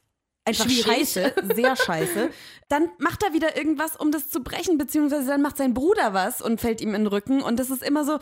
einfach 0.45 0.65
Schwierig. 0.65 0.85
scheiße, 0.85 1.33
sehr 1.55 1.75
scheiße, 1.75 2.29
dann 2.69 2.89
macht 2.99 3.23
er 3.23 3.33
wieder 3.33 3.57
irgendwas, 3.57 3.95
um 3.95 4.11
das 4.11 4.29
zu 4.29 4.41
brechen, 4.43 4.77
beziehungsweise 4.77 5.27
dann 5.27 5.41
macht 5.41 5.57
sein 5.57 5.73
Bruder 5.73 6.13
was 6.13 6.41
und 6.41 6.61
fällt 6.61 6.81
ihm 6.81 6.89
in 6.95 7.03
den 7.03 7.07
Rücken 7.07 7.41
und 7.41 7.59
das 7.59 7.69
ist 7.69 7.83
immer 7.83 8.05
so, 8.05 8.19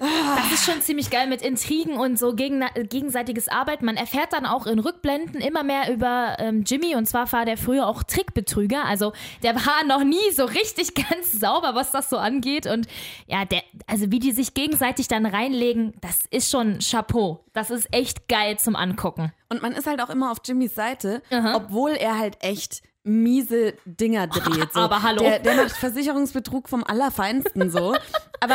Das 0.00 0.52
ist 0.52 0.64
schon 0.64 0.80
ziemlich 0.80 1.10
geil 1.10 1.26
mit 1.26 1.42
Intrigen 1.42 1.98
und 1.98 2.18
so 2.18 2.34
gegen, 2.34 2.64
gegenseitiges 2.88 3.48
Arbeiten. 3.48 3.84
Man 3.84 3.98
erfährt 3.98 4.32
dann 4.32 4.46
auch 4.46 4.66
in 4.66 4.78
Rückblenden 4.78 5.42
immer 5.42 5.62
mehr 5.62 5.92
über 5.92 6.36
ähm, 6.38 6.64
Jimmy 6.66 6.96
und 6.96 7.04
zwar 7.06 7.30
war 7.32 7.44
der 7.44 7.58
früher 7.58 7.86
auch 7.86 8.02
Trickbetrüger. 8.02 8.84
Also 8.86 9.12
der 9.42 9.54
war 9.56 9.84
noch 9.86 10.02
nie 10.02 10.30
so 10.32 10.46
richtig 10.46 10.94
ganz 11.10 11.32
sauber, 11.32 11.74
was 11.74 11.92
das 11.92 12.08
so 12.08 12.16
angeht. 12.16 12.66
Und 12.66 12.88
ja, 13.26 13.44
der, 13.44 13.62
also 13.86 14.10
wie 14.10 14.20
die 14.20 14.32
sich 14.32 14.54
gegenseitig 14.54 15.06
dann 15.06 15.26
reinlegen, 15.26 15.92
das 16.00 16.20
ist 16.30 16.50
schon 16.50 16.78
Chapeau. 16.78 17.44
Das 17.52 17.70
ist 17.70 17.92
echt 17.92 18.26
geil 18.26 18.58
zum 18.58 18.76
Angucken. 18.76 19.32
Und 19.50 19.60
man 19.60 19.72
ist 19.72 19.86
halt 19.86 20.00
auch 20.00 20.10
immer 20.10 20.30
auf 20.30 20.38
Jimmys 20.44 20.74
Seite, 20.74 21.22
obwohl 21.30 21.90
er 21.90 22.18
halt 22.18 22.38
echt 22.40 22.82
miese 23.02 23.74
Dinger 23.84 24.26
dreht. 24.26 24.72
So. 24.72 24.80
Aber 24.80 25.02
hallo. 25.02 25.22
Der, 25.22 25.38
der 25.38 25.54
macht 25.56 25.72
Versicherungsbetrug 25.72 26.68
vom 26.68 26.84
Allerfeinsten 26.84 27.70
so. 27.70 27.94
Aber 28.40 28.54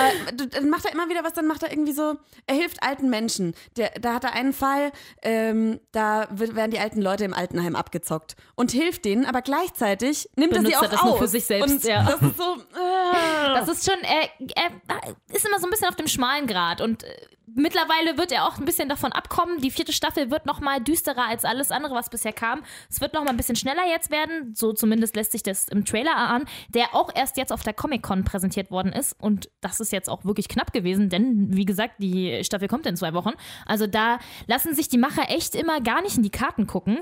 dann 0.52 0.70
macht 0.70 0.86
er 0.86 0.92
immer 0.94 1.10
wieder 1.10 1.24
was, 1.24 1.34
dann 1.34 1.48
macht 1.48 1.64
er 1.64 1.72
irgendwie 1.72 1.92
so, 1.94 2.16
er 2.48 2.56
hilft 2.56 2.82
alten 2.84 3.10
Menschen. 3.10 3.56
Der, 3.78 3.92
da 4.00 4.16
hat 4.16 4.24
er 4.24 4.34
einen 4.34 4.54
Fall, 4.54 4.92
ähm, 5.22 5.80
da 5.92 6.28
wird- 6.32 6.56
werden 6.56 6.72
die 6.72 6.80
alten 6.80 7.02
Leute 7.02 7.24
im 7.24 7.34
Altenheim 7.34 7.76
abgezockt 7.76 8.36
und 8.56 8.72
hilft 8.72 9.06
denen, 9.06 9.26
aber 9.26 9.42
gleichzeitig 9.42 10.30
nimmt 10.36 10.54
er 10.54 10.60
sie 10.62 10.66
Benutzt 10.68 10.78
auch 10.80 10.84
er 10.84 10.90
das 10.90 11.04
nur 11.04 11.14
aus. 11.14 11.20
für 11.20 11.28
sich 11.28 11.46
selbst, 11.46 11.72
und 11.72 11.84
ja. 11.84 12.04
Das 12.04 12.22
ist 12.22 12.38
so, 12.38 12.54
äh, 12.54 13.54
Das 13.60 13.68
ist 13.70 13.86
schon, 13.90 14.00
er, 14.04 14.30
er 14.56 15.16
ist 15.36 15.46
immer 15.46 15.60
so 15.60 15.68
ein 15.68 15.70
bisschen 15.72 15.88
auf 15.90 15.96
dem 15.96 16.08
schmalen 16.08 16.48
Grad 16.48 16.82
und 16.82 17.04
äh, 17.04 17.08
mittlerweile 17.54 18.18
wird 18.18 18.32
er 18.32 18.46
auch 18.46 18.58
ein 18.58 18.66
bisschen 18.66 18.90
davon 18.90 19.12
abkommen. 19.12 19.60
Die 19.62 19.72
vierte 19.72 19.94
Staffel 19.94 20.32
wird 20.32 20.46
noch 20.46 20.60
mal 20.60 20.82
düsterer 20.82 21.28
als 21.28 21.46
alles 21.46 21.72
andere, 21.72 21.96
was 21.96 22.10
bisher 22.10 22.34
kam. 22.34 22.64
Es 22.90 23.02
wird 23.02 23.14
noch 23.14 23.24
mal 23.24 23.30
ein 23.30 23.38
bisschen 23.38 23.56
schneller 23.56 23.88
jetzt 23.88 24.12
werden, 24.12 24.54
so 24.56 24.74
zumindest 24.74 25.16
lässt 25.16 25.32
sich 25.32 25.44
das 25.44 25.68
im 25.68 25.86
Trailer 25.86 26.12
erahnen, 26.12 26.46
der 26.70 26.94
auch 26.94 27.12
erst 27.14 27.38
jetzt 27.38 27.52
auf 27.52 27.64
der 27.64 27.74
Comic-Con 27.74 28.24
präsentiert 28.24 28.72
worden 28.72 28.92
ist 28.94 29.16
und 29.20 29.50
das 29.62 29.80
ist 29.80 29.92
jetzt 29.92 30.10
auch 30.10 30.26
wirklich 30.26 30.48
knapp 30.48 30.74
gewesen, 30.74 31.10
denn 31.10 31.56
wie 31.56 31.66
gesagt, 31.66 31.96
die 32.00 32.44
Staffel 32.44 32.68
kommt 32.68 32.86
in 32.86 32.96
zwei 32.96 33.14
Wochen. 33.14 33.32
Also 33.66 33.88
da 33.88 34.20
lassen 34.48 34.74
sich 34.74 34.90
die 34.90 34.98
Macher 34.98 35.30
echt 35.30 35.56
immer 35.56 35.82
gar 35.82 36.02
nicht 36.02 36.18
in 36.18 36.24
die 36.24 36.32
Karten 36.32 36.68
gucken. 36.68 37.00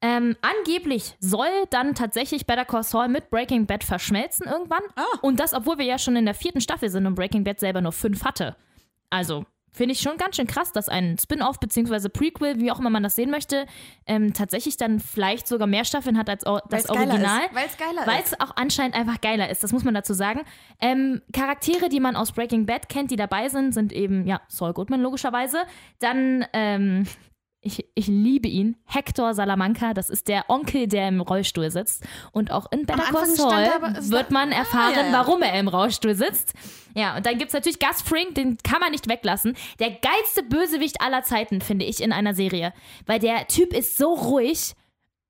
Ähm, 0.00 0.36
angeblich 0.42 1.14
soll 1.18 1.48
dann 1.70 1.94
tatsächlich 1.94 2.46
Better 2.46 2.64
Call 2.66 2.82
Saul 2.82 3.08
mit 3.08 3.30
Breaking 3.30 3.66
Bad 3.66 3.84
verschmelzen 3.84 4.46
irgendwann. 4.46 4.82
Und 5.22 5.40
das, 5.40 5.54
obwohl 5.54 5.78
wir 5.78 5.86
ja 5.86 5.98
schon 5.98 6.16
in 6.16 6.26
der 6.26 6.34
vierten 6.34 6.60
Staffel 6.60 6.90
sind 6.90 7.06
und 7.06 7.14
Breaking 7.14 7.44
Bad 7.44 7.58
selber 7.58 7.80
nur 7.80 7.92
fünf 7.92 8.24
hatte. 8.24 8.54
Also, 9.08 9.46
finde 9.74 9.92
ich 9.92 10.00
schon 10.00 10.16
ganz 10.16 10.36
schön 10.36 10.46
krass, 10.46 10.72
dass 10.72 10.88
ein 10.88 11.18
Spin-off 11.18 11.60
bzw. 11.60 12.08
Prequel, 12.08 12.58
wie 12.60 12.70
auch 12.72 12.78
immer 12.78 12.88
man 12.90 13.02
das 13.02 13.16
sehen 13.16 13.30
möchte, 13.30 13.66
ähm, 14.06 14.32
tatsächlich 14.32 14.76
dann 14.78 15.00
vielleicht 15.00 15.46
sogar 15.46 15.66
mehr 15.66 15.84
Staffeln 15.84 16.16
hat 16.16 16.30
als 16.30 16.46
o- 16.46 16.60
das 16.70 16.88
Weil's 16.88 16.90
Original. 16.90 17.40
ist. 17.46 17.54
Weil's 17.54 17.76
geiler 17.76 18.06
Weil 18.06 18.20
ist. 18.22 18.32
es 18.32 18.40
auch 18.40 18.52
anscheinend 18.56 18.94
einfach 18.94 19.20
geiler 19.20 19.50
ist, 19.50 19.62
das 19.62 19.72
muss 19.72 19.84
man 19.84 19.92
dazu 19.92 20.14
sagen. 20.14 20.42
Ähm, 20.80 21.20
Charaktere, 21.32 21.88
die 21.90 22.00
man 22.00 22.16
aus 22.16 22.32
Breaking 22.32 22.64
Bad 22.64 22.88
kennt, 22.88 23.10
die 23.10 23.16
dabei 23.16 23.48
sind, 23.50 23.74
sind 23.74 23.92
eben, 23.92 24.26
ja, 24.26 24.40
Saul 24.48 24.72
Goodman 24.72 25.00
logischerweise. 25.02 25.58
Dann, 25.98 26.46
ähm, 26.52 27.04
ich, 27.64 27.86
ich 27.94 28.06
liebe 28.06 28.46
ihn, 28.48 28.76
Hector 28.84 29.34
Salamanca, 29.34 29.94
das 29.94 30.10
ist 30.10 30.28
der 30.28 30.48
Onkel, 30.48 30.86
der 30.86 31.08
im 31.08 31.20
Rollstuhl 31.20 31.70
sitzt. 31.70 32.04
Und 32.32 32.50
auch 32.50 32.70
in 32.70 32.86
Better 32.86 33.02
Call 33.02 33.26
Saul 33.26 33.50
wird 34.10 34.30
man 34.30 34.52
Ah, 34.52 34.56
erfahren, 34.58 34.92
ja, 34.94 35.06
ja. 35.06 35.12
warum 35.12 35.42
er 35.42 35.58
im 35.58 35.68
Rollstuhl 35.68 36.14
sitzt. 36.14 36.52
Ja, 36.94 37.16
und 37.16 37.26
dann 37.26 37.38
gibt 37.38 37.48
es 37.48 37.54
natürlich 37.54 37.80
Gus 37.80 38.02
Fring, 38.02 38.34
den 38.34 38.58
kann 38.62 38.80
man 38.80 38.92
nicht 38.92 39.08
weglassen. 39.08 39.56
Der 39.80 39.90
geilste 39.90 40.42
Bösewicht 40.42 41.00
aller 41.00 41.22
Zeiten, 41.22 41.60
finde 41.60 41.84
ich, 41.84 42.02
in 42.02 42.12
einer 42.12 42.34
Serie. 42.34 42.72
Weil 43.06 43.18
der 43.18 43.48
Typ 43.48 43.72
ist 43.72 43.96
so 43.98 44.14
ruhig 44.14 44.74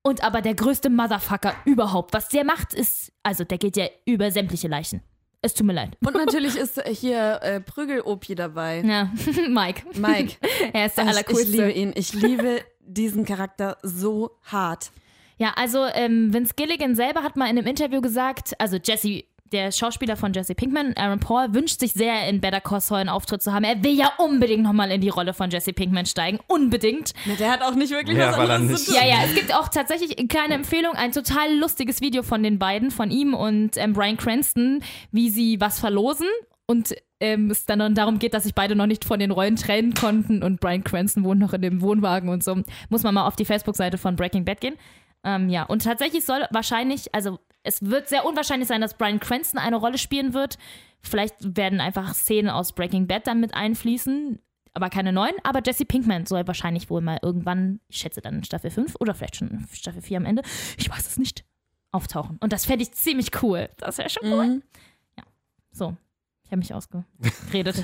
und 0.03 0.23
aber 0.23 0.41
der 0.41 0.53
größte 0.53 0.89
Motherfucker 0.89 1.55
überhaupt. 1.65 2.13
Was 2.13 2.29
der 2.29 2.43
macht, 2.43 2.73
ist, 2.73 3.11
also 3.23 3.43
der 3.43 3.57
geht 3.57 3.77
ja 3.77 3.87
über 4.05 4.29
sämtliche 4.29 4.67
Leichen. 4.67 5.01
Es 5.45 5.53
tut 5.53 5.67
mir 5.67 5.73
leid. 5.73 5.95
Und 6.03 6.15
natürlich 6.15 6.55
ist 6.55 6.81
hier 6.87 7.39
äh, 7.43 7.61
Prügel-Opi 7.61 8.33
dabei. 8.33 8.81
Ja, 8.81 9.11
Mike. 9.47 9.83
Mike. 9.93 10.37
er 10.73 10.87
ist 10.87 10.97
der 10.97 11.03
Ich, 11.03 11.09
ich 11.11 11.15
allercoolste. 11.17 11.51
liebe 11.51 11.71
ihn. 11.71 11.93
Ich 11.95 12.13
liebe 12.13 12.61
diesen 12.79 13.25
Charakter 13.25 13.77
so 13.83 14.31
hart. 14.41 14.89
Ja, 15.37 15.53
also 15.55 15.85
ähm, 15.93 16.33
Vince 16.33 16.53
Gilligan 16.55 16.95
selber 16.95 17.21
hat 17.21 17.35
mal 17.35 17.45
in 17.45 17.59
einem 17.59 17.67
Interview 17.67 18.01
gesagt, 18.01 18.59
also 18.59 18.77
Jesse, 18.83 19.25
der 19.55 19.71
Schauspieler 19.71 20.17
von 20.17 20.33
Jesse 20.33 20.53
Pinkman, 20.53 20.93
Aaron 20.97 21.21
Paul, 21.21 21.53
wünscht 21.53 21.79
sich 21.79 21.93
sehr, 21.93 22.27
in 22.27 22.41
Better 22.41 22.59
Call 22.59 22.81
Saul 22.81 22.99
einen 22.99 23.09
Auftritt 23.09 23.41
zu 23.41 23.53
haben. 23.53 23.63
Er 23.63 23.81
will 23.83 23.97
ja 23.97 24.11
unbedingt 24.17 24.63
nochmal 24.63 24.91
in 24.91 24.99
die 24.99 25.07
Rolle 25.07 25.33
von 25.33 25.49
Jesse 25.49 25.71
Pinkman 25.71 26.05
steigen. 26.05 26.39
Unbedingt. 26.47 27.13
Na, 27.25 27.35
Der 27.35 27.51
hat 27.51 27.61
auch 27.61 27.73
nicht 27.73 27.91
wirklich 27.91 28.17
Ja, 28.17 28.31
was 28.31 28.37
er 28.37 28.49
anderes 28.49 28.85
zu 28.85 28.91
tun. 28.91 29.01
Ja, 29.01 29.07
ja, 29.07 29.23
es 29.23 29.33
gibt 29.33 29.55
auch 29.55 29.69
tatsächlich 29.69 30.19
eine 30.19 30.27
kleine 30.27 30.55
Empfehlung, 30.55 30.93
ein 30.95 31.13
total 31.13 31.55
lustiges 31.57 32.01
Video 32.01 32.21
von 32.21 32.43
den 32.43 32.59
beiden, 32.59 32.91
von 32.91 33.11
ihm 33.11 33.33
und 33.33 33.77
ähm, 33.77 33.93
Brian 33.93 34.17
Cranston, 34.17 34.83
wie 35.11 35.29
sie 35.29 35.61
was 35.61 35.79
verlosen 35.79 36.27
und 36.65 36.93
ähm, 37.21 37.49
es 37.49 37.65
dann 37.65 37.95
darum 37.95 38.19
geht, 38.19 38.33
dass 38.33 38.43
sich 38.43 38.55
beide 38.55 38.75
noch 38.75 38.87
nicht 38.87 39.05
von 39.05 39.19
den 39.19 39.31
Rollen 39.31 39.55
trennen 39.55 39.93
konnten 39.93 40.43
und 40.43 40.59
Brian 40.59 40.83
Cranston 40.83 41.23
wohnt 41.23 41.39
noch 41.39 41.53
in 41.53 41.61
dem 41.61 41.81
Wohnwagen 41.81 42.27
und 42.27 42.43
so. 42.43 42.61
Muss 42.89 43.03
man 43.03 43.13
mal 43.13 43.25
auf 43.25 43.37
die 43.37 43.45
Facebook-Seite 43.45 43.97
von 43.97 44.17
Breaking 44.17 44.43
Bad 44.43 44.59
gehen. 44.59 44.75
Ähm, 45.23 45.49
ja, 45.49 45.63
und 45.63 45.83
tatsächlich 45.83 46.25
soll 46.25 46.45
wahrscheinlich, 46.51 47.15
also 47.15 47.39
es 47.65 47.81
wird 47.81 48.07
sehr 48.07 48.25
unwahrscheinlich 48.25 48.67
sein, 48.67 48.81
dass 48.81 48.93
Brian 48.93 49.19
Cranston 49.19 49.59
eine 49.59 49.75
Rolle 49.75 49.97
spielen 49.97 50.33
wird. 50.33 50.57
Vielleicht 51.01 51.35
werden 51.57 51.81
einfach 51.81 52.13
Szenen 52.13 52.49
aus 52.49 52.73
Breaking 52.73 53.07
Bad 53.07 53.27
dann 53.27 53.39
mit 53.39 53.53
einfließen, 53.53 54.39
aber 54.73 54.89
keine 54.89 55.11
neuen. 55.11 55.33
Aber 55.43 55.61
Jesse 55.63 55.85
Pinkman 55.85 56.25
soll 56.25 56.47
wahrscheinlich 56.47 56.89
wohl 56.89 57.01
mal 57.01 57.19
irgendwann, 57.21 57.79
ich 57.87 57.97
schätze 57.97 58.21
dann 58.21 58.35
in 58.35 58.43
Staffel 58.43 58.71
5 58.71 58.95
oder 58.99 59.13
vielleicht 59.13 59.37
schon 59.37 59.49
in 59.49 59.67
Staffel 59.71 60.01
4 60.01 60.17
am 60.17 60.25
Ende, 60.25 60.43
ich 60.77 60.89
weiß 60.89 61.07
es 61.07 61.17
nicht, 61.17 61.43
auftauchen. 61.91 62.37
Und 62.39 62.53
das 62.53 62.65
fände 62.65 62.83
ich 62.83 62.93
ziemlich 62.93 63.41
cool. 63.41 63.69
Das 63.77 63.97
wäre 63.97 64.09
schon 64.09 64.31
cool. 64.31 64.47
Mhm. 64.47 64.63
Ja, 65.17 65.23
so. 65.71 65.97
Ich 66.43 66.51
habe 66.51 66.59
mich 66.59 66.73
ausgeredet. 66.73 67.83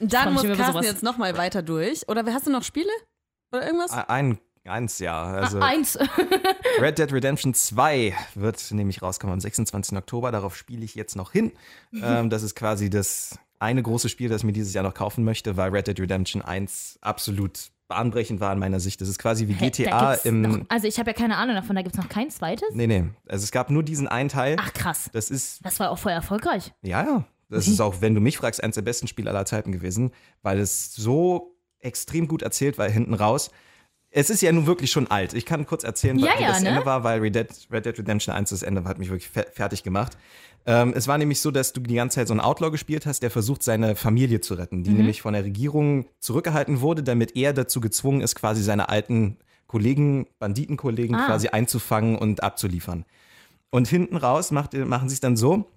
Dann 0.00 0.34
muss 0.34 0.42
Carsten 0.42 0.64
sowas. 0.66 0.84
jetzt 0.84 1.02
nochmal 1.02 1.38
weiter 1.38 1.62
durch. 1.62 2.06
Oder 2.08 2.24
hast 2.26 2.46
du 2.46 2.50
noch 2.50 2.62
Spiele? 2.62 2.90
Oder 3.52 3.64
irgendwas? 3.64 3.92
Ein, 3.92 4.38
eins, 4.64 4.98
ja. 4.98 5.22
Also 5.22 5.60
Eins. 5.60 5.98
Red 6.80 6.98
Dead 6.98 7.12
Redemption 7.12 7.54
2 7.54 8.14
wird 8.34 8.70
nämlich 8.72 9.02
rauskommen 9.02 9.34
am 9.34 9.40
26. 9.40 9.96
Oktober. 9.96 10.30
Darauf 10.32 10.56
spiele 10.56 10.84
ich 10.84 10.94
jetzt 10.94 11.16
noch 11.16 11.32
hin. 11.32 11.52
Ähm, 11.92 12.30
das 12.30 12.42
ist 12.42 12.54
quasi 12.54 12.90
das 12.90 13.38
eine 13.58 13.82
große 13.82 14.08
Spiel, 14.08 14.28
das 14.28 14.40
ich 14.40 14.44
mir 14.44 14.52
dieses 14.52 14.72
Jahr 14.74 14.84
noch 14.84 14.94
kaufen 14.94 15.24
möchte, 15.24 15.56
weil 15.56 15.70
Red 15.70 15.86
Dead 15.86 16.00
Redemption 16.00 16.42
1 16.42 16.98
absolut 17.02 17.70
bahnbrechend 17.88 18.40
war 18.40 18.52
in 18.52 18.58
meiner 18.58 18.80
Sicht. 18.80 19.00
Das 19.00 19.08
ist 19.08 19.18
quasi 19.18 19.48
wie 19.48 19.52
Hä, 19.54 19.70
GTA 19.70 20.14
im. 20.14 20.42
noch, 20.42 20.60
also 20.68 20.86
ich 20.86 20.98
habe 20.98 21.10
ja 21.10 21.14
keine 21.14 21.36
Ahnung 21.36 21.56
davon, 21.56 21.76
da 21.76 21.82
gibt 21.82 21.96
es 21.96 22.00
noch 22.00 22.08
kein 22.08 22.30
zweites? 22.30 22.68
Nee, 22.72 22.86
nee. 22.86 23.04
Also 23.28 23.44
es 23.44 23.50
gab 23.50 23.68
nur 23.68 23.82
diesen 23.82 24.08
einen 24.08 24.28
Teil. 24.28 24.56
Ach 24.58 24.72
krass. 24.72 25.10
Das 25.12 25.30
ist 25.30 25.64
Das 25.64 25.80
war 25.80 25.90
auch 25.90 25.98
voll 25.98 26.12
erfolgreich. 26.12 26.72
Ja, 26.82 27.02
ja. 27.02 27.24
Das 27.50 27.66
ist 27.66 27.80
auch, 27.80 28.00
wenn 28.00 28.14
du 28.14 28.20
mich 28.20 28.38
fragst, 28.38 28.62
eines 28.62 28.76
der 28.76 28.82
besten 28.82 29.08
Spiele 29.08 29.28
aller 29.28 29.44
Zeiten 29.44 29.72
gewesen, 29.72 30.12
weil 30.40 30.60
es 30.60 30.94
so 30.94 31.56
extrem 31.80 32.28
gut 32.28 32.42
erzählt 32.42 32.78
war 32.78 32.88
hinten 32.88 33.12
raus. 33.12 33.50
Es 34.12 34.28
ist 34.28 34.42
ja 34.42 34.50
nun 34.50 34.66
wirklich 34.66 34.90
schon 34.90 35.08
alt. 35.08 35.34
Ich 35.34 35.46
kann 35.46 35.66
kurz 35.66 35.84
erzählen, 35.84 36.18
Ja, 36.18 36.32
wie 36.36 36.42
ja, 36.42 36.48
das 36.48 36.62
ne? 36.62 36.70
Ende 36.70 36.84
war, 36.84 37.04
weil 37.04 37.20
Red 37.20 37.34
Dead, 37.36 37.46
Red 37.70 37.86
Dead 37.86 37.96
Redemption 37.98 38.34
1 38.34 38.50
das 38.50 38.62
Ende 38.62 38.82
hat 38.84 38.98
mich 38.98 39.08
wirklich 39.10 39.28
fe 39.28 39.46
fertig 39.52 39.82
gemacht. 39.84 40.18
Ähm, 40.66 40.92
es 40.96 41.06
war 41.08 41.16
nämlich 41.16 41.40
so, 41.40 41.50
dass 41.50 41.72
du 41.72 41.80
die 41.80 41.94
ganze 41.94 42.16
Zeit 42.16 42.26
so 42.28 42.34
einen 42.34 42.40
Outlaw 42.40 42.70
gespielt 42.70 43.06
hast, 43.06 43.22
der 43.22 43.30
versucht, 43.30 43.62
seine 43.62 43.94
Familie 43.96 44.40
zu 44.40 44.54
retten, 44.54 44.78
Mhm. 44.78 44.84
die 44.84 44.90
nämlich 44.90 45.22
von 45.22 45.32
der 45.32 45.44
Regierung 45.44 46.06
zurückgehalten 46.18 46.80
wurde, 46.80 47.02
damit 47.02 47.36
er 47.36 47.52
dazu 47.52 47.80
gezwungen 47.80 48.20
ist, 48.20 48.34
quasi 48.34 48.62
seine 48.62 48.88
alten 48.88 49.38
Kollegen, 49.68 50.26
Banditenkollegen 50.40 51.14
Ah. 51.14 51.26
quasi 51.26 51.48
einzufangen 51.48 52.16
und 52.18 52.42
abzuliefern. 52.42 53.04
Und 53.70 53.86
hinten 53.86 54.16
raus 54.16 54.50
macht, 54.50 54.74
machen 54.74 55.08
sie 55.08 55.14
es 55.14 55.20
dann 55.20 55.36
so, 55.36 55.70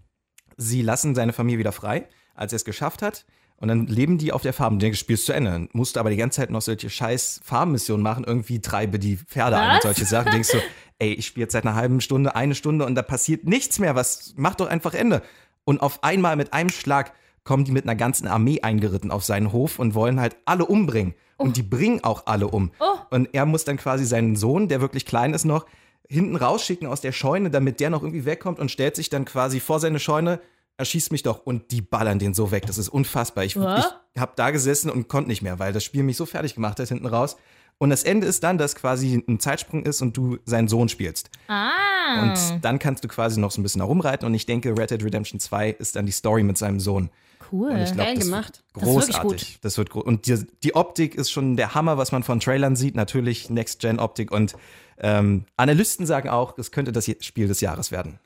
sie 0.58 0.82
lassen 0.82 1.14
seine 1.14 1.34
Familie 1.34 1.60
wieder 1.60 1.72
frei, 1.72 2.08
als 2.34 2.52
er 2.52 2.56
es 2.58 2.66
geschafft 2.66 3.04
hat. 3.04 3.26
Und 3.64 3.70
dann 3.70 3.88
leben 3.88 4.18
die 4.18 4.34
auf 4.34 4.42
der 4.42 4.52
Farm. 4.52 4.78
Du 4.78 4.84
denkst, 4.84 5.00
spielst 5.00 5.26
zu 5.26 5.32
Ende. 5.32 5.70
Musst 5.72 5.98
aber 5.98 6.10
die 6.10 6.18
ganze 6.18 6.42
Zeit 6.42 6.50
noch 6.50 6.62
solche 6.62 6.90
scheiß 6.90 7.40
Farmmissionen 7.46 8.04
machen. 8.04 8.26
Irgendwie 8.28 8.60
treibe 8.60 9.00
die 9.00 9.16
Pferde 9.16 9.56
an 9.56 9.70
und 9.70 9.76
Was? 9.78 9.84
solche 9.84 10.04
Sachen. 10.04 10.26
Du 10.26 10.32
denkst 10.32 10.50
so, 10.52 10.58
ey, 11.00 11.14
ich 11.14 11.26
spiele 11.26 11.46
jetzt 11.46 11.54
seit 11.54 11.66
einer 11.66 11.76
halben 11.76 12.02
Stunde, 12.02 12.36
eine 12.36 12.56
Stunde 12.56 12.86
und 12.86 12.96
da 12.96 13.02
passiert 13.02 13.46
nichts 13.46 13.80
mehr. 13.80 13.96
Was, 13.96 14.34
mach 14.36 14.56
doch 14.56 14.68
einfach 14.68 14.94
Ende. 14.94 15.22
Und 15.64 15.82
auf 15.82 16.04
einmal 16.04 16.36
mit 16.36 16.52
einem 16.52 16.72
Schlag 16.72 17.14
kommen 17.46 17.64
die 17.64 17.72
mit 17.72 17.86
einer 17.86 17.96
ganzen 17.96 18.28
Armee 18.28 18.60
eingeritten 18.60 19.12
auf 19.12 19.24
seinen 19.24 19.54
Hof 19.54 19.80
und 19.80 19.96
wollen 19.96 20.20
halt 20.20 20.36
alle 20.44 20.66
umbringen. 20.66 21.14
Und 21.38 21.56
die 21.56 21.64
bringen 21.64 22.04
auch 22.04 22.24
alle 22.26 22.50
um. 22.50 22.72
Und 23.12 23.30
er 23.32 23.46
muss 23.46 23.64
dann 23.64 23.78
quasi 23.78 24.04
seinen 24.04 24.36
Sohn, 24.36 24.68
der 24.68 24.82
wirklich 24.82 25.06
klein 25.06 25.34
ist 25.34 25.46
noch, 25.46 25.66
hinten 26.10 26.36
rausschicken 26.36 26.86
aus 26.86 27.00
der 27.00 27.14
Scheune, 27.14 27.50
damit 27.50 27.80
der 27.80 27.92
noch 27.92 28.04
irgendwie 28.04 28.26
wegkommt 28.26 28.60
und 28.60 28.72
stellt 28.72 28.98
sich 28.98 29.10
dann 29.10 29.24
quasi 29.24 29.62
vor 29.62 29.80
seine 29.80 30.02
Scheune, 30.02 30.42
erschießt 30.78 31.12
mich 31.12 31.24
doch 31.24 31.46
und 31.46 31.72
die 31.72 31.82
ballern 31.82 32.20
den 32.20 32.34
so 32.34 32.52
weg. 32.52 32.66
Das 32.66 32.78
ist 32.78 32.90
unfassbar. 32.90 33.44
Ich, 33.44 33.56
ich 33.56 33.62
habe 33.62 34.34
da 34.36 34.52
gesessen 34.52 34.90
und 34.90 35.08
konnte 35.08 35.30
nicht 35.30 35.42
mehr, 35.42 35.60
weil 35.60 35.74
das 35.74 35.84
Spiel 35.84 36.04
mich 36.04 36.18
so 36.18 36.26
fertig 36.26 36.56
gemacht 36.56 36.80
hat 36.80 36.88
hinten 36.88 37.06
raus. 37.06 37.38
Und 37.78 37.90
das 37.90 38.04
Ende 38.04 38.28
ist 38.28 38.44
dann, 38.44 38.58
dass 38.58 38.76
quasi 38.76 39.24
ein 39.28 39.40
Zeitsprung 39.40 39.84
ist 39.84 40.02
und 40.02 40.16
du 40.16 40.38
seinen 40.46 40.68
Sohn 40.68 40.90
spielst. 40.90 41.30
Ah. 41.48 42.22
Und 42.22 42.64
dann 42.64 42.80
kannst 42.80 43.04
du 43.04 43.08
quasi 43.08 43.40
noch 43.40 43.52
so 43.52 43.60
ein 43.60 43.64
bisschen 43.64 43.82
herumreiten. 43.82 44.26
Und 44.26 44.34
ich 44.34 44.46
denke, 44.46 44.78
Red 44.78 44.92
Dead 44.92 45.04
Redemption 45.04 45.40
2 45.40 45.72
ist 45.72 45.96
dann 45.96 46.06
die 46.06 46.12
Story 46.12 46.44
mit 46.44 46.58
seinem 46.58 46.80
Sohn. 46.80 47.10
cool. 47.52 47.72
Und 47.72 47.82
ich 47.82 47.92
glaub, 47.92 48.06
Geil 48.06 48.16
das 48.16 48.26
gemacht. 48.26 48.64
Wird 48.74 48.86
Das 48.86 48.90
ist 48.90 48.96
wirklich 48.96 49.18
großartig. 49.18 49.60
Das 49.62 49.78
wird 49.78 49.90
gro 49.90 50.00
und 50.02 50.28
die, 50.28 50.46
die 50.64 50.76
Optik 50.76 51.16
ist 51.16 51.32
schon 51.32 51.58
der 51.58 51.74
Hammer, 51.74 51.98
was 51.98 52.12
man 52.12 52.24
von 52.24 52.40
Trailern 52.40 52.76
sieht. 52.76 52.96
Natürlich 52.96 53.50
Next-Gen-Optik 53.50 54.32
und 54.32 54.56
ähm, 55.00 55.46
Analysten 55.58 56.06
sagen 56.06 56.30
auch, 56.30 56.58
es 56.58 56.72
könnte 56.72 56.92
das 56.92 57.10
Spiel 57.22 57.48
des 57.48 57.60
Jahres 57.62 57.92
werden. 57.92 58.20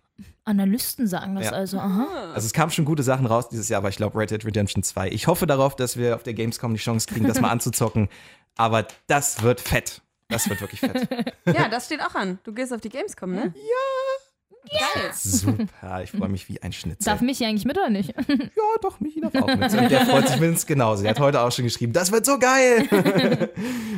Analysten 0.47 1.07
sagen 1.07 1.35
das 1.35 1.45
Ja. 1.45 1.51
also. 1.51 1.77
Aha. 1.79 2.07
Also 2.33 2.45
es 2.45 2.53
kamen 2.53 2.71
schon 2.71 2.85
gute 2.85 3.03
Sachen 3.03 3.25
raus 3.25 3.49
dieses 3.49 3.69
Jahr, 3.69 3.79
aber 3.79 3.89
ich 3.89 3.97
glaube 3.97 4.17
Red 4.17 4.31
Dead 4.31 4.43
Redemption 4.45 4.81
2. 4.83 5.09
Ich 5.09 5.27
hoffe 5.27 5.45
darauf, 5.45 5.75
dass 5.75 5.97
wir 5.97 6.15
auf 6.15 6.23
der 6.23 6.33
Gamescom 6.33 6.73
die 6.73 6.79
Chance 6.79 7.07
kriegen, 7.07 7.27
das 7.27 7.39
mal 7.41 7.49
anzuzocken. 7.51 8.09
Aber 8.55 8.87
das 9.07 9.43
wird 9.43 9.61
fett. 9.61 10.01
Das 10.29 10.49
wird 10.49 10.59
wirklich 10.61 10.79
fett. 10.81 11.07
Ja, 11.45 11.69
das 11.69 11.85
steht 11.85 12.01
auch 12.01 12.15
an. 12.15 12.39
Du 12.43 12.51
gehst 12.53 12.73
auf 12.73 12.81
die 12.81 12.89
Gamescom, 12.89 13.31
ne? 13.31 13.53
Geil. 14.69 15.11
Super. 15.13 16.03
Ich 16.03 16.11
freue 16.11 16.29
mich 16.29 16.47
wie 16.49 16.61
ein 16.61 16.73
Schnitzel. 16.73 17.05
Darf 17.05 17.21
Michi 17.21 17.45
eigentlich 17.45 17.65
mit 17.65 17.77
oder 17.77 17.89
nicht? 17.89 18.13
Ja, 18.17 18.81
doch, 18.81 18.99
Michi 18.99 19.21
darf 19.21 19.35
auch 19.35 19.47
mit. 19.47 19.73
Und 19.73 19.91
der 19.91 20.05
freut 20.05 20.27
sich 20.27 20.39
mindestens 20.39 20.65
genauso. 20.65 21.03
Der 21.03 21.11
hat 21.11 21.19
heute 21.19 21.41
auch 21.41 21.51
schon 21.51 21.65
geschrieben, 21.65 21.93
das 21.93 22.11
wird 22.11 22.25
so 22.25 22.39
geil. 22.39 22.87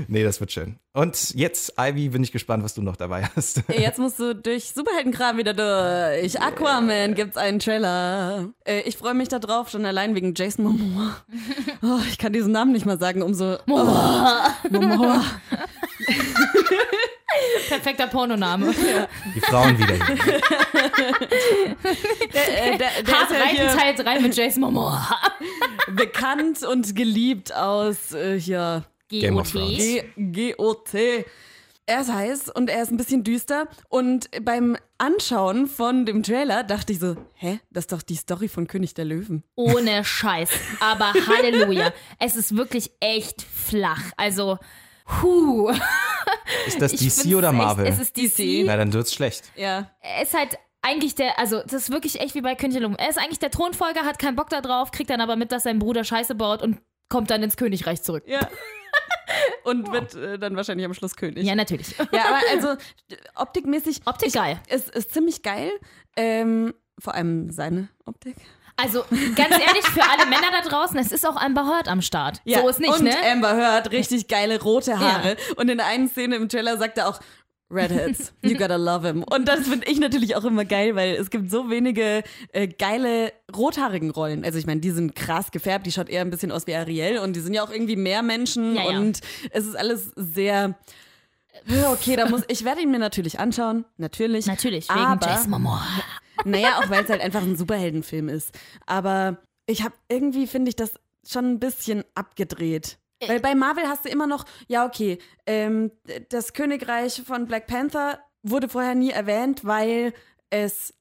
nee, 0.08 0.24
das 0.24 0.40
wird 0.40 0.52
schön. 0.52 0.78
Und 0.94 1.34
jetzt, 1.36 1.74
Ivy, 1.80 2.10
bin 2.10 2.24
ich 2.24 2.32
gespannt, 2.32 2.64
was 2.64 2.74
du 2.74 2.82
noch 2.82 2.96
dabei 2.96 3.30
hast. 3.36 3.64
Jetzt 3.70 4.00
musst 4.00 4.20
du 4.20 4.36
durch 4.36 4.72
Superheldenkram 4.74 5.38
wieder 5.38 5.54
durch. 5.54 6.42
Aquaman 6.42 7.16
gibt's 7.16 7.38
einen 7.38 7.60
Trailer. 7.60 8.50
Äh, 8.66 8.82
ich 8.82 8.98
freue 8.98 9.14
mich 9.14 9.30
da 9.30 9.40
drauf, 9.40 9.70
schon 9.70 9.86
allein 9.86 10.16
wegen 10.16 10.34
Jason 10.36 10.66
Momoa. 10.66 11.16
Oh, 11.82 12.00
ich 12.10 12.18
kann 12.18 12.34
diesen 12.34 12.52
Namen 12.52 12.72
nicht 12.72 12.86
mal 12.86 13.00
sagen, 13.00 13.22
umso. 13.22 13.58
Momoa. 13.66 14.56
Momoa. 14.70 15.24
Perfekter 17.68 18.08
Pornoname. 18.08 18.74
Die 19.36 19.42
Frauen 19.42 19.78
wieder 19.78 19.94
hier. 19.94 20.42
Der, 22.34 22.74
äh, 22.74 22.78
der, 22.78 23.04
der 23.04 23.20
Hart 23.20 23.32
ist 23.32 23.58
ja 23.58 23.76
Teil 23.76 23.96
3 23.96 24.20
mit 24.20 24.36
Jason 24.36 24.62
Momoa. 24.62 25.08
bekannt 25.96 26.64
und 26.64 26.96
geliebt 26.96 27.54
aus 27.54 28.14
äh, 28.14 28.40
hier 28.40 28.84
Game 29.10 29.38
of 29.38 29.52
Thrones. 29.52 29.78
G 30.18 30.54
GOT. 30.54 30.94
Er 31.86 32.02
ist 32.02 32.12
heiß 32.14 32.50
und 32.50 32.70
er 32.70 32.84
ist 32.84 32.92
ein 32.92 32.98
bisschen 32.98 33.24
düster. 33.24 33.68
Und 33.90 34.30
beim 34.44 34.78
Anschauen 35.00 35.66
von 35.68 36.06
dem 36.06 36.22
Trailer 36.22 36.64
dachte 36.64 36.94
ich 36.94 37.00
so, 37.00 37.16
hä, 37.34 37.60
das 37.72 37.84
ist 37.86 37.92
doch 37.92 38.04
die 38.04 38.16
Story 38.16 38.48
von 38.48 38.68
König 38.68 38.94
der 38.94 39.06
Löwen. 39.06 39.44
Ohne 39.56 40.04
Scheiß. 40.06 40.50
Aber 40.80 41.14
Halleluja. 41.14 41.92
Es 42.20 42.36
ist 42.36 42.56
wirklich 42.56 42.92
echt 43.00 43.42
flach. 43.42 44.04
Also, 44.18 44.60
huh. 45.22 45.72
Ist 46.68 46.82
das 46.82 46.94
Ich 46.94 47.00
DC 47.16 47.36
oder 47.36 47.50
echt- 47.50 47.58
Marvel? 47.58 47.86
Es 47.88 48.00
ist 48.00 48.18
DC. 48.18 48.64
Na, 48.66 48.76
dann 48.78 48.92
wird's 48.94 49.14
schlecht. 49.14 49.52
Ja. 49.56 49.90
Er 50.02 50.24
ist 50.24 50.34
halt 50.34 50.58
eigentlich 50.82 51.16
der, 51.16 51.38
also 51.40 51.62
das 51.62 51.74
ist 51.74 51.92
wirklich 51.92 52.20
echt 52.22 52.36
wie 52.36 52.42
bei 52.42 52.56
König 52.56 52.80
Löwen. 52.80 52.96
Er 52.98 53.10
ist 53.10 53.18
eigentlich 53.18 53.40
der 53.40 53.52
Thronfolger, 53.52 54.02
hat 54.06 54.18
keinen 54.20 54.36
Bock 54.36 54.50
da 54.50 54.62
drauf, 54.62 54.92
kriegt 54.92 55.10
dann 55.10 55.22
aber 55.22 55.36
mit, 55.36 55.52
dass 55.52 55.64
sein 55.64 55.80
Bruder 55.80 56.04
Scheiße 56.04 56.36
baut 56.36 56.62
und 56.62 56.80
kommt 57.10 57.30
dann 57.32 57.44
ins 57.44 57.58
Königreich 57.58 58.02
zurück. 58.02 58.24
Ja. 58.28 58.48
Und 59.64 59.92
wird 59.92 60.16
äh, 60.16 60.40
dann 60.40 60.56
wahrscheinlich 60.56 60.86
am 60.86 60.94
Schluss 60.96 61.16
König. 61.16 61.46
Ja, 61.46 61.54
natürlich. 61.54 61.96
Ja, 62.12 62.26
aber 62.30 62.40
also 62.52 62.76
optikmäßig. 63.36 64.02
Optik 64.06 64.34
geil. 64.34 64.60
Ist, 64.68 64.90
ist 64.90 65.14
ziemlich 65.14 65.44
geil. 65.44 65.72
Ähm, 66.16 66.74
vor 66.98 67.14
allem 67.14 67.52
seine 67.52 67.90
Optik. 68.06 68.36
Also, 68.82 69.04
ganz 69.36 69.52
ehrlich, 69.52 69.86
für 69.86 70.04
alle 70.04 70.26
Männer 70.26 70.48
da 70.52 70.68
draußen, 70.70 70.98
es 70.98 71.12
ist 71.12 71.28
auch 71.28 71.36
Amber 71.36 71.66
Heard 71.66 71.88
am 71.88 72.02
Start. 72.02 72.42
So 72.46 72.68
ist 72.68 72.80
nicht, 72.80 72.92
und 72.92 73.04
ne? 73.04 73.16
Amber 73.32 73.56
Heard, 73.56 73.92
richtig 73.92 74.28
geile 74.28 74.62
rote 74.62 75.00
Haare. 75.00 75.36
Und 75.58 75.70
in 75.70 75.78
der 75.78 75.88
einen 75.88 76.10
Szene 76.10 76.36
im 76.36 76.50
Trailer 76.50 76.78
sagt 76.78 76.98
er 76.98 77.10
auch, 77.10 77.20
Redheads, 77.72 78.34
you 78.42 78.58
gotta 78.58 78.78
love 78.78 79.06
him. 79.06 79.24
Und 79.24 79.48
das 79.48 79.68
finde 79.68 79.88
ich 79.88 80.00
natürlich 80.00 80.36
auch 80.36 80.44
immer 80.44 80.66
geil, 80.66 80.96
weil 80.96 81.16
es 81.16 81.30
gibt 81.30 81.52
so 81.52 81.70
wenige 81.70 82.24
äh, 82.52 82.68
geile 82.68 83.32
rothaarigen 83.56 84.10
Rollen. 84.10 84.44
Also 84.44 84.58
ich 84.58 84.66
meine, 84.66 84.82
die 84.82 84.90
sind 84.92 85.16
krass 85.16 85.52
gefärbt, 85.52 85.86
die 85.86 85.92
schaut 85.92 86.10
eher 86.10 86.22
ein 86.22 86.32
bisschen 86.32 86.52
aus 86.52 86.66
wie 86.66 86.76
Ariel 86.76 87.20
und 87.20 87.36
die 87.36 87.40
sind 87.42 87.54
ja 87.54 87.64
auch 87.64 87.70
irgendwie 87.70 87.96
mehr 87.96 88.24
Menschen 88.24 88.76
Ja, 88.76 88.90
ja. 88.92 88.98
und 88.98 89.20
es 89.52 89.68
ist 89.68 89.76
alles 89.76 90.12
sehr 90.16 90.76
Ja, 91.68 91.92
Okay, 91.92 92.16
da 92.16 92.28
muss 92.28 92.42
ich 92.48 92.66
werde 92.66 92.82
ihn 92.82 92.90
mir 92.90 93.00
natürlich 93.00 93.40
anschauen, 93.40 93.86
natürlich. 93.98 94.48
Natürlich, 94.48 94.90
wegen 94.90 95.00
aber, 95.00 95.28
Jason 95.28 95.52
Momoa. 95.52 95.86
Naja, 96.46 96.80
auch 96.80 96.90
weil 96.90 97.04
es 97.04 97.10
halt 97.10 97.22
einfach 97.22 97.42
ein 97.42 97.56
Superheldenfilm 97.58 98.30
ist. 98.30 98.58
Aber 98.86 99.38
ich 99.66 99.84
habe 99.84 99.94
irgendwie, 100.10 100.48
finde 100.48 100.70
ich, 100.70 100.76
das 100.76 100.94
schon 101.28 101.46
ein 101.46 101.60
bisschen 101.60 102.04
abgedreht. 102.16 102.98
Weil 103.28 103.42
bei 103.42 103.54
Marvel 103.54 103.86
hast 103.88 104.06
du 104.06 104.10
immer 104.10 104.28
noch, 104.28 104.46
ja, 104.70 104.86
okay, 104.86 105.18
ähm, 105.46 105.92
das 106.30 106.54
Königreich 106.54 107.22
von 107.26 107.48
Black 107.48 107.68
Panther 107.68 108.20
wurde 108.44 108.70
vorher 108.70 108.96
nie 108.96 109.10
erwähnt, 109.12 109.66
weil 109.66 110.14
es 110.50 110.94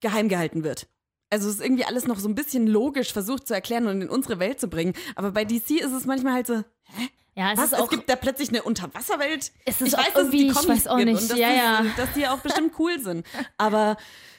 geheim 0.00 0.28
gehalten 0.30 0.64
wird. 0.64 0.86
Also 1.28 1.48
es 1.48 1.56
ist 1.56 1.60
irgendwie 1.62 1.84
alles 1.84 2.06
noch 2.06 2.18
so 2.18 2.28
ein 2.28 2.34
bisschen 2.34 2.66
logisch 2.66 3.12
versucht 3.12 3.46
zu 3.46 3.52
erklären 3.52 3.88
und 3.88 4.00
in 4.00 4.08
unsere 4.08 4.38
Welt 4.38 4.58
zu 4.60 4.68
bringen. 4.68 4.94
Aber 5.16 5.32
bei 5.32 5.44
DC 5.44 5.72
ist 5.80 5.92
es 5.92 6.06
manchmal 6.06 6.32
halt 6.34 6.46
so, 6.46 6.62
Ja, 7.34 7.52
es 7.52 7.58
was? 7.58 7.64
ist 7.66 7.72
Es 7.74 7.78
auch 7.80 7.90
gibt 7.90 8.08
da 8.08 8.16
plötzlich 8.16 8.48
eine 8.48 8.62
Unterwasserwelt? 8.62 9.52
Es 9.66 9.80
ist 9.82 9.88
ich 9.88 9.98
weiß, 9.98 10.12
dass 10.14 10.24
es 10.24 10.30
die 10.30 10.46
irgendwie- 10.46 10.60
ich 10.60 10.68
weiß 10.68 10.86
auch 10.86 10.96
gibt 10.96 11.10
nicht. 11.10 11.20
und 11.22 11.30
dass, 11.30 11.38
Ja, 11.38 11.48
die, 11.50 11.56
ja. 11.88 11.94
dass 11.98 12.12
die 12.14 12.26
auch 12.26 12.38
bestimmt 12.38 12.72
cool 12.78 12.98
sind. 13.00 13.26
Aber 13.58 13.98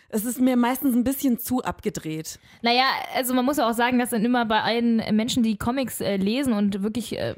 es 0.10 0.26
ist 0.26 0.40
mir 0.40 0.56
meistens 0.58 0.96
ein 0.96 1.04
bisschen 1.04 1.38
zu 1.40 1.64
abgedreht. 1.64 2.40
Naja, 2.62 2.86
also 3.16 3.34
man 3.34 3.46
muss 3.46 3.58
ja 3.58 3.70
auch 3.70 3.74
sagen, 3.74 4.00
das 4.00 4.10
sind 4.12 4.24
immer 4.26 4.46
bei 4.46 4.62
allen 4.62 4.98
Menschen, 5.16 5.44
die 5.44 5.58
Comics 5.58 6.02
äh, 6.02 6.16
lesen 6.18 6.54
und 6.54 6.82
wirklich 6.84 7.18
äh, 7.18 7.36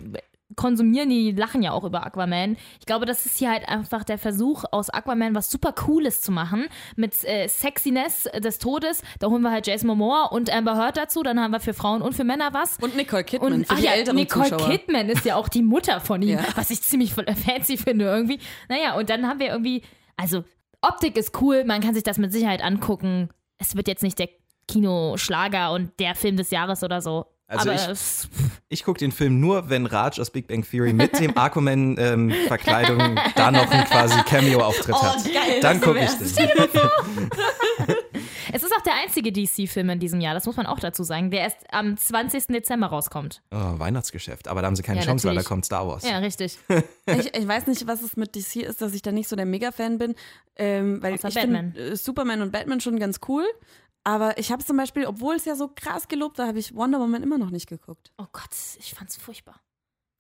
konsumieren, 0.56 1.10
die 1.10 1.32
lachen 1.32 1.62
ja 1.62 1.72
auch 1.74 1.84
über 1.84 2.06
Aquaman. 2.06 2.58
Ich 2.80 2.86
glaube, 2.88 3.06
das 3.06 3.26
ist 3.26 3.38
hier 3.38 3.52
halt 3.52 3.70
einfach 3.70 4.04
der 4.04 4.18
Versuch, 4.18 4.64
aus 4.72 4.90
Aquaman 4.90 5.36
was 5.36 5.52
super 5.52 5.74
Cooles 5.74 6.22
zu 6.22 6.32
machen. 6.32 6.66
Mit 6.96 7.24
äh, 7.24 7.48
Sexiness 7.48 8.24
des 8.40 8.58
Todes. 8.58 9.04
Da 9.20 9.28
holen 9.30 9.44
wir 9.44 9.52
halt 9.52 9.68
Jason 9.68 9.88
Momoa 9.88 10.26
und 10.26 10.50
Amber 10.52 10.76
Heard 10.76 10.98
dazu. 10.98 11.22
Dann 11.22 11.40
haben 11.40 11.52
wir 11.52 11.60
für 11.60 11.76
Frauen 11.76 12.02
und 12.02 12.14
für 12.14 12.24
Männer 12.24 12.50
was. 12.52 12.78
Und 12.82 12.96
Nicole 12.96 13.24
Kidman 13.24 13.54
Und 13.54 13.66
ach 13.70 13.78
ja, 13.80 13.92
Nicole 14.12 14.50
Zuschauer. 14.50 14.70
Kidman 14.72 15.10
ist 15.10 15.24
ja 15.24 15.36
auch 15.36 15.50
die 15.50 15.62
Mutter 15.62 16.02
von 16.02 16.22
ihm, 16.24 16.30
Ja. 16.40 16.46
was 16.56 16.72
ich 16.72 16.82
ziemlich 16.82 17.14
voll- 17.14 17.28
fancy 17.28 17.78
finde 17.78 18.06
irgendwie. 18.06 18.40
Naja, 18.70 18.96
und 18.98 19.10
dann 19.12 19.28
haben 19.28 19.40
wir 19.40 19.48
irgendwie, 19.50 19.84
also 20.18 20.44
Optik 20.82 21.18
ist 21.18 21.40
cool, 21.42 21.64
man 21.66 21.82
kann 21.82 21.94
sich 21.94 22.04
das 22.04 22.18
mit 22.18 22.32
Sicherheit 22.32 22.62
angucken. 22.64 23.30
Es 23.58 23.76
wird 23.76 23.88
jetzt 23.88 24.04
nicht 24.04 24.18
der 24.20 24.30
Kinoschlager 24.68 25.72
und 25.74 25.92
der 26.00 26.16
Film 26.16 26.38
des 26.38 26.52
Jahres 26.52 26.84
oder 26.84 27.02
so. 27.02 27.26
Also 27.48 27.72
Aber 27.72 27.82
ich- 27.92 28.30
Ich 28.70 28.84
gucke 28.84 29.00
den 29.00 29.12
Film 29.12 29.40
nur, 29.40 29.70
wenn 29.72 29.88
Raj 29.88 30.20
aus 30.22 30.30
Big 30.30 30.48
Bang 30.48 30.64
Theory 30.64 30.94
mit 30.94 31.20
dem 31.20 31.36
Aquaman-Verkleidung 31.36 33.20
da 33.36 33.50
noch 33.52 33.70
ein 33.72 33.84
quasi 33.86 34.22
Cameo-Auftritt 34.22 34.96
Oh, 34.96 35.02
hat. 35.04 35.24
geil, 35.26 35.60
Dann 35.62 35.82
gucke 35.82 36.00
ich 36.00 36.12
den. 36.36 36.50
es 38.80 38.88
auch 38.88 38.94
der 38.94 39.02
einzige 39.04 39.32
DC-Film 39.32 39.90
in 39.90 40.00
diesem 40.00 40.22
Jahr, 40.22 40.34
das 40.34 40.46
muss 40.46 40.56
man 40.58 40.66
auch 40.66 40.80
dazu 40.80 41.04
sagen, 41.04 41.32
der 41.32 41.42
erst 41.42 41.58
am 41.72 41.98
20. 41.98 42.48
Dezember 42.48 42.88
rauskommt. 42.88 43.42
Oh, 43.52 43.80
Weihnachtsgeschäft. 43.80 44.48
Aber 44.48 44.62
da 44.62 44.68
haben 44.68 44.76
sie 44.76 44.84
keine 44.84 45.00
Ja, 45.00 45.06
Chance, 45.06 45.26
weil 45.28 45.36
da 45.36 45.40
natürlich. 45.40 45.48
kommt 45.48 45.66
Star 45.66 45.88
Wars. 45.88 46.04
Ja, 46.08 46.18
richtig. 46.20 46.58
Ich, 47.06 47.34
ich 47.36 47.48
weiß 47.48 47.66
nicht, 47.68 47.88
was 47.88 48.02
es 48.04 48.18
mit 48.18 48.36
DC 48.36 48.58
ist, 48.58 48.82
dass 48.82 48.94
ich 48.94 49.02
da 49.02 49.12
nicht 49.12 49.28
so 49.28 49.36
der 49.36 49.46
Mega-Fan 49.48 49.98
bin, 49.98 50.14
ähm, 50.58 51.02
weil 51.02 51.16
Außer 51.16 51.30
ich 51.30 51.34
Batman. 51.36 51.74
finde 51.74 51.92
äh, 51.92 51.96
Superman 51.96 52.42
und 52.42 52.52
Batman 52.52 52.80
schon 52.82 53.00
ganz 53.00 53.20
cool. 53.28 53.46
Aber 54.04 54.38
ich 54.38 54.52
habe 54.52 54.64
zum 54.64 54.78
Beispiel, 54.78 55.06
obwohl 55.06 55.36
es 55.36 55.46
ja 55.46 55.56
so 55.56 55.68
krass 55.76 56.08
gelobt 56.08 56.38
war, 56.38 56.48
habe 56.48 56.60
ich 56.60 56.74
Wonder 56.76 57.00
Woman 57.00 57.24
immer 57.24 57.38
noch 57.40 57.50
nicht 57.50 57.68
geguckt. 57.68 58.12
Oh 58.18 58.26
Gott, 58.32 58.50
ich 58.80 58.94
fand's 58.94 59.18
furchtbar. 59.18 59.60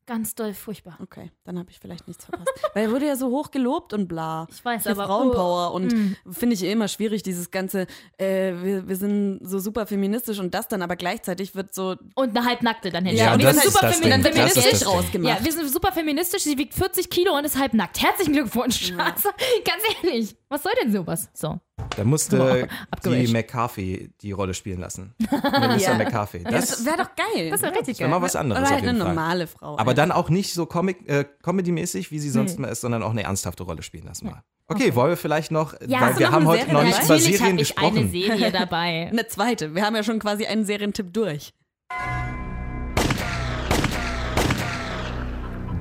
Ganz 0.09 0.33
doll 0.33 0.55
furchtbar. 0.55 0.97
Okay, 1.03 1.29
dann 1.43 1.59
habe 1.59 1.69
ich 1.69 1.77
vielleicht 1.79 2.07
nichts 2.07 2.25
verpasst. 2.25 2.49
weil 2.73 2.85
er 2.85 2.91
wurde 2.91 3.05
ja 3.05 3.15
so 3.15 3.27
hoch 3.27 3.51
gelobt 3.51 3.93
und 3.93 4.07
bla. 4.07 4.47
Ich 4.49 4.65
weiß, 4.65 4.81
Für 4.83 4.89
aber- 4.91 5.05
Frauenpower 5.05 5.71
und 5.73 5.93
Mm. 5.93 6.15
finde 6.31 6.55
ich 6.55 6.63
eh 6.63 6.71
immer 6.71 6.87
schwierig, 6.87 7.21
dieses 7.21 7.51
ganze, 7.51 7.85
äh, 8.17 8.53
wir, 8.63 8.87
wir 8.87 8.95
sind 8.95 9.39
so 9.43 9.59
super 9.59 9.85
feministisch 9.85 10.39
und 10.39 10.55
das 10.55 10.67
dann 10.67 10.81
aber 10.81 10.95
gleichzeitig 10.95 11.53
wird 11.53 11.75
so 11.75 11.95
Und 12.15 12.35
eine 12.35 12.43
halbnackte 12.43 12.89
dann 12.89 13.05
hin. 13.05 13.15
Ja, 13.17 13.37
wir 13.37 13.45
das 13.45 13.61
sind 13.61 13.71
super 13.71 13.91
femi- 13.91 14.23
Ding. 14.23 14.87
rausgemacht. 14.87 15.39
Ja, 15.39 15.45
wir 15.45 15.51
sind 15.53 15.69
super 15.71 15.91
feministisch, 15.91 16.41
sie 16.41 16.57
wiegt 16.57 16.73
40 16.73 17.09
Kilo 17.11 17.37
und 17.37 17.45
ist 17.45 17.59
halb 17.59 17.75
nackt. 17.75 18.01
Herzlichen 18.01 18.33
Glückwunsch, 18.33 18.87
Schatz. 18.87 19.23
Ganz 19.63 19.83
ehrlich, 20.03 20.35
was 20.49 20.63
soll 20.63 20.73
denn 20.81 20.91
sowas? 20.91 21.29
So. 21.35 21.59
Da 21.95 22.03
musste 22.03 22.67
abgewäscht. 22.91 23.27
die 23.29 23.33
McCarthy 23.33 24.11
die 24.21 24.31
Rolle 24.31 24.53
spielen 24.53 24.79
lassen. 24.79 25.13
Melissa 25.59 25.91
Ja. 25.91 25.97
McCarthy. 25.97 26.43
das 26.43 26.69
Das 26.69 26.85
wäre 26.85 26.97
doch 26.97 27.09
geil. 27.15 27.49
Das 27.49 27.61
wäre 27.61 27.73
richtig 27.73 27.99
ist 27.99 28.07
mal 28.07 28.21
was 28.21 28.35
anderes 28.35 28.61
Oder 28.61 28.67
auf 28.69 28.73
halt 28.73 28.83
eine 28.83 28.91
jeden 28.93 29.05
Fall. 29.05 29.15
normale 29.15 29.47
Frau. 29.47 29.73
Aber 29.73 29.79
einfach. 29.81 29.93
dann 29.95 30.11
auch 30.11 30.29
nicht 30.29 30.53
so 30.53 30.65
Comic, 30.65 31.07
äh, 31.09 31.25
Comedy-mäßig, 31.43 32.11
wie 32.11 32.19
sie 32.19 32.29
sonst 32.29 32.59
mal 32.59 32.67
ist, 32.67 32.81
sondern 32.81 33.03
auch 33.03 33.11
eine 33.11 33.23
ernsthafte 33.23 33.63
Rolle 33.63 33.81
spielen 33.83 34.05
lassen 34.05 34.27
mal. 34.27 34.43
Okay, 34.67 34.93
wollen 34.93 35.09
wir 35.09 35.17
vielleicht 35.17 35.51
noch, 35.51 35.73
Ja, 35.87 36.01
weil 36.01 36.19
wir 36.19 36.27
noch 36.27 36.33
haben 36.35 36.45
heute 36.45 36.59
Serie 36.65 36.73
noch 36.73 36.83
nicht 36.83 37.03
über 37.03 37.17
Serien 37.19 37.35
ich 37.35 37.41
eine 37.43 37.57
gesprochen. 37.57 38.11
Serie 38.11 38.51
dabei. 38.53 39.07
Eine 39.11 39.27
zweite. 39.27 39.73
Wir 39.73 39.83
haben 39.83 39.95
ja 39.95 40.03
schon 40.03 40.19
quasi 40.19 40.45
einen 40.45 40.63
Serientipp 40.65 41.11
durch. 41.13 41.53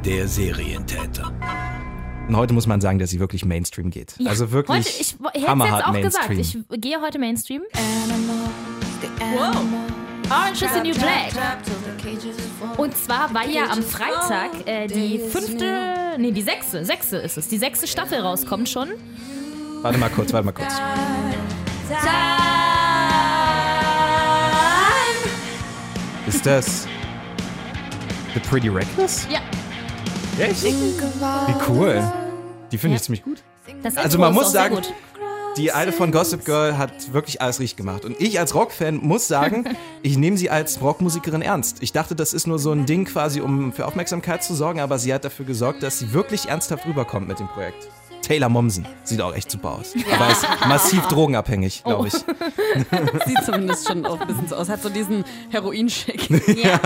Der 0.04 0.26
Serientäter. 0.26 1.32
Und 2.28 2.36
heute 2.36 2.52
muss 2.52 2.66
man 2.66 2.82
sagen, 2.82 2.98
dass 2.98 3.08
sie 3.08 3.20
wirklich 3.20 3.46
Mainstream 3.46 3.90
geht. 3.90 4.14
Ja, 4.18 4.28
also 4.30 4.52
wirklich 4.52 4.76
Heute, 4.76 4.88
ich 4.90 5.16
hätte 5.46 5.52
es 5.52 5.64
jetzt 5.64 5.86
auch 5.86 6.00
gesagt. 6.00 6.28
Mainstream. 6.28 6.64
Ich 6.70 6.80
gehe 6.82 7.00
heute 7.00 7.18
Mainstream. 7.18 7.62
Wow. 9.34 9.56
Orange 10.30 10.62
is 10.62 10.72
the 10.74 10.80
New 10.80 10.94
Black. 10.94 11.32
Und 12.76 12.94
zwar, 12.98 13.32
weil 13.32 13.50
ja 13.50 13.70
am 13.70 13.82
Freitag 13.82 14.66
äh, 14.66 14.86
die 14.86 15.18
fünfte, 15.18 16.16
nee, 16.18 16.32
die 16.32 16.42
sechste, 16.42 16.84
sechste 16.84 17.16
ist 17.16 17.38
es, 17.38 17.48
die 17.48 17.56
sechste 17.56 17.86
Staffel 17.86 18.20
rauskommt 18.20 18.68
schon. 18.68 18.90
Warte 19.80 19.96
mal 19.96 20.10
kurz, 20.10 20.30
warte 20.34 20.44
mal 20.44 20.52
kurz. 20.52 20.74
Ist 26.26 26.44
das 26.44 26.86
The 28.34 28.40
Pretty 28.40 28.68
Reckless? 28.68 29.26
Ja, 29.30 29.40
Echt? 30.38 30.62
Wie 30.62 31.54
cool. 31.68 32.02
Die 32.70 32.78
finde 32.78 32.96
ich 32.96 33.02
ziemlich 33.02 33.24
gut. 33.24 33.42
das 33.82 33.96
Also 33.96 34.18
man 34.18 34.32
muss 34.32 34.52
sagen, 34.52 34.76
gut. 34.76 34.92
die 35.56 35.72
Alte 35.72 35.92
von 35.92 36.12
Gossip 36.12 36.44
Girl 36.44 36.78
hat 36.78 37.12
wirklich 37.12 37.42
alles 37.42 37.58
richtig 37.58 37.76
gemacht. 37.76 38.04
Und 38.04 38.20
ich 38.20 38.38
als 38.38 38.54
Rockfan 38.54 38.96
muss 38.96 39.26
sagen, 39.26 39.64
ich 40.02 40.16
nehme 40.16 40.36
sie 40.36 40.48
als 40.48 40.80
Rockmusikerin 40.80 41.42
ernst. 41.42 41.78
Ich 41.80 41.92
dachte, 41.92 42.14
das 42.14 42.34
ist 42.34 42.46
nur 42.46 42.58
so 42.58 42.70
ein 42.70 42.86
Ding 42.86 43.04
quasi, 43.06 43.40
um 43.40 43.72
für 43.72 43.86
Aufmerksamkeit 43.86 44.44
zu 44.44 44.54
sorgen, 44.54 44.80
aber 44.80 44.98
sie 44.98 45.12
hat 45.12 45.24
dafür 45.24 45.44
gesorgt, 45.44 45.82
dass 45.82 45.98
sie 45.98 46.12
wirklich 46.12 46.48
ernsthaft 46.48 46.86
rüberkommt 46.86 47.26
mit 47.26 47.40
dem 47.40 47.48
Projekt. 47.48 47.88
Taylor 48.22 48.48
Momsen 48.48 48.86
sieht 49.04 49.20
auch 49.20 49.34
echt 49.34 49.50
super 49.50 49.72
aus. 49.72 49.94
Aber 50.12 50.30
ist 50.30 50.46
massiv 50.66 51.06
drogenabhängig, 51.08 51.82
glaube 51.84 52.08
ich. 52.08 52.14
Sieht 53.26 53.44
zumindest 53.44 53.88
schon 53.88 54.04
auch 54.04 54.20
ein 54.20 54.26
bisschen 54.26 54.48
so 54.48 54.56
aus. 54.56 54.68
Hat 54.68 54.82
so 54.82 54.88
diesen 54.88 55.24
Heroinschick. 55.50 56.28
Ja, 56.58 56.80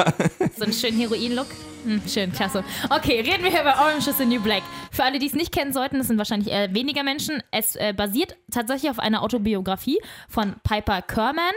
so 0.57 0.65
einen 0.65 0.73
schönen 0.73 0.99
Heroin-Look. 0.99 1.47
Hm, 1.85 2.03
schön, 2.07 2.33
klasse. 2.33 2.63
Okay, 2.91 3.21
reden 3.21 3.43
wir 3.43 3.51
über 3.51 3.77
Orange 3.81 4.09
is 4.09 4.19
the 4.19 4.25
New 4.25 4.41
Black. 4.41 4.63
Für 4.91 5.05
alle, 5.05 5.19
die 5.19 5.27
es 5.27 5.35
nicht 5.35 5.53
kennen 5.53 5.73
sollten, 5.73 5.99
das 5.99 6.09
sind 6.09 6.19
wahrscheinlich 6.19 6.53
eher 6.53 6.75
weniger 6.75 7.03
Menschen. 7.03 7.43
Es 7.51 7.75
äh, 7.77 7.95
basiert 7.97 8.37
tatsächlich 8.51 8.91
auf 8.91 8.99
einer 8.99 9.23
Autobiografie 9.23 9.99
von 10.29 10.55
Piper 10.63 11.03
Kerman 11.03 11.53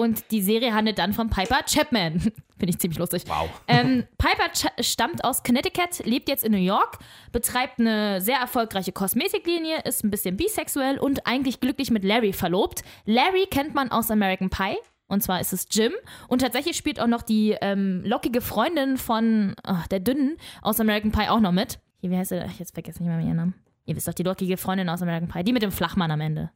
und 0.00 0.30
die 0.30 0.40
Serie 0.40 0.74
handelt 0.74 0.98
dann 0.98 1.12
von 1.12 1.28
Piper 1.28 1.62
Chapman. 1.66 2.20
Finde 2.58 2.70
ich 2.70 2.78
ziemlich 2.78 2.98
lustig. 2.98 3.24
Wow. 3.26 3.50
Ähm, 3.68 4.04
Piper 4.18 4.50
Ch 4.52 4.66
stammt 4.80 5.24
aus 5.24 5.42
Connecticut, 5.42 6.04
lebt 6.04 6.28
jetzt 6.28 6.42
in 6.42 6.52
New 6.52 6.58
York, 6.58 6.98
betreibt 7.32 7.78
eine 7.78 8.20
sehr 8.20 8.38
erfolgreiche 8.38 8.92
Kosmetiklinie, 8.92 9.82
ist 9.84 10.02
ein 10.02 10.10
bisschen 10.10 10.36
bisexuell 10.36 10.98
und 10.98 11.26
eigentlich 11.26 11.60
glücklich 11.60 11.90
mit 11.90 12.02
Larry 12.02 12.32
verlobt. 12.32 12.82
Larry 13.04 13.46
kennt 13.50 13.74
man 13.74 13.90
aus 13.90 14.10
American 14.10 14.48
Pie. 14.48 14.76
Und 15.08 15.22
zwar 15.22 15.40
ist 15.40 15.52
es 15.52 15.66
Jim. 15.70 15.92
Und 16.28 16.40
tatsächlich 16.40 16.76
spielt 16.76 17.00
auch 17.00 17.08
noch 17.08 17.22
die 17.22 17.56
ähm, 17.60 18.02
lockige 18.04 18.40
Freundin 18.40 18.96
von 18.96 19.54
ach, 19.64 19.88
der 19.88 19.98
Dünnen 20.00 20.36
aus 20.62 20.78
American 20.78 21.10
Pie 21.10 21.28
auch 21.28 21.40
noch 21.40 21.52
mit. 21.52 21.80
Hier, 22.00 22.10
wie 22.10 22.16
heißt 22.16 22.30
sie? 22.30 22.44
Ich 22.46 22.58
jetzt 22.60 22.72
vergesse 22.72 23.02
nicht 23.02 23.08
mehr 23.08 23.20
ihren 23.20 23.36
Namen. 23.36 23.54
Ihr 23.86 23.96
wisst 23.96 24.06
doch, 24.06 24.14
die 24.14 24.22
lockige 24.22 24.56
Freundin 24.56 24.88
aus 24.88 25.02
American 25.02 25.28
Pie. 25.28 25.42
Die 25.42 25.52
mit 25.52 25.62
dem 25.62 25.72
Flachmann 25.72 26.12
am 26.12 26.20
Ende. 26.20 26.52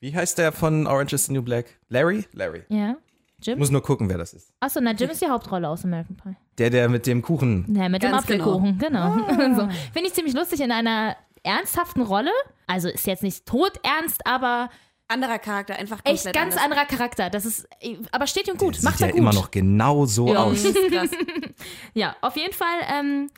Wie 0.00 0.14
heißt 0.14 0.38
der 0.38 0.52
von 0.52 0.86
Orange 0.86 1.12
is 1.14 1.26
the 1.26 1.32
New 1.32 1.42
Black? 1.42 1.66
Larry? 1.88 2.24
Larry. 2.32 2.62
Ja? 2.68 2.96
Ich 3.40 3.46
Jim? 3.46 3.58
muss 3.58 3.70
nur 3.70 3.82
gucken, 3.82 4.08
wer 4.08 4.18
das 4.18 4.32
ist. 4.32 4.52
Achso, 4.60 4.80
na, 4.80 4.92
Jim 4.92 5.10
ist 5.10 5.22
die 5.22 5.28
Hauptrolle 5.28 5.68
aus 5.68 5.84
American 5.84 6.16
Pie. 6.16 6.36
Der, 6.58 6.70
der 6.70 6.88
mit 6.88 7.06
dem 7.06 7.22
Kuchen. 7.22 7.72
Ja, 7.76 7.88
mit 7.88 8.02
dem 8.02 8.10
Ganz 8.10 8.24
Apfelkuchen, 8.24 8.78
genau. 8.78 9.16
so. 9.54 9.68
Finde 9.92 10.08
ich 10.08 10.14
ziemlich 10.14 10.34
lustig 10.34 10.60
in 10.60 10.72
einer 10.72 11.16
ernsthaften 11.44 12.02
Rolle. 12.02 12.32
Also 12.66 12.88
ist 12.88 13.06
jetzt 13.06 13.22
nicht 13.22 13.46
todernst, 13.46 14.26
aber 14.26 14.70
Anderer 15.06 15.38
Charakter, 15.38 15.76
einfach 15.76 16.00
Echt 16.04 16.24
ganz 16.32 16.56
anders. 16.56 16.62
anderer 16.64 16.84
Charakter. 16.84 17.30
Das 17.30 17.46
ist, 17.46 17.66
aber 18.12 18.26
steht 18.26 18.46
ihm 18.48 18.56
gut. 18.58 18.74
Sieht 18.76 18.84
Macht 18.84 19.00
ja 19.00 19.06
er 19.06 19.12
gut. 19.12 19.20
immer 19.20 19.32
noch 19.32 19.50
genau 19.50 20.04
so 20.04 20.32
Ja. 20.32 20.42
aus. 20.44 20.64
Ja, 21.94 22.14
auf 22.20 22.36
jeden 22.36 22.52
Fall 22.54 22.78
ähm, 22.92 23.30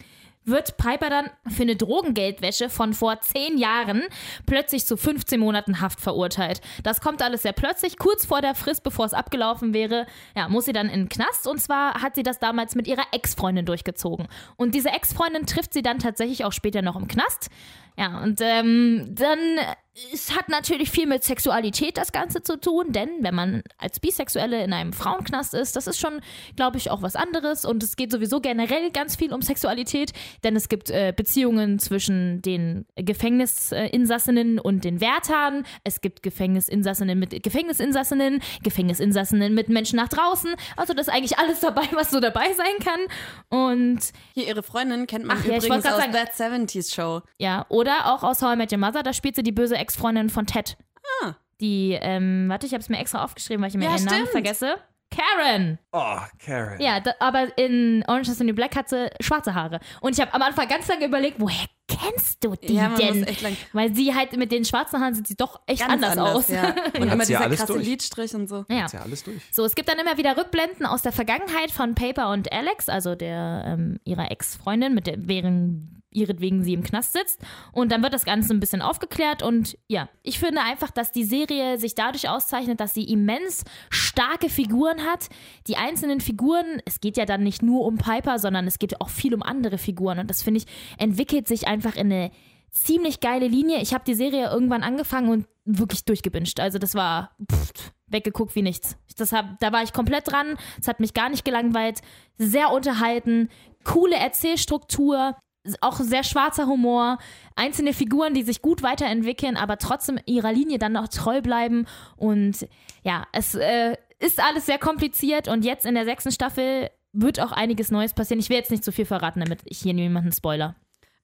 wird 0.45 0.77
Piper 0.77 1.11
dann 1.11 1.31
für 1.49 1.63
eine 1.63 1.77
Drogengeldwäsche 1.77 2.71
von 2.71 2.95
vor 2.95 3.21
zehn 3.21 3.59
Jahren 3.59 4.03
plötzlich 4.47 4.87
zu 4.87 4.97
15 4.97 5.39
Monaten 5.39 5.81
Haft 5.81 6.01
verurteilt. 6.01 6.61
Das 6.83 7.01
kommt 7.01 7.23
alles 7.23 7.43
sehr 7.43 7.53
plötzlich, 7.53 7.99
kurz 7.99 8.27
vor 8.27 8.41
der 8.41 8.55
Frist, 8.55 8.83
bevor 8.83 9.05
es 9.05 9.15
abgelaufen 9.15 9.75
wäre. 9.75 10.07
Ja, 10.35 10.49
muss 10.49 10.65
sie 10.65 10.73
dann 10.73 10.89
in 10.89 11.03
den 11.03 11.09
Knast 11.09 11.47
und 11.47 11.61
zwar 11.61 12.03
hat 12.03 12.15
sie 12.15 12.23
das 12.23 12.39
damals 12.39 12.75
mit 12.75 12.87
ihrer 12.87 13.05
Ex-Freundin 13.13 13.67
durchgezogen. 13.67 14.29
Und 14.57 14.75
diese 14.75 14.91
Ex-Freundin 14.91 15.47
trifft 15.47 15.73
sie 15.73 15.83
dann 15.83 15.99
tatsächlich 15.99 16.45
auch 16.45 16.53
später 16.53 16.83
noch 16.83 16.97
im 16.97 17.09
Knast. 17.09 17.51
Ja, 17.97 18.23
und 18.23 18.41
ähm, 18.41 19.07
dann, 19.15 19.39
äh, 19.39 19.75
es 20.13 20.37
hat 20.37 20.49
natürlich 20.49 20.91
viel 20.91 21.07
mit 21.07 21.25
Sexualität 21.25 21.97
das 21.97 22.13
Ganze 22.13 22.43
zu 22.43 22.59
tun, 22.59 22.93
denn 22.93 23.09
wenn 23.21 23.35
man 23.35 23.63
als 23.77 24.01
Bisexuelle 24.01 24.63
in 24.65 24.73
einem 24.73 24.93
Frauenknast 24.93 25.53
ist, 25.53 25.77
das 25.77 25.87
ist 25.87 25.99
schon, 25.99 26.21
glaube 26.57 26.79
ich, 26.79 26.91
auch 26.91 27.03
was 27.03 27.17
anderes. 27.17 27.65
Und 27.65 27.83
es 27.83 27.97
geht 27.97 28.11
sowieso 28.13 28.41
generell 28.41 28.91
ganz 28.93 29.17
viel 29.17 29.33
um 29.33 29.43
Sexualität, 29.43 30.13
denn 30.45 30.57
es 30.57 30.69
gibt 30.69 30.91
äh, 30.91 31.13
Beziehungen 31.15 31.79
zwischen 31.79 32.41
den 32.43 32.87
Gefängnisinsassinnen 32.97 34.59
und 34.59 34.85
den 34.85 35.01
Wärtern, 35.01 35.65
es 35.85 36.01
gibt 36.01 36.23
Gefängnisinsassinnen 36.23 37.19
mit 37.19 37.43
Gefängnisinsassinnen, 37.43 38.41
Gefängnisinsassinnen 38.63 39.55
mit 39.55 39.69
Menschen 39.69 39.97
nach 39.97 40.09
draußen, 40.09 40.55
also 40.77 40.95
das 40.95 41.09
ist 41.09 41.15
eigentlich 41.15 41.39
alles 41.39 41.61
dabei, 41.61 41.89
was 41.93 42.11
so 42.11 42.21
dabei 42.21 42.53
sein 42.55 42.67
kann. 42.85 43.01
Und 43.49 44.01
Hier, 44.35 44.47
ihre 44.47 44.63
Freundin 44.63 45.07
kennt 45.07 45.27
man 45.27 45.39
Ach 45.39 45.45
ja, 45.45 45.57
ich 45.57 45.65
übrigens 45.65 45.85
wollte 45.85 45.97
aus 45.97 46.13
grad 46.13 46.37
That 46.37 46.53
70s 46.53 46.95
Show. 46.95 47.23
Ja, 47.39 47.67
oder 47.69 47.80
auch 47.89 48.23
aus 48.23 48.43
How 48.43 48.55
I 48.55 48.57
Met 48.57 48.73
Your 48.73 48.79
Mother, 48.79 49.03
da 49.03 49.13
spielt 49.13 49.37
sie 49.37 49.43
die 49.43 49.53
böse 49.53 49.77
Ex-Freundin 49.77 50.29
von 50.31 50.47
Ted. 50.47 50.77
Ah. 51.23 51.35
Die, 51.61 51.99
ähm, 52.01 52.47
warte, 52.49 52.67
ich 52.67 52.73
habe 52.73 52.81
es 52.81 52.89
mir 52.89 52.99
extra 52.99 53.23
aufgeschrieben, 53.25 53.63
weil 53.63 53.69
ich 53.69 53.75
immer 53.75 53.85
Ja, 53.85 53.93
ihren 53.93 54.05
Namen 54.05 54.17
stimmt. 54.27 54.31
vergesse. 54.31 54.77
Karen. 55.13 55.79
Oh, 55.93 56.19
Karen. 56.45 56.81
Ja, 56.81 57.01
da, 57.01 57.13
aber 57.19 57.49
in 57.59 58.05
Orange 58.07 58.29
is 58.31 58.39
the 58.39 58.45
New 58.45 58.55
Black 58.55 58.77
hat 58.77 58.89
sie 58.89 59.11
schwarze 59.21 59.55
Haare. 59.55 59.81
Und 60.01 60.15
ich 60.15 60.21
habe 60.21 60.33
am 60.33 60.41
Anfang 60.41 60.69
ganz 60.69 60.87
lange 60.87 61.05
überlegt, 61.07 61.41
woher 61.41 61.67
kennst 61.89 62.45
du 62.45 62.55
die 62.55 62.75
Ja, 62.75 62.91
man 62.91 62.97
denn? 62.99 63.19
muss 63.19 63.29
echt 63.29 63.43
lang- 63.43 63.57
Weil 63.73 63.93
sie 63.93 64.15
halt 64.15 64.37
mit 64.37 64.53
den 64.53 64.65
schwarzen 64.65 65.01
Haaren 65.01 65.15
sieht 65.15 65.27
sie 65.27 65.37
doch 65.37 65.61
echt 65.67 65.81
Ganz 65.87 65.93
anders, 66.05 66.17
aus. 66.17 66.49
Ja. 66.49 66.73
Und 66.97 67.09
immer 67.13 67.25
dieser 67.25 67.41
alles 67.41 67.59
krasse 67.59 67.73
durch. 67.73 67.85
Lidstrich 67.87 68.33
und 68.37 68.49
so. 68.49 68.65
ja. 68.69 68.85
Ist 68.87 68.95
ja 68.95 69.01
alles 69.01 69.25
durch. 69.25 69.43
So, 69.51 69.65
es 69.65 69.75
gibt 69.75 69.89
dann 69.89 69.99
immer 69.99 70.17
wieder 70.17 70.37
Rückblenden 70.37 70.87
aus 70.87 71.03
der 71.03 71.11
Vergangenheit 71.13 71.73
von 71.73 71.97
Paper 71.97 72.31
und 72.31 72.53
Alex, 72.53 72.89
also 72.89 73.17
der 73.17 73.65
ähm, 73.67 73.99
ihrer 74.05 74.31
Ex-Freundin, 74.31 74.95
mit 74.95 75.09
der 75.09 75.17
während 75.27 76.00
ihretwegen 76.11 76.63
sie 76.63 76.75
im 76.75 76.83
Knast 76.83 77.13
sitzt. 77.13 77.41
Und 77.73 77.93
dann 77.93 78.03
wird 78.03 78.13
das 78.13 78.25
Ganze 78.25 78.53
ein 78.53 78.61
bisschen 78.61 78.83
aufgeklärt. 78.83 79.43
Und 79.43 79.79
ja, 79.89 80.09
ich 80.23 80.39
finde 80.39 80.63
einfach, 80.63 80.91
dass 80.91 81.13
die 81.13 81.25
Serie 81.25 81.79
sich 81.79 81.95
dadurch 81.95 82.29
auszeichnet, 82.29 82.81
dass 82.81 82.95
sie 82.95 83.05
immens 83.05 83.65
starke 83.91 84.49
Figuren 84.49 85.01
hat. 85.03 85.29
Die 85.67 85.77
einzelnen 85.77 86.21
Figuren, 86.21 86.83
es 86.85 87.01
geht 87.01 87.17
ja 87.17 87.25
dann 87.25 87.43
nicht 87.43 87.63
nur 87.63 87.85
um 87.85 87.97
Piper, 87.97 88.39
sondern 88.39 88.67
es 88.67 88.79
geht 88.79 89.01
auch 89.01 89.09
viel 89.09 89.35
um 89.35 89.43
andere 89.43 89.79
Figuren. 89.79 90.19
Und 90.19 90.29
das 90.31 90.43
finde 90.43 90.59
ich, 90.59 90.67
entwickelt 90.99 91.47
sich 91.47 91.67
einfach 91.67 91.97
in 91.97 92.13
eine 92.13 92.31
ziemlich 92.71 93.21
geile 93.21 93.49
Linie. 93.49 93.81
Ich 93.81 93.95
habe 93.95 94.05
die 94.05 94.15
Serie 94.15 94.51
irgendwann 94.51 94.83
angefangen 94.83 95.29
und 95.29 95.47
wirklich 95.65 96.05
durchgebinged. 96.05 96.61
Also 96.61 96.79
das 96.79 96.95
war 96.95 97.37
pff, 97.51 97.93
weggeguckt 98.07 98.55
wie 98.55 98.63
nichts. 98.63 98.97
Das 99.17 99.33
hab, 99.33 99.59
da 99.61 99.73
war 99.73 99.83
ich 99.83 99.93
komplett 99.93 100.31
dran. 100.31 100.57
Es 100.81 100.89
hat 100.89 101.01
mich 101.01 101.15
gar 101.15 101.29
nicht 101.29 101.45
gelangweilt. 101.45 102.01
Sehr 102.39 102.71
unterhalten. 102.71 103.49
Coole 103.85 104.17
Erzählstruktur. 104.17 105.37
Auch 105.81 105.99
sehr 106.01 106.25
schwarzer 106.25 106.67
Humor. 106.67 107.19
Einzelne 107.57 107.93
Figuren, 107.93 108.35
die 108.35 108.43
sich 108.43 108.63
gut 108.63 108.83
weiterentwickeln, 108.83 109.57
aber 109.57 109.79
trotzdem 109.79 110.19
ihrer 110.27 110.53
Linie 110.53 110.79
dann 110.79 110.93
noch 110.93 111.09
treu 111.09 111.41
bleiben. 111.41 111.87
Und 112.17 112.67
ja, 113.03 113.27
es 113.33 113.55
äh, 113.55 113.97
ist 114.19 114.43
alles 114.43 114.67
sehr 114.67 114.79
kompliziert. 114.79 115.49
Und 115.49 115.65
jetzt 115.65 115.87
in 115.87 115.95
der 115.95 116.05
sechsten 116.05 116.33
Staffel 116.33 116.91
wird 117.13 117.41
auch 117.41 117.53
einiges 117.53 117.91
Neues 117.91 118.15
passieren. 118.15 118.41
Ich 118.41 118.49
will 118.49 118.57
jetzt 118.57 118.71
nicht 118.71 118.85
zu 118.85 118.93
viel 118.93 119.05
verraten, 119.07 119.41
damit 119.41 119.61
ich 119.65 119.79
hier 119.79 119.95
niemanden 119.95 120.33
spoiler. 120.33 120.77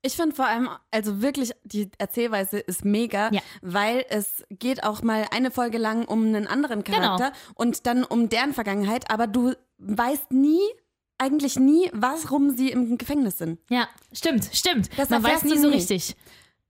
Ich 0.03 0.14
finde 0.14 0.36
vor 0.36 0.47
allem, 0.47 0.68
also 0.92 1.20
wirklich, 1.20 1.53
die 1.64 1.90
Erzählweise 1.99 2.59
ist 2.59 2.84
mega, 2.84 3.30
Ja. 3.32 3.40
weil 3.62 4.05
es 4.09 4.44
geht 4.51 4.84
auch 4.84 5.03
mal 5.03 5.26
eine 5.32 5.51
Folge 5.51 5.78
lang 5.78 6.05
um 6.05 6.26
einen 6.26 6.47
anderen 6.47 6.84
Genau. 6.84 6.99
Charakter 6.99 7.32
und 7.55 7.86
dann 7.86 8.05
um 8.05 8.28
deren 8.28 8.53
Vergangenheit, 8.53 9.11
aber 9.11 9.26
du 9.26 9.55
weißt 9.78 10.30
nie, 10.30 10.61
eigentlich 11.19 11.59
nie, 11.59 11.91
warum 11.93 12.51
sie 12.57 12.71
im 12.71 12.99
Gefängnis 12.99 13.39
sind. 13.39 13.59
Ja, 13.71 13.89
stimmt, 14.12 14.49
stimmt. 14.53 14.89
Das 14.99 15.11
Man 15.11 15.23
weiß 15.23 15.45
nie 15.45 15.57
so 15.59 15.69
nie. 15.69 15.75
richtig. 15.77 16.17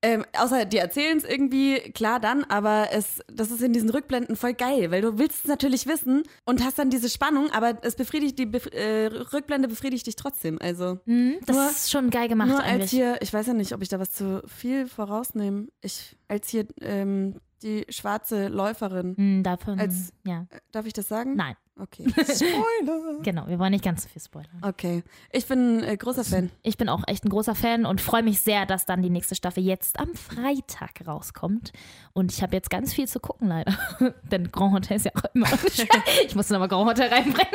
Ähm, 0.03 0.25
außer 0.39 0.67
die 0.67 0.77
erzählen 0.77 1.17
es 1.17 1.25
irgendwie, 1.25 1.79
klar 1.93 2.21
dann, 2.21 2.45
aber 2.45 2.89
es, 2.93 3.21
das 3.33 3.51
ist 3.51 3.63
in 3.63 3.73
diesen 3.73 3.89
Rückblenden 3.89 4.37
voll 4.37 4.53
geil, 4.53 4.91
weil 4.91 5.01
du 5.01 5.19
willst 5.19 5.39
es 5.45 5.49
natürlich 5.49 5.87
wissen 5.87 6.23
und 6.45 6.63
hast 6.63 6.79
dann 6.79 6.91
diese 6.91 7.09
Spannung, 7.09 7.51
aber 7.51 7.79
es 7.83 7.97
befriedigt, 7.97 8.39
die 8.39 8.45
Bef 8.47 8.67
äh, 8.67 9.07
Rückblende 9.07 9.69
befriedigt 9.69 10.07
dich 10.07 10.15
trotzdem. 10.15 10.59
Also 10.61 10.99
Mhm, 11.07 11.37
das 11.47 11.57
Nur- 11.57 11.71
ist 11.71 11.91
schon 11.91 12.11
geil 12.11 12.29
gemacht 12.29 12.49
nur 12.51 12.59
als 12.63 12.69
eigentlich. 12.69 12.91
hier, 12.91 13.17
ich 13.23 13.33
weiß 13.33 13.47
ja 13.49 13.55
nicht, 13.55 13.73
ob 13.73 13.81
ich 13.83 13.89
da 13.89 13.99
was 13.99 14.13
zu 14.13 14.43
viel 14.47 14.87
vorausnehme, 14.87 15.69
ich, 15.81 16.15
als 16.29 16.51
hier 16.51 16.67
ähm, 16.83 17.41
die 17.63 17.87
schwarze 17.89 18.49
Läuferin, 18.49 19.15
Mhm, 19.17 19.43
davon, 19.43 19.81
als- 19.81 20.13
ja. 20.27 20.47
äh, 20.51 20.59
darf 20.73 20.85
ich 20.87 20.93
das 20.93 21.09
sagen? 21.09 21.35
Nein, 21.37 21.57
Okay. 21.79 22.07
genau, 23.23 23.47
wir 23.49 23.59
wollen 23.59 23.73
nicht 23.73 23.85
ganz 23.85 24.05
so 24.05 24.09
viel 24.09 24.23
spoilern. 24.23 24.63
Okay. 24.63 25.03
Ich 25.31 25.47
bin 25.47 25.79
ein 25.79 25.85
äh, 25.85 25.97
großer 25.97 26.25
Fan. 26.25 26.51
Ich 26.63 26.79
bin 26.79 26.89
auch 26.89 27.03
echt 27.07 27.25
ein 27.25 27.29
großer 27.29 27.55
Fan 27.55 27.85
und 27.85 28.01
freue 28.01 28.23
mich 28.23 28.41
sehr, 28.41 28.65
dass 28.65 28.87
dann 28.87 29.03
die 29.03 29.11
nächste 29.11 29.35
Staffel 29.35 29.63
jetzt 29.63 30.01
am 30.01 30.15
Freitag 30.15 31.07
rauskommt. 31.07 31.73
Und 32.15 32.33
ich 32.33 32.43
habe 32.43 32.57
jetzt 32.57 32.71
ganz 32.71 32.95
viel 32.95 33.07
zu 33.07 33.21
gucken, 33.21 33.49
leider. 33.49 33.77
Denn 34.31 34.51
Grand 34.51 34.73
Hotel 34.73 34.97
ist 34.97 35.05
ja 35.05 35.13
auch 35.17 35.35
immer. 35.35 35.49
ich 36.27 36.35
muss 36.35 36.49
nochmal 36.49 36.69
Grand 36.69 36.89
Hotel 36.89 37.13
reinbringen. 37.13 37.53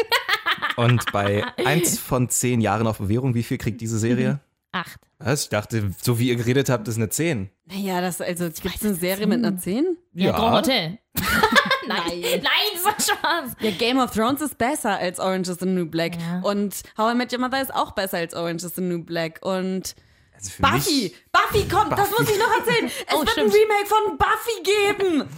Und 0.78 1.12
bei 1.12 1.44
eins 1.66 1.98
von 1.98 2.30
zehn 2.30 2.62
Jahren 2.62 2.86
auf 2.86 3.00
Bewährung, 3.00 3.34
wie 3.34 3.44
viel 3.44 3.58
kriegt 3.58 3.82
diese 3.82 3.98
Serie? 3.98 4.40
Acht. 4.74 5.00
Was? 5.20 5.44
Ich 5.44 5.50
dachte, 5.50 5.92
so 6.02 6.18
wie 6.18 6.30
ihr 6.30 6.36
geredet 6.36 6.70
habt, 6.70 6.88
ist 6.88 6.96
eine 6.98 7.10
10. 7.10 7.50
Naja, 7.66 8.00
das, 8.02 8.22
also 8.22 8.46
gibt 8.50 8.76
es 8.76 8.86
eine 8.86 8.96
Serie 8.96 9.28
mit 9.28 9.44
einer 9.46 9.58
10? 9.58 9.98
Ja, 10.14 10.32
Grand 10.32 10.58
Hotel. 10.68 10.98
nein, 11.88 12.22
nein, 12.22 12.42
das 12.74 12.86
war 12.86 12.94
Spaß. 13.18 13.52
Ja, 13.60 13.72
Game 13.72 14.00
of 14.00 14.12
Thrones 14.12 14.42
ist 14.42 14.58
besser 14.58 14.98
als 14.98 15.20
Orange 15.20 15.50
is 15.52 15.58
the 15.60 15.66
New 15.66 15.86
Black. 15.86 16.14
Ja. 16.20 16.40
Und 16.42 16.84
How 16.98 17.14
I 17.14 17.16
Met 17.18 17.34
Your 17.34 17.40
Mother 17.40 17.62
ist 17.62 17.74
auch 17.74 17.92
besser 17.92 18.18
als 18.18 18.34
Orange 18.34 18.64
is 18.66 18.76
the 18.76 18.82
New 18.82 19.04
Black. 19.04 19.40
Und 19.42 19.96
Also 20.34 20.52
Buffy! 20.60 21.04
mich 21.04 21.16
Buffy 21.32 21.68
kommt, 21.68 21.92
das 21.92 22.10
Buffy. 22.10 22.22
muss 22.24 22.32
ich 22.32 22.40
noch 22.40 22.58
erzählen. 22.60 22.86
Es 23.08 23.14
Oh, 23.14 23.20
wird 23.20 23.30
stimmt. 23.32 23.54
ein 23.54 23.60
Remake 23.60 23.88
von 23.88 24.18
Buffy 24.18 24.64
geben. 24.64 25.30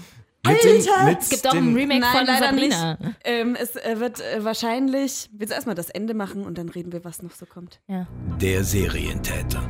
Mit 0.46 0.64
dem, 0.64 0.78
Alter! 0.78 1.04
mit 1.06 1.20
Es 1.22 1.30
gibt 1.30 1.48
auch 1.48 1.54
ein 1.54 1.66
dem, 1.66 1.76
Remake 1.76 2.00
Nein, 2.02 2.18
von 2.18 2.26
leider 2.26 2.46
Sabrina. 2.48 2.98
nicht. 3.00 3.16
Ähm, 3.24 3.56
es 3.60 3.76
äh, 3.76 4.00
wird 4.00 4.20
äh, 4.20 4.44
wahrscheinlich. 4.44 5.30
Willst 5.34 5.52
du 5.52 5.56
erstmal 5.56 5.76
das 5.76 5.90
Ende 5.90 6.14
machen 6.14 6.46
und 6.46 6.58
dann 6.58 6.70
reden 6.70 6.92
wir, 6.92 7.04
was 7.04 7.22
noch 7.22 7.32
so 7.32 7.46
kommt? 7.46 7.80
Ja. 7.88 8.08
Der 8.42 8.64
Serientäter. 8.64 9.64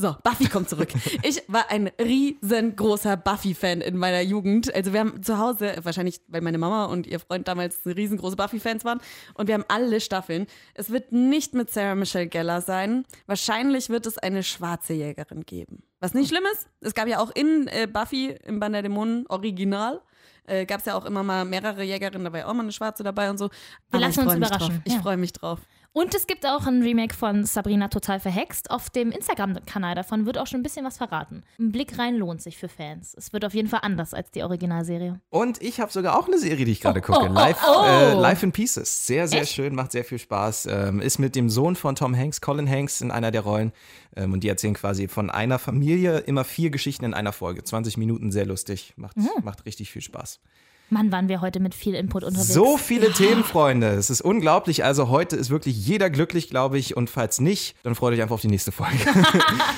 So, 0.00 0.16
Buffy 0.24 0.46
kommt 0.48 0.68
zurück. 0.70 0.88
Ich 1.22 1.42
war 1.46 1.70
ein 1.70 1.90
riesengroßer 2.00 3.18
Buffy-Fan 3.18 3.82
in 3.82 3.96
meiner 3.98 4.22
Jugend. 4.22 4.74
Also 4.74 4.94
wir 4.94 5.00
haben 5.00 5.22
zu 5.22 5.36
Hause, 5.38 5.74
wahrscheinlich 5.82 6.20
weil 6.28 6.40
meine 6.40 6.56
Mama 6.56 6.86
und 6.86 7.06
ihr 7.06 7.20
Freund 7.20 7.46
damals 7.48 7.80
riesengroße 7.84 8.36
Buffy-Fans 8.36 8.84
waren, 8.86 9.00
und 9.34 9.46
wir 9.46 9.54
haben 9.54 9.64
alle 9.68 10.00
Staffeln. 10.00 10.46
Es 10.74 10.90
wird 10.90 11.12
nicht 11.12 11.52
mit 11.54 11.70
Sarah 11.70 11.94
Michelle 11.94 12.28
Gellar 12.28 12.62
sein. 12.62 13.04
Wahrscheinlich 13.26 13.90
wird 13.90 14.06
es 14.06 14.16
eine 14.16 14.42
schwarze 14.42 14.94
Jägerin 14.94 15.42
geben. 15.42 15.82
Was 16.00 16.14
nicht 16.14 16.30
schlimm 16.30 16.44
ist. 16.54 16.68
Es 16.80 16.94
gab 16.94 17.06
ja 17.06 17.18
auch 17.18 17.30
in 17.34 17.68
äh, 17.68 17.86
Buffy 17.86 18.34
im 18.44 18.58
Band 18.58 18.74
der 18.74 18.82
Dämonen 18.82 19.26
Original. 19.28 20.00
Äh, 20.46 20.64
Gab 20.64 20.80
es 20.80 20.86
ja 20.86 20.94
auch 20.96 21.04
immer 21.04 21.22
mal 21.22 21.44
mehrere 21.44 21.82
Jägerinnen, 21.82 22.24
dabei 22.24 22.46
auch 22.46 22.54
mal 22.54 22.62
eine 22.62 22.72
schwarze 22.72 23.02
dabei 23.02 23.28
und 23.28 23.36
so. 23.38 23.50
Aber 23.90 24.00
lassen 24.00 24.20
ich 24.20 24.26
uns 24.26 24.36
überraschen. 24.36 24.68
Drauf. 24.76 24.80
Ich 24.84 24.94
Ja. 24.94 25.00
freue 25.02 25.16
mich 25.18 25.32
drauf. 25.34 25.58
Und 25.92 26.14
es 26.14 26.28
gibt 26.28 26.46
auch 26.46 26.66
ein 26.66 26.82
Remake 26.82 27.12
von 27.16 27.44
Sabrina 27.44 27.88
Total 27.88 28.20
Verhext. 28.20 28.70
Auf 28.70 28.90
dem 28.90 29.10
Instagram-Kanal 29.10 29.96
davon 29.96 30.24
wird 30.24 30.38
auch 30.38 30.46
schon 30.46 30.60
ein 30.60 30.62
bisschen 30.62 30.84
was 30.86 30.98
verraten. 30.98 31.42
Ein 31.58 31.72
Blick 31.72 31.98
rein 31.98 32.16
lohnt 32.16 32.40
sich 32.40 32.58
für 32.58 32.68
Fans. 32.68 33.12
Es 33.18 33.32
wird 33.32 33.44
auf 33.44 33.54
jeden 33.54 33.66
Fall 33.66 33.80
anders 33.82 34.14
als 34.14 34.30
die 34.30 34.44
Originalserie. 34.44 35.20
Und 35.30 35.60
ich 35.60 35.80
habe 35.80 35.90
sogar 35.90 36.16
auch 36.16 36.28
eine 36.28 36.38
Serie, 36.38 36.64
die 36.64 36.70
ich 36.70 36.80
gerade 36.80 37.00
gucke. 37.00 37.18
oh, 37.24 37.26
oh, 37.28 37.32
Life, 37.32 37.60
oh. 37.66 37.84
Äh, 37.84 38.12
Life 38.14 38.46
in 38.46 38.52
Pieces. 38.52 39.04
Sehr, 39.04 39.26
sehr 39.26 39.42
Echt? 39.42 39.52
schön, 39.52 39.74
macht 39.74 39.90
sehr 39.90 40.04
viel 40.04 40.20
Spaß. 40.20 40.66
Ähm, 40.66 41.00
ist 41.00 41.18
mit 41.18 41.34
dem 41.34 41.50
Sohn 41.50 41.74
von 41.74 41.96
Tom 41.96 42.16
Hanks, 42.16 42.40
Colin 42.40 42.70
Hanks, 42.70 43.00
in 43.00 43.10
einer 43.10 43.32
der 43.32 43.40
Rollen. 43.40 43.72
Ähm, 44.14 44.32
und 44.32 44.44
die 44.44 44.48
erzählen 44.48 44.74
quasi 44.74 45.08
von 45.08 45.28
einer 45.28 45.58
Familie 45.58 46.18
immer 46.18 46.44
vier 46.44 46.70
Geschichten 46.70 47.04
in 47.04 47.14
einer 47.14 47.32
Folge. 47.32 47.64
20 47.64 47.96
Minuten, 47.96 48.30
sehr 48.30 48.46
lustig. 48.46 48.94
Macht, 48.96 49.16
Mhm. 49.16 49.28
macht 49.42 49.66
richtig 49.66 49.90
viel 49.90 50.02
Spaß. 50.02 50.38
Mann, 50.90 51.10
waren 51.12 51.28
wir 51.28 51.40
heute 51.40 51.60
mit 51.60 51.74
viel 51.74 51.94
Input 51.94 52.24
unterwegs. 52.24 52.52
So 52.52 52.76
viele 52.76 53.12
Themen, 53.12 53.44
Freunde. 53.44 53.88
Es 53.88 54.10
ist 54.10 54.20
unglaublich. 54.20 54.84
Also 54.84 55.08
heute 55.08 55.36
ist 55.36 55.50
wirklich 55.50 55.86
jeder 55.86 56.10
glücklich, 56.10 56.50
glaube 56.50 56.78
ich. 56.78 56.96
Und 56.96 57.08
falls 57.10 57.40
nicht, 57.40 57.76
dann 57.82 57.94
freut 57.94 58.12
euch 58.14 58.22
einfach 58.22 58.34
auf 58.34 58.40
die 58.40 58.48
nächste 58.48 58.72
Folge. 58.72 58.98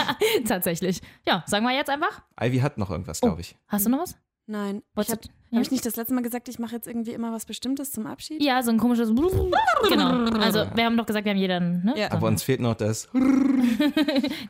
Tatsächlich. 0.49 1.01
Ja, 1.27 1.45
sagen 1.47 1.65
wir 1.65 1.75
jetzt 1.75 1.91
einfach. 1.91 2.23
Ivy 2.41 2.59
hat 2.61 2.79
noch 2.79 2.91
irgendwas, 2.91 3.21
Oh. 3.23 3.27
glaube 3.27 3.41
ich. 3.43 3.57
Hast 3.69 3.87
du 3.87 3.91
noch 3.91 4.01
was? 4.01 4.17
Nein. 4.47 4.83
Was- 4.95 5.07
Ich 5.07 5.13
habe 5.13 5.21
ja? 5.51 5.57
hab 5.59 5.63
ich 5.63 5.71
nicht 5.71 5.87
das 5.87 5.95
letzte 5.97 6.15
Mal 6.15 6.23
gesagt, 6.23 6.49
ich 6.49 6.59
mache 6.59 6.75
jetzt 6.75 6.89
irgendwie 6.89 7.13
immer 7.13 7.33
was 7.33 7.45
Bestimmtes 7.47 7.93
zum 7.93 8.07
Abschied? 8.07 8.43
Ja, 8.43 8.63
so 8.63 8.71
ein 8.71 8.79
komisches. 8.79 9.09
Genau. 9.11 10.25
Also, 10.41 10.67
wir 10.75 10.85
haben 10.85 10.97
doch 10.97 11.07
gesagt, 11.07 11.25
wir 11.27 11.31
haben 11.33 11.39
jeder. 11.39 11.61
Ne? 11.61 11.95
Ja. 11.97 12.11
Aber 12.11 12.27
uns 12.27 12.43
fehlt 12.43 12.61
noch 12.61 12.75
das. 12.75 13.09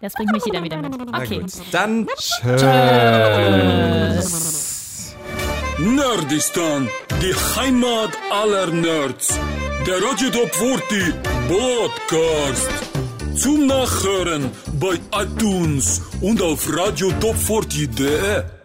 Das 0.00 0.12
bringt 0.14 0.32
mich 0.32 0.44
jeder 0.44 0.62
wieder 0.62 0.76
mit. 0.78 0.96
Na 1.10 1.18
Okay. 1.20 1.40
gut. 1.40 1.52
Dann 1.72 2.06
tschüss. 2.16 2.52
Nerdistan, 5.82 6.88
die 7.20 7.34
Heimat 7.56 8.16
aller 8.30 8.68
Nerds. 8.68 9.34
Der 9.84 9.96
Radio 10.00 10.30
Top 10.30 10.54
40 10.54 11.12
Podcast. 11.48 12.68
Zum 13.34 13.66
Nachhören 13.66 14.52
bei 14.78 15.00
iTunes 15.12 16.00
und 16.20 16.40
auf 16.40 16.68
radiotop40.de. 16.68 18.61